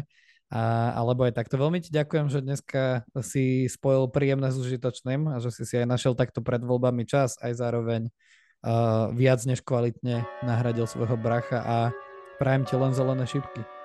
A, 0.49 0.97
alebo 0.97 1.29
aj 1.29 1.37
takto. 1.37 1.61
Veľmi 1.61 1.77
ti 1.77 1.93
ďakujem, 1.93 2.25
že 2.33 2.41
dneska 2.41 3.05
si 3.21 3.69
spojil 3.69 4.09
príjemné 4.09 4.49
s 4.49 4.57
užitočným 4.57 5.29
a 5.29 5.37
že 5.37 5.53
si 5.53 5.61
si 5.61 5.77
aj 5.77 5.85
našiel 5.85 6.17
takto 6.17 6.41
pred 6.41 6.57
voľbami 6.65 7.05
čas, 7.05 7.37
aj 7.37 7.53
zároveň 7.53 8.09
viac 9.15 9.39
než 9.47 9.63
kvalitne 9.63 10.27
nahradil 10.43 10.87
svojho 10.87 11.15
bracha 11.15 11.59
a 11.63 11.77
prajem 12.39 12.65
ti 12.67 12.75
len 12.75 12.91
zelené 12.91 13.23
šipky. 13.27 13.78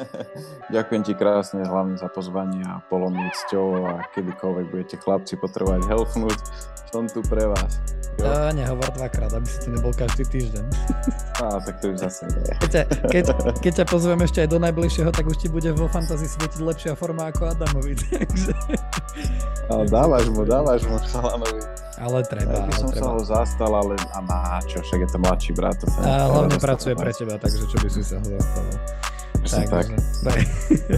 Ďakujem 0.74 1.02
ti 1.04 1.12
krásne 1.12 1.62
hlavne 1.64 1.96
za 2.00 2.08
pozvanie 2.08 2.64
a 2.64 2.80
polomnúť 2.88 3.32
cťou 3.48 3.66
a 3.84 3.92
kedykoľvek 4.16 4.66
budete 4.72 4.96
chlapci 5.00 5.36
potrebovať 5.36 5.84
helfnúť, 5.88 6.38
som 6.92 7.04
tu 7.08 7.20
pre 7.24 7.44
vás. 7.48 7.80
Jo? 8.20 8.28
Ja, 8.28 8.52
nehovor 8.52 8.92
dvakrát, 8.92 9.32
aby 9.32 9.48
si 9.48 9.58
tu 9.64 9.68
nebol 9.72 9.92
každý 9.96 10.28
týždeň. 10.28 10.64
Á, 11.44 11.56
tak 11.64 11.80
to 11.80 11.96
už 11.96 12.04
zase 12.04 12.28
nie. 12.28 12.44
Keď 12.60 12.70
ťa, 12.70 12.82
keď, 13.08 13.24
keď 13.64 13.72
ťa 13.82 13.86
pozvem 13.88 14.20
ešte 14.20 14.38
aj 14.44 14.48
do 14.52 14.58
najbližšieho, 14.60 15.08
tak 15.08 15.24
už 15.24 15.36
ti 15.40 15.48
bude 15.48 15.72
vo 15.72 15.88
fantázii 15.88 16.28
svietiť 16.28 16.60
lepšia 16.60 16.92
forma 16.92 17.32
ako 17.32 17.56
Adamovi. 17.56 17.96
Takže... 18.12 18.52
A 19.72 19.88
dávaš 19.88 20.28
mu, 20.28 20.44
dávaš 20.44 20.84
mu 20.84 21.00
Chalanovi. 21.00 21.64
Ale 22.02 22.18
treba. 22.26 22.52
Ja 22.52 22.66
by 22.68 22.74
som 22.76 22.90
treba. 22.92 23.04
sa 23.04 23.10
ho 23.16 23.20
zastal, 23.24 23.72
ale 23.72 23.94
a 23.96 24.18
na 24.20 24.60
čo, 24.68 24.82
však 24.84 25.06
je 25.06 25.08
to 25.08 25.18
mladší 25.22 25.52
brat. 25.56 25.78
To 25.80 25.86
a 26.02 26.28
hlavne 26.28 26.58
pracuje 26.60 26.92
pre 26.98 27.12
teba, 27.14 27.40
takže 27.40 27.64
čo 27.70 27.76
by 27.80 27.88
si 27.88 28.02
sa 28.04 28.20
ho 28.20 28.26
zastal. 28.26 28.66
Takže, 29.42 29.66
tak. 29.68 29.86
tak. 30.22 30.38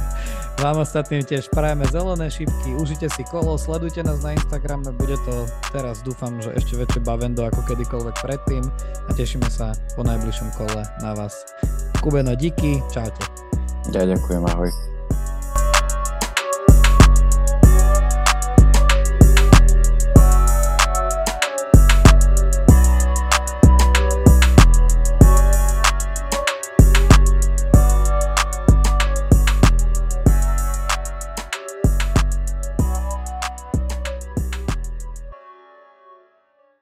Vám 0.62 0.86
ostatným 0.86 1.26
tiež 1.26 1.50
prajeme 1.50 1.82
zelené 1.90 2.30
šipky, 2.30 2.78
užite 2.78 3.10
si 3.10 3.26
kolo, 3.26 3.58
sledujte 3.58 4.06
nás 4.06 4.22
na 4.22 4.38
Instagrame, 4.38 4.86
bude 4.94 5.18
to 5.26 5.50
teraz 5.74 5.98
dúfam, 6.06 6.38
že 6.38 6.54
ešte 6.54 6.78
väčšie 6.78 7.00
bavendo 7.02 7.42
ako 7.42 7.66
kedykoľvek 7.66 8.16
predtým 8.22 8.62
a 9.04 9.10
tešíme 9.18 9.50
sa 9.50 9.74
po 9.98 10.06
najbližšom 10.06 10.54
kole 10.54 10.86
na 11.02 11.10
vás. 11.18 11.42
Kubeno, 11.98 12.38
díky, 12.38 12.78
čaute. 12.94 13.24
Ja 13.90 14.06
ďakujem, 14.06 14.46
ahoj. 14.46 14.93